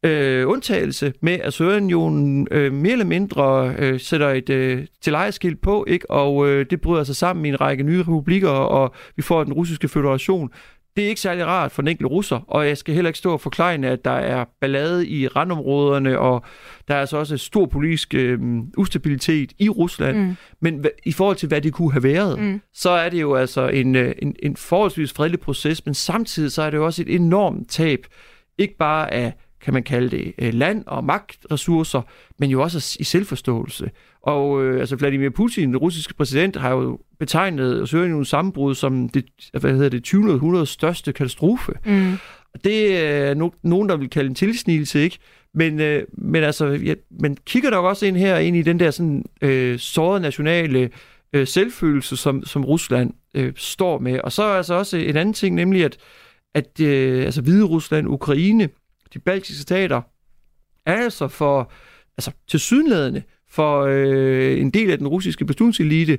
øh, 0.03 0.49
undtagelse 0.49 1.13
med, 1.21 1.33
at 1.33 1.53
Sovjetunionen 1.53 2.49
øh, 2.51 2.73
mere 2.73 2.93
eller 2.93 3.05
mindre 3.05 3.75
øh, 3.79 4.01
sætter 4.01 4.29
et 4.29 4.51
øh, 4.51 4.87
tilejeskilt 5.01 5.61
på, 5.61 5.85
ikke? 5.89 6.11
og 6.11 6.49
øh, 6.49 6.67
det 6.71 6.81
bryder 6.81 7.05
sig 7.05 7.17
sammen 7.17 7.47
i 7.47 7.49
en 7.49 7.61
række 7.61 7.83
nye 7.83 8.01
republikker, 8.01 8.49
og 8.49 8.95
vi 9.17 9.23
får 9.23 9.45
den 9.45 9.53
russiske 9.53 9.89
federation. 9.89 10.51
Det 10.99 11.05
er 11.05 11.09
ikke 11.09 11.21
særlig 11.21 11.47
rart 11.47 11.73
for 11.73 11.83
den 11.83 11.89
enkelte 11.89 12.09
russer, 12.09 12.41
og 12.49 12.69
jeg 12.69 12.79
skal 12.79 12.95
heller 12.95 13.09
ikke 13.09 13.19
stå 13.19 13.33
og 13.33 13.41
forklare, 13.41 13.87
at 13.87 14.05
der 14.05 14.11
er 14.11 14.45
ballade 14.61 15.07
i 15.07 15.29
randområderne, 15.29 16.19
og 16.19 16.45
der 16.89 16.95
er 16.95 17.01
altså 17.01 17.17
også 17.17 17.37
stor 17.37 17.67
politisk 17.67 18.15
øh, 18.15 18.39
ustabilitet 18.77 19.53
i 19.59 19.69
Rusland. 19.69 20.19
Mm. 20.19 20.37
Men 20.61 20.85
i 21.05 21.13
forhold 21.13 21.37
til, 21.37 21.49
hvad 21.49 21.61
det 21.61 21.73
kunne 21.73 21.93
have 21.93 22.03
været, 22.03 22.39
mm. 22.39 22.61
så 22.75 22.91
er 22.91 23.09
det 23.09 23.21
jo 23.21 23.35
altså 23.35 23.69
en, 23.69 23.97
øh, 23.97 24.15
en, 24.23 24.37
en 24.43 24.57
forholdsvis 24.57 25.13
fredelig 25.13 25.41
proces, 25.41 25.85
men 25.87 25.95
samtidig 25.95 26.53
så 26.53 26.63
er 26.63 26.71
det 26.71 26.77
jo 26.77 26.85
også 26.85 27.03
et 27.03 27.15
enormt 27.15 27.71
tab, 27.71 28.07
ikke 28.59 28.77
bare 28.77 29.13
af 29.15 29.33
kan 29.61 29.75
man 29.75 29.83
kalde 29.83 30.11
det, 30.11 30.33
øh, 30.39 30.55
land- 30.55 30.85
og 30.87 31.05
magtressourcer, 31.05 32.03
men 32.39 32.51
jo 32.51 32.63
også 32.63 32.97
i 33.01 33.05
selvforståelse. 33.05 33.91
Og 34.23 34.65
øh, 34.65 34.81
altså 34.81 34.97
Vladimir 34.97 35.31
Putin, 35.31 35.69
den 35.69 35.77
russiske 35.77 36.15
præsident, 36.15 36.57
har 36.57 36.71
jo 36.71 36.99
betegnet 37.19 37.89
Sovjetunionens 37.89 38.29
sammenbrud 38.29 38.75
som 38.75 39.09
det, 39.09 39.25
hvad 39.61 39.73
hedder 39.73 39.89
det, 39.89 40.05
20. 40.05 40.33
århundredes 40.33 40.69
største 40.69 41.13
katastrofe. 41.13 41.73
Mm. 41.87 42.13
Det 42.65 42.99
er 42.99 43.35
no- 43.35 43.59
nogen, 43.63 43.89
der 43.89 43.97
vil 43.97 44.11
kalde 44.11 44.29
en 44.29 44.35
tilsnigelse, 44.35 45.01
ikke? 45.01 45.19
Men, 45.55 45.81
øh, 45.81 46.03
men 46.13 46.45
altså, 46.45 46.67
ja, 46.67 46.95
man 47.11 47.37
kigger 47.47 47.71
nok 47.71 47.85
også 47.85 48.07
ind 48.07 48.17
her 48.17 48.39
ind 48.39 48.57
i 48.57 48.63
den 48.63 48.81
der 48.81 48.91
sådan 48.91 49.25
øh, 49.43 49.79
sårede 49.79 50.21
nationale 50.21 50.91
øh, 51.33 51.47
selvfølelse, 51.47 52.17
som, 52.17 52.45
som 52.45 52.65
Rusland 52.65 53.13
øh, 53.35 53.53
står 53.57 53.99
med. 53.99 54.21
Og 54.21 54.33
så 54.33 54.43
er 54.43 54.57
altså 54.57 54.75
også 54.75 54.97
en 54.97 55.17
anden 55.17 55.35
ting, 55.35 55.55
nemlig 55.55 55.85
at, 55.85 55.97
at 56.55 56.81
øh, 56.81 57.25
altså 57.25 57.43
Hvide 57.43 57.65
Rusland, 57.65 58.09
Ukraine, 58.09 58.69
de 59.15 59.19
baltiske 59.19 59.63
stater, 59.63 60.03
er 60.87 60.97
altså 60.97 61.29
for, 61.29 61.73
altså 62.19 62.31
til 62.49 62.61
sydenladende, 62.61 63.23
for 63.51 63.83
øh, 63.89 64.61
en 64.61 64.71
del 64.71 64.91
af 64.91 64.99
den 64.99 65.09
russiske 65.09 65.45
beslutningselite, 65.45 66.19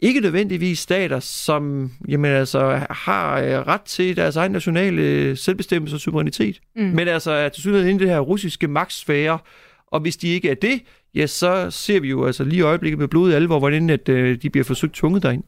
ikke 0.00 0.20
nødvendigvis 0.20 0.78
stater, 0.78 1.20
som 1.20 1.92
jamen, 2.08 2.30
altså, 2.30 2.80
har 2.90 3.40
øh, 3.40 3.66
ret 3.66 3.82
til 3.82 4.16
deres 4.16 4.36
egen 4.36 4.52
nationale 4.52 5.36
selvbestemmelse 5.36 5.96
og 5.96 6.00
suverænitet, 6.00 6.60
mm. 6.76 6.82
men 6.82 7.08
altså 7.08 7.30
er 7.30 7.48
til 7.48 7.62
synligheden 7.62 7.96
i 7.96 7.98
det 7.98 8.08
her 8.08 8.20
russiske 8.20 8.68
magtsfære, 8.68 9.38
og 9.86 10.00
hvis 10.00 10.16
de 10.16 10.28
ikke 10.28 10.50
er 10.50 10.54
det, 10.54 10.82
ja, 11.14 11.26
så 11.26 11.70
ser 11.70 12.00
vi 12.00 12.08
jo 12.08 12.26
altså 12.26 12.44
lige 12.44 12.58
i 12.58 12.62
øjeblikket 12.62 12.98
med 12.98 13.08
blodet 13.08 13.34
alvor, 13.34 13.58
hvordan 13.58 13.90
at, 13.90 14.08
øh, 14.08 14.42
de 14.42 14.50
bliver 14.50 14.64
forsøgt 14.64 14.94
tvunget 14.94 15.22
derind. 15.22 15.42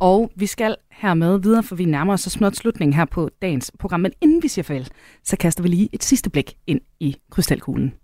Og 0.00 0.32
vi 0.36 0.46
skal 0.46 0.76
hermed 0.90 1.38
videre, 1.38 1.62
for 1.62 1.76
vi 1.76 1.84
nærmer 1.84 2.12
os 2.12 2.20
så 2.20 2.30
småt 2.30 2.56
slutningen 2.56 2.94
her 2.94 3.04
på 3.04 3.30
dagens 3.42 3.72
program. 3.78 4.00
Men 4.00 4.12
inden 4.20 4.42
vi 4.42 4.48
siger 4.48 4.62
farvel, 4.62 4.88
så 5.24 5.36
kaster 5.36 5.62
vi 5.62 5.68
lige 5.68 5.88
et 5.92 6.04
sidste 6.04 6.30
blik 6.30 6.54
ind 6.66 6.80
i 7.00 7.16
krystalkuglen. 7.30 7.94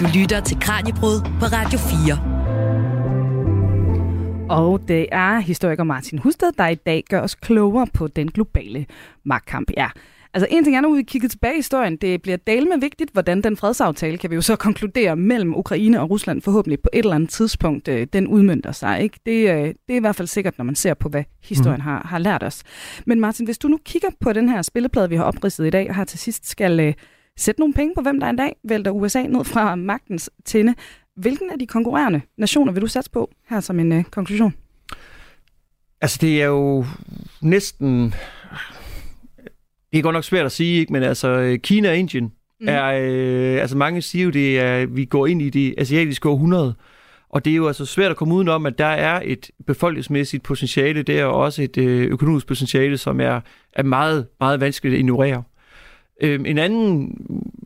Du 0.00 0.06
lytter 0.18 0.40
til 0.40 0.60
Kranjebrud 0.60 1.20
på 1.40 1.46
Radio 1.46 1.78
4. 1.78 2.18
Og 4.50 4.88
det 4.88 5.06
er 5.12 5.40
historiker 5.40 5.84
Martin 5.84 6.18
Husted, 6.18 6.52
der 6.58 6.68
i 6.68 6.74
dag 6.74 7.04
gør 7.10 7.20
os 7.20 7.34
klogere 7.34 7.86
på 7.94 8.06
den 8.06 8.30
globale 8.30 8.86
magtkamp. 9.24 9.70
Ja, 9.76 9.88
Altså 10.34 10.46
en 10.50 10.64
ting 10.64 10.76
er, 10.76 10.80
når 10.80 10.94
vi 10.94 11.02
kigger 11.02 11.28
tilbage 11.28 11.52
i 11.54 11.56
historien, 11.56 11.96
det 11.96 12.22
bliver 12.22 12.36
dalme 12.36 12.80
vigtigt, 12.80 13.10
hvordan 13.12 13.42
den 13.42 13.56
fredsaftale, 13.56 14.18
kan 14.18 14.30
vi 14.30 14.34
jo 14.34 14.40
så 14.40 14.56
konkludere, 14.56 15.16
mellem 15.16 15.56
Ukraine 15.56 16.00
og 16.00 16.10
Rusland 16.10 16.42
forhåbentlig 16.42 16.80
på 16.80 16.88
et 16.92 16.98
eller 16.98 17.14
andet 17.14 17.30
tidspunkt, 17.30 17.88
øh, 17.88 18.06
den 18.12 18.26
udmyndter 18.26 18.72
sig. 18.72 19.02
Ikke? 19.02 19.20
Det, 19.26 19.50
øh, 19.50 19.64
det 19.66 19.74
er 19.88 19.96
i 19.96 19.98
hvert 19.98 20.16
fald 20.16 20.28
sikkert, 20.28 20.58
når 20.58 20.64
man 20.64 20.74
ser 20.74 20.94
på, 20.94 21.08
hvad 21.08 21.24
historien 21.42 21.80
mm. 21.80 21.84
har, 21.84 22.06
har 22.06 22.18
lært 22.18 22.42
os. 22.42 22.62
Men 23.06 23.20
Martin, 23.20 23.44
hvis 23.44 23.58
du 23.58 23.68
nu 23.68 23.78
kigger 23.84 24.08
på 24.20 24.32
den 24.32 24.48
her 24.48 24.62
spilleplade, 24.62 25.08
vi 25.08 25.16
har 25.16 25.24
opridset 25.24 25.66
i 25.66 25.70
dag, 25.70 25.88
og 25.88 25.96
her 25.96 26.04
til 26.04 26.18
sidst 26.18 26.48
skal 26.48 26.80
øh, 26.80 26.92
sætte 27.38 27.60
nogle 27.60 27.74
penge 27.74 27.94
på, 27.94 28.00
hvem 28.00 28.20
der 28.20 28.26
en 28.26 28.36
dag 28.36 28.56
vælter 28.64 28.90
USA 28.90 29.22
ned 29.22 29.44
fra 29.44 29.74
magtens 29.74 30.30
tinde, 30.44 30.74
hvilken 31.16 31.50
af 31.50 31.58
de 31.58 31.66
konkurrerende 31.66 32.20
nationer 32.36 32.72
vil 32.72 32.82
du 32.82 32.86
satse 32.86 33.10
på 33.10 33.30
her 33.48 33.60
som 33.60 33.80
en 33.80 33.92
øh, 33.92 34.04
konklusion? 34.04 34.54
Altså 36.00 36.18
det 36.20 36.42
er 36.42 36.46
jo 36.46 36.84
næsten 37.42 38.14
det 39.92 39.98
er 39.98 40.02
godt 40.02 40.14
nok 40.14 40.24
svært 40.24 40.46
at 40.46 40.52
sige, 40.52 40.80
ikke? 40.80 40.92
men 40.92 41.02
altså 41.02 41.28
øh, 41.28 41.58
Kina 41.58 41.90
og 41.90 41.96
Indien 41.96 42.32
mm. 42.60 42.68
er, 42.68 42.84
øh, 42.84 43.60
altså 43.60 43.76
mange 43.76 44.02
siger 44.02 44.24
jo, 44.24 44.30
det 44.30 44.60
er, 44.60 44.86
vi 44.86 45.04
går 45.04 45.26
ind 45.26 45.42
i 45.42 45.50
det 45.50 45.74
asiatiske 45.78 46.28
århundrede, 46.28 46.74
og 47.28 47.44
det 47.44 47.50
er 47.50 47.56
jo 47.56 47.66
altså 47.66 47.86
svært 47.86 48.10
at 48.10 48.16
komme 48.16 48.34
udenom, 48.34 48.66
at 48.66 48.78
der 48.78 48.86
er 48.86 49.22
et 49.24 49.50
befolkningsmæssigt 49.66 50.42
potentiale 50.42 51.02
der, 51.02 51.24
og 51.24 51.34
også 51.34 51.62
et 51.62 51.78
øh, 51.78 52.10
økonomisk 52.10 52.46
potentiale, 52.46 52.98
som 52.98 53.20
er, 53.20 53.40
er 53.72 53.82
meget, 53.82 54.26
meget 54.40 54.60
vanskeligt 54.60 54.94
at 54.94 54.98
ignorere. 54.98 55.42
Øh, 56.22 56.40
en 56.46 56.58
anden, 56.58 57.16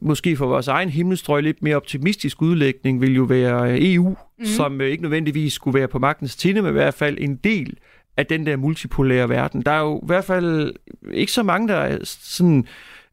måske 0.03 0.37
for 0.37 0.47
vores 0.47 0.69
egen 0.69 0.89
himmelstrøg, 0.89 1.43
lidt 1.43 1.63
mere 1.63 1.77
optimistisk 1.77 2.43
udlægning, 2.43 3.01
vil 3.01 3.15
jo 3.15 3.23
være 3.23 3.81
EU, 3.81 4.17
mm. 4.39 4.45
som 4.45 4.81
øh, 4.81 4.91
ikke 4.91 5.03
nødvendigvis 5.03 5.53
skulle 5.53 5.79
være 5.79 5.89
på 5.89 5.99
magtens 5.99 6.37
tinde, 6.37 6.63
men 6.63 6.71
i 6.71 6.73
hvert 6.73 6.95
fald 6.95 7.19
en 7.21 7.37
del 7.37 7.77
af 8.17 8.27
den 8.27 8.47
der 8.47 8.57
multipolære 8.57 9.29
verden. 9.29 9.63
Der 9.63 9.71
er 9.71 9.81
jo 9.81 9.99
i 9.99 10.07
hvert 10.07 10.25
fald 10.25 10.73
ikke 11.13 11.33
så 11.33 11.43
mange, 11.43 11.69
der 11.69 11.99
sådan, 12.05 12.67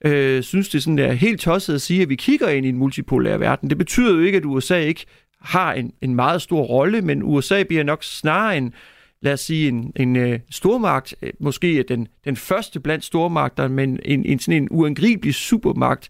øh, 0.05 0.43
synes, 0.43 0.69
det 0.69 0.77
er 0.77 0.81
sådan 0.81 0.97
der 0.97 1.11
helt 1.11 1.39
tosset 1.41 1.75
at 1.75 1.81
sige, 1.81 2.01
at 2.01 2.09
vi 2.09 2.15
kigger 2.15 2.49
ind 2.49 2.65
i 2.65 2.69
en 2.69 2.77
multipolær 2.77 3.37
verden. 3.37 3.69
Det 3.69 3.77
betyder 3.77 4.13
jo 4.13 4.19
ikke, 4.19 4.37
at 4.37 4.45
USA 4.45 4.77
ikke 4.77 5.05
har 5.41 5.73
en, 5.73 5.91
en 6.01 6.15
meget 6.15 6.41
stor 6.41 6.61
rolle, 6.61 7.01
men 7.01 7.23
USA 7.23 7.63
bliver 7.63 7.83
nok 7.83 8.03
snarere 8.03 8.57
en, 8.57 8.73
lad 9.21 9.33
os 9.33 9.39
sige, 9.39 9.67
en, 9.67 9.91
en 9.95 10.15
øh, 10.15 10.39
stormagt, 10.51 11.15
øh, 11.21 11.33
måske 11.39 11.83
den, 11.83 12.07
den 12.25 12.35
første 12.35 12.79
blandt 12.79 13.05
stormagter, 13.05 13.67
men 13.67 13.99
en, 14.05 14.25
en 14.25 14.39
sådan 14.39 14.63
en 14.63 14.67
uangribelig 14.71 15.33
supermagt, 15.33 16.09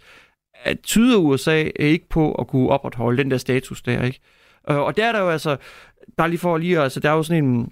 at 0.64 0.80
tyder 0.80 1.18
USA 1.18 1.70
ikke 1.76 2.10
på 2.10 2.32
at 2.32 2.48
kunne 2.48 2.70
opretholde 2.70 3.24
den 3.24 3.32
der 3.32 3.38
status 3.38 3.82
der, 3.82 4.04
ikke? 4.04 4.20
Øh, 4.70 4.78
og 4.78 4.98
der 4.98 5.06
er 5.06 5.12
der 5.12 5.20
jo 5.20 5.30
altså, 5.30 5.58
bare 6.18 6.30
lige 6.30 6.40
for 6.40 6.58
lige, 6.58 6.80
altså 6.80 7.00
der 7.00 7.10
er 7.10 7.14
jo 7.14 7.24
sådan 7.24 7.44
en, 7.44 7.72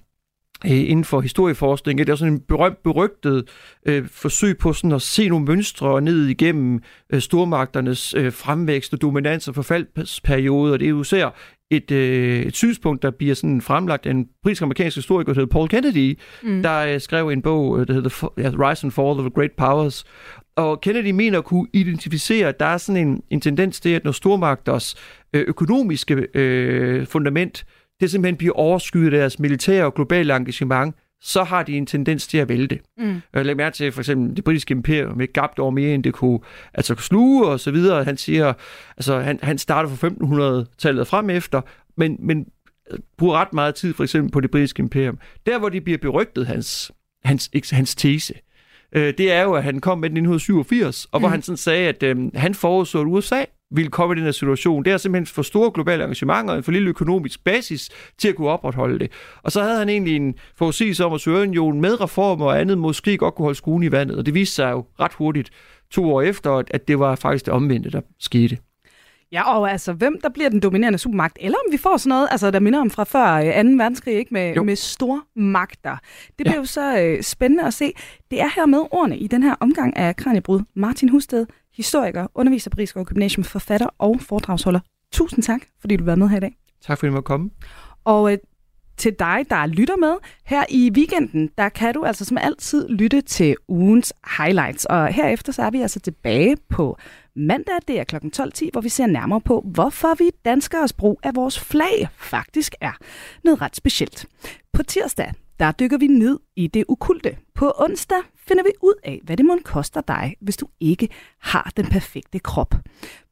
øh, 0.66 0.72
inden 0.72 1.06
for 1.06 1.22
historieforskning. 1.22 2.00
Det 2.00 2.10
er 2.10 2.16
sådan 2.16 2.34
en 2.34 2.40
berømt, 2.40 2.84
berygtet 2.84 3.50
øh, 3.86 4.08
forsøg 4.08 4.58
på 4.58 4.74
sådan 4.74 4.92
at 4.92 5.02
se 5.02 5.30
nogle 5.30 5.46
mønstre 5.46 6.02
ned 6.02 6.26
igennem 6.26 6.82
øh, 7.10 7.22
stormagternes 7.22 8.14
øh, 8.14 8.34
fremvækst 8.34 8.94
og 8.94 9.02
dominans 9.02 9.48
og 9.48 9.56
forfaldsperiode, 9.56 10.74
og 10.74 10.80
det 10.80 10.86
er 10.86 10.90
jo 10.90 11.02
især 11.02 11.30
et, 11.72 11.92
øh, 11.92 12.42
et 12.42 12.56
synspunkt, 12.56 13.02
der 13.02 13.12
bliver 13.12 13.36
sådan 13.36 13.62
fremlagt 13.62 14.06
af 14.06 14.12
en 14.12 14.28
britisk-amerikansk 14.44 14.98
historiker, 14.98 15.34
der 15.34 15.42
hedder 15.42 15.54
Paul 15.54 15.68
Kennedy, 15.68 16.20
mm. 16.44 16.64
der 16.64 16.94
øh, 16.94 17.02
skrev 17.02 17.30
en 17.30 17.42
bog, 17.42 17.80
øh, 17.80 17.88
der 17.88 17.94
hedder 17.94 18.34
ja, 18.38 18.70
Rise 18.70 18.86
and 18.86 18.92
Fall 18.92 19.08
of 19.08 19.20
the 19.20 19.30
Great 19.30 19.52
Powers. 19.58 20.06
Og 20.56 20.82
Kennedy 20.82 21.12
mener 21.12 21.38
at 21.38 21.44
kunne 21.44 21.68
identificere, 21.74 22.48
at 22.48 22.60
der 22.60 22.66
er 22.66 22.78
sådan 22.78 23.08
en, 23.08 23.24
en 23.30 23.42
tendens 23.42 23.80
til, 23.80 23.90
at 23.90 24.04
når 24.04 24.12
stormagters 24.12 24.96
øh, 25.34 25.46
økonomiske 25.48 26.28
øh, 26.34 27.08
fundament 27.08 27.66
det 28.00 28.12
simpelthen 28.12 28.38
bliver 28.38 28.54
overskyet 28.54 29.06
af 29.06 29.12
deres 29.12 29.40
militære 29.40 29.86
og 29.86 29.94
globale 29.94 30.36
engagement, 30.36 30.96
så 31.22 31.44
har 31.44 31.64
de 31.64 31.78
en 31.78 31.86
tendens 31.86 32.28
til 32.28 32.38
at 32.38 32.50
vælte. 32.50 32.80
Mm. 32.98 33.22
Jeg 33.34 33.46
lægger 33.46 33.64
mærke 33.64 33.76
til 33.76 33.92
for 33.92 34.02
eksempel 34.02 34.36
det 34.36 34.44
britiske 34.44 34.72
imperium, 34.72 35.18
med 35.18 35.34
gabt 35.34 35.60
over 35.60 35.72
mere, 35.72 35.94
end 35.94 36.04
det 36.04 36.14
kunne 36.14 36.40
altså, 36.74 36.96
sluge 36.96 37.48
og 37.48 37.60
så 37.60 37.72
videre. 37.72 38.04
Han 38.04 38.18
siger, 38.18 38.54
altså 38.98 39.20
han, 39.20 39.40
han 39.44 39.58
starter 39.58 39.90
fra 39.90 40.08
1500-tallet 40.08 41.08
frem 41.08 41.30
efter, 41.30 41.62
men, 41.98 42.18
men 42.20 42.46
bruger 43.18 43.36
ret 43.36 43.54
meget 43.54 43.76
tid 43.76 43.94
for 43.94 44.04
eksempel 44.04 44.32
på 44.32 44.40
det 44.40 44.52
britiske 44.52 44.80
imperium. 44.80 45.20
Der, 45.46 45.60
hvor 45.60 45.70
de 45.70 45.82
bliver 45.82 45.98
berygtet, 45.98 46.48
hans, 46.48 46.92
hans, 47.24 47.50
hans 47.72 47.96
tese, 47.96 48.34
øh, 48.92 49.14
det 49.18 49.32
er 49.32 49.42
jo, 49.42 49.54
at 49.54 49.64
han 49.64 49.80
kom 49.80 49.98
med 49.98 50.10
1987, 50.10 51.06
og 51.06 51.20
mm. 51.20 51.22
hvor 51.22 51.30
han 51.30 51.42
sådan 51.42 51.58
sagde, 51.58 51.88
at 51.88 52.04
øh, 52.04 52.18
han 52.36 52.56
forudså, 52.56 53.04
USA 53.04 53.44
ville 53.72 53.92
komme 53.92 54.16
i 54.16 54.18
den 54.18 54.24
her 54.24 54.32
situation. 54.32 54.86
Det 54.86 54.94
er 54.94 54.98
simpelthen 54.98 55.26
for 55.36 55.42
store 55.42 55.72
globale 55.72 56.04
arrangementer 56.04 56.52
og 56.52 56.58
en 56.58 56.64
for 56.64 56.72
lille 56.72 56.90
økonomisk 56.90 57.44
basis 57.44 57.90
til 58.18 58.28
at 58.28 58.36
kunne 58.36 58.50
opretholde 58.50 59.00
det. 59.00 59.12
Og 59.44 59.52
så 59.52 59.64
havde 59.64 59.80
han 59.80 59.90
egentlig 59.90 60.16
en 60.16 60.36
forudsigelse 60.56 61.06
om, 61.06 61.14
at 61.14 61.22
Sovjetunionen 61.22 61.82
med 61.82 62.02
reformer 62.02 62.46
og 62.46 62.60
andet 62.60 62.78
måske 62.78 63.18
godt 63.18 63.36
kunne 63.36 63.44
holde 63.44 63.58
skruen 63.58 63.84
i 63.84 63.92
vandet. 63.92 64.18
Og 64.18 64.26
det 64.26 64.34
viste 64.34 64.56
sig 64.56 64.72
jo 64.72 64.86
ret 65.00 65.14
hurtigt 65.14 65.50
to 65.92 66.14
år 66.14 66.22
efter, 66.22 66.64
at 66.72 66.88
det 66.88 67.00
var 67.00 67.16
faktisk 67.16 67.46
det 67.46 67.54
omvendte, 67.54 67.92
der 67.92 68.02
skete. 68.20 68.58
Ja, 69.32 69.58
og 69.58 69.72
altså, 69.72 69.94
hvem 69.94 70.20
der 70.24 70.30
bliver 70.30 70.50
den 70.50 70.60
dominerende 70.60 71.00
supermagt, 71.00 71.38
eller 71.42 71.58
om 71.68 71.72
vi 71.72 71.78
får 71.78 71.98
sådan 71.98 72.10
noget, 72.10 72.28
altså 72.32 72.52
der 72.52 72.60
minder 72.60 72.80
om 72.80 72.90
fra 72.90 73.04
før 73.04 73.42
2. 73.42 73.70
Øh, 73.70 73.80
verdenskrig, 73.80 74.14
ikke 74.14 74.34
med, 74.34 74.64
med 74.64 74.76
store 74.76 75.22
magter. 75.36 75.98
Det 76.28 76.38
bliver 76.38 76.54
ja. 76.54 76.60
jo 76.60 76.66
så 76.66 77.00
øh, 77.00 77.24
spændende 77.24 77.64
at 77.64 77.74
se. 77.74 77.94
Det 78.32 78.42
er 78.42 78.50
her 78.56 78.66
med 78.66 78.80
ordene 78.92 79.18
i 79.18 79.28
den 79.28 79.44
her 79.44 79.56
omgang 79.60 79.98
af 79.98 80.16
Kranjebrud. 80.16 80.62
Martin 80.76 81.10
Husted, 81.10 81.46
historiker, 81.78 82.28
underviser 82.36 82.70
på 82.70 82.76
Rigsgaard 82.78 83.08
Gymnasium, 83.08 83.44
forfatter 83.44 83.88
og 83.98 84.22
foredragsholder. 84.22 84.80
Tusind 85.12 85.44
tak, 85.44 85.62
fordi 85.80 85.96
du 85.96 86.04
var 86.04 86.16
med 86.16 86.30
her 86.30 86.38
i 86.38 86.40
dag. 86.40 86.58
Tak 86.82 86.98
fordi 86.98 87.08
du 87.08 87.14
måtte 87.14 87.26
komme. 87.26 87.50
Og 88.06 88.32
øh, 88.32 88.38
til 88.98 89.16
dig, 89.20 89.46
der 89.50 89.66
lytter 89.66 89.98
med 89.98 90.14
her 90.46 90.66
i 90.70 90.92
weekenden, 90.92 91.50
der 91.58 91.70
kan 91.70 91.94
du 91.94 92.04
altså 92.04 92.26
som 92.26 92.38
altid 92.38 92.90
lytte 92.90 93.22
til 93.22 93.56
ugens 93.68 94.14
highlights. 94.38 94.86
Og 94.86 95.08
herefter 95.08 95.52
så 95.52 95.62
er 95.62 95.70
vi 95.70 95.82
altså 95.82 96.00
tilbage 96.00 96.58
på 96.70 96.98
mandag, 97.36 97.76
det 97.88 98.00
er 98.00 98.04
kl. 98.04 98.16
12.10, 98.16 98.70
hvor 98.72 98.82
vi 98.82 98.90
ser 98.90 99.08
nærmere 99.08 99.42
på, 99.42 99.66
hvorfor 99.66 100.16
vi 100.16 100.32
danskers 100.46 100.94
brug 100.94 101.20
af 101.24 101.36
vores 101.36 101.60
flag 101.60 102.08
faktisk 102.18 102.76
er 102.82 102.92
noget 103.44 103.62
ret 103.62 103.76
specielt. 103.76 104.26
På 104.74 104.84
tirsdag, 104.84 105.34
der 105.60 105.72
dykker 105.72 105.98
vi 105.98 106.08
ned 106.08 106.40
i 106.56 106.68
det 106.68 106.86
ukulte. 106.88 107.38
På 107.56 107.74
onsdag 107.78 108.18
finder 108.36 108.64
vi 108.64 108.72
ud 108.82 108.94
af, 109.04 109.22
hvad 109.24 109.38
det 109.38 109.46
må 109.46 109.58
koster 109.64 110.02
dig, 110.02 110.36
hvis 110.40 110.58
du 110.58 110.68
ikke 110.80 111.10
har 111.40 111.72
den 111.78 111.86
perfekte 111.86 112.40
krop. 112.40 112.76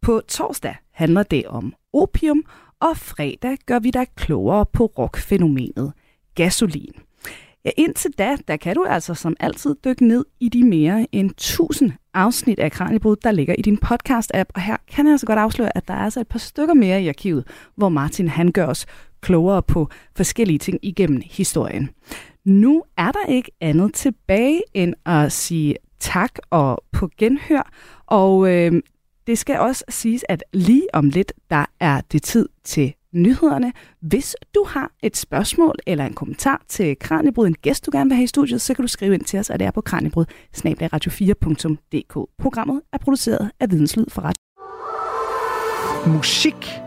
På 0.01 0.21
torsdag 0.27 0.75
handler 0.91 1.23
det 1.23 1.45
om 1.45 1.73
opium, 1.93 2.43
og 2.79 2.97
fredag 2.97 3.57
gør 3.65 3.79
vi 3.79 3.91
dig 3.91 4.07
klogere 4.15 4.65
på 4.65 4.85
rockfænomenet 4.85 5.93
gasolin. 6.35 6.93
Ja, 7.65 7.69
indtil 7.77 8.11
da, 8.11 8.37
der 8.47 8.57
kan 8.57 8.75
du 8.75 8.85
altså 8.89 9.13
som 9.13 9.35
altid 9.39 9.75
dykke 9.85 10.07
ned 10.07 10.25
i 10.39 10.49
de 10.49 10.63
mere 10.63 11.07
end 11.11 11.29
1000 11.29 11.91
afsnit 12.13 12.59
af 12.59 12.71
Kranjebrud, 12.71 13.15
der 13.15 13.31
ligger 13.31 13.55
i 13.57 13.61
din 13.61 13.79
podcast-app. 13.85 14.49
Og 14.55 14.61
her 14.61 14.77
kan 14.91 15.05
jeg 15.05 15.11
altså 15.11 15.25
godt 15.25 15.39
afsløre, 15.39 15.77
at 15.77 15.87
der 15.87 15.93
er 15.93 15.97
altså 15.97 16.19
et 16.19 16.27
par 16.27 16.39
stykker 16.39 16.73
mere 16.73 17.03
i 17.03 17.07
arkivet, 17.07 17.47
hvor 17.75 17.89
Martin 17.89 18.27
han 18.27 18.51
gør 18.51 18.65
os 18.65 18.85
klogere 19.21 19.63
på 19.63 19.89
forskellige 20.15 20.59
ting 20.59 20.79
igennem 20.81 21.21
historien. 21.25 21.89
Nu 22.45 22.83
er 22.97 23.11
der 23.11 23.25
ikke 23.29 23.51
andet 23.61 23.93
tilbage 23.93 24.61
end 24.73 24.93
at 25.05 25.31
sige 25.31 25.75
tak 25.99 26.31
og 26.49 26.83
på 26.91 27.09
genhør. 27.17 27.71
Og 28.05 28.53
øh, 28.53 28.81
det 29.27 29.37
skal 29.37 29.59
også 29.59 29.83
siges, 29.89 30.25
at 30.29 30.43
lige 30.53 30.87
om 30.93 31.09
lidt, 31.09 31.33
der 31.49 31.65
er 31.79 32.01
det 32.11 32.23
tid 32.23 32.49
til 32.63 32.93
nyhederne. 33.15 33.73
Hvis 34.01 34.35
du 34.55 34.65
har 34.67 34.91
et 35.03 35.17
spørgsmål 35.17 35.75
eller 35.87 36.05
en 36.05 36.13
kommentar 36.13 36.63
til 36.67 36.99
Kranjebrud, 36.99 37.47
en 37.47 37.55
gæst 37.61 37.85
du 37.85 37.91
gerne 37.91 38.09
vil 38.09 38.15
have 38.15 38.23
i 38.23 38.27
studiet, 38.27 38.61
så 38.61 38.73
kan 38.73 38.83
du 38.83 38.87
skrive 38.87 39.13
ind 39.13 39.23
til 39.23 39.39
os, 39.39 39.49
at 39.49 39.59
det 39.59 39.65
er 39.65 39.71
på 39.71 39.81
kranjebrud 39.81 40.25
radio4.dk. 40.93 42.29
Programmet 42.39 42.81
er 42.93 42.97
produceret 42.97 43.51
af 43.59 43.71
Videnslyd 43.71 44.05
for 44.09 44.21
Ret. 44.21 44.35
Musik 46.07 46.84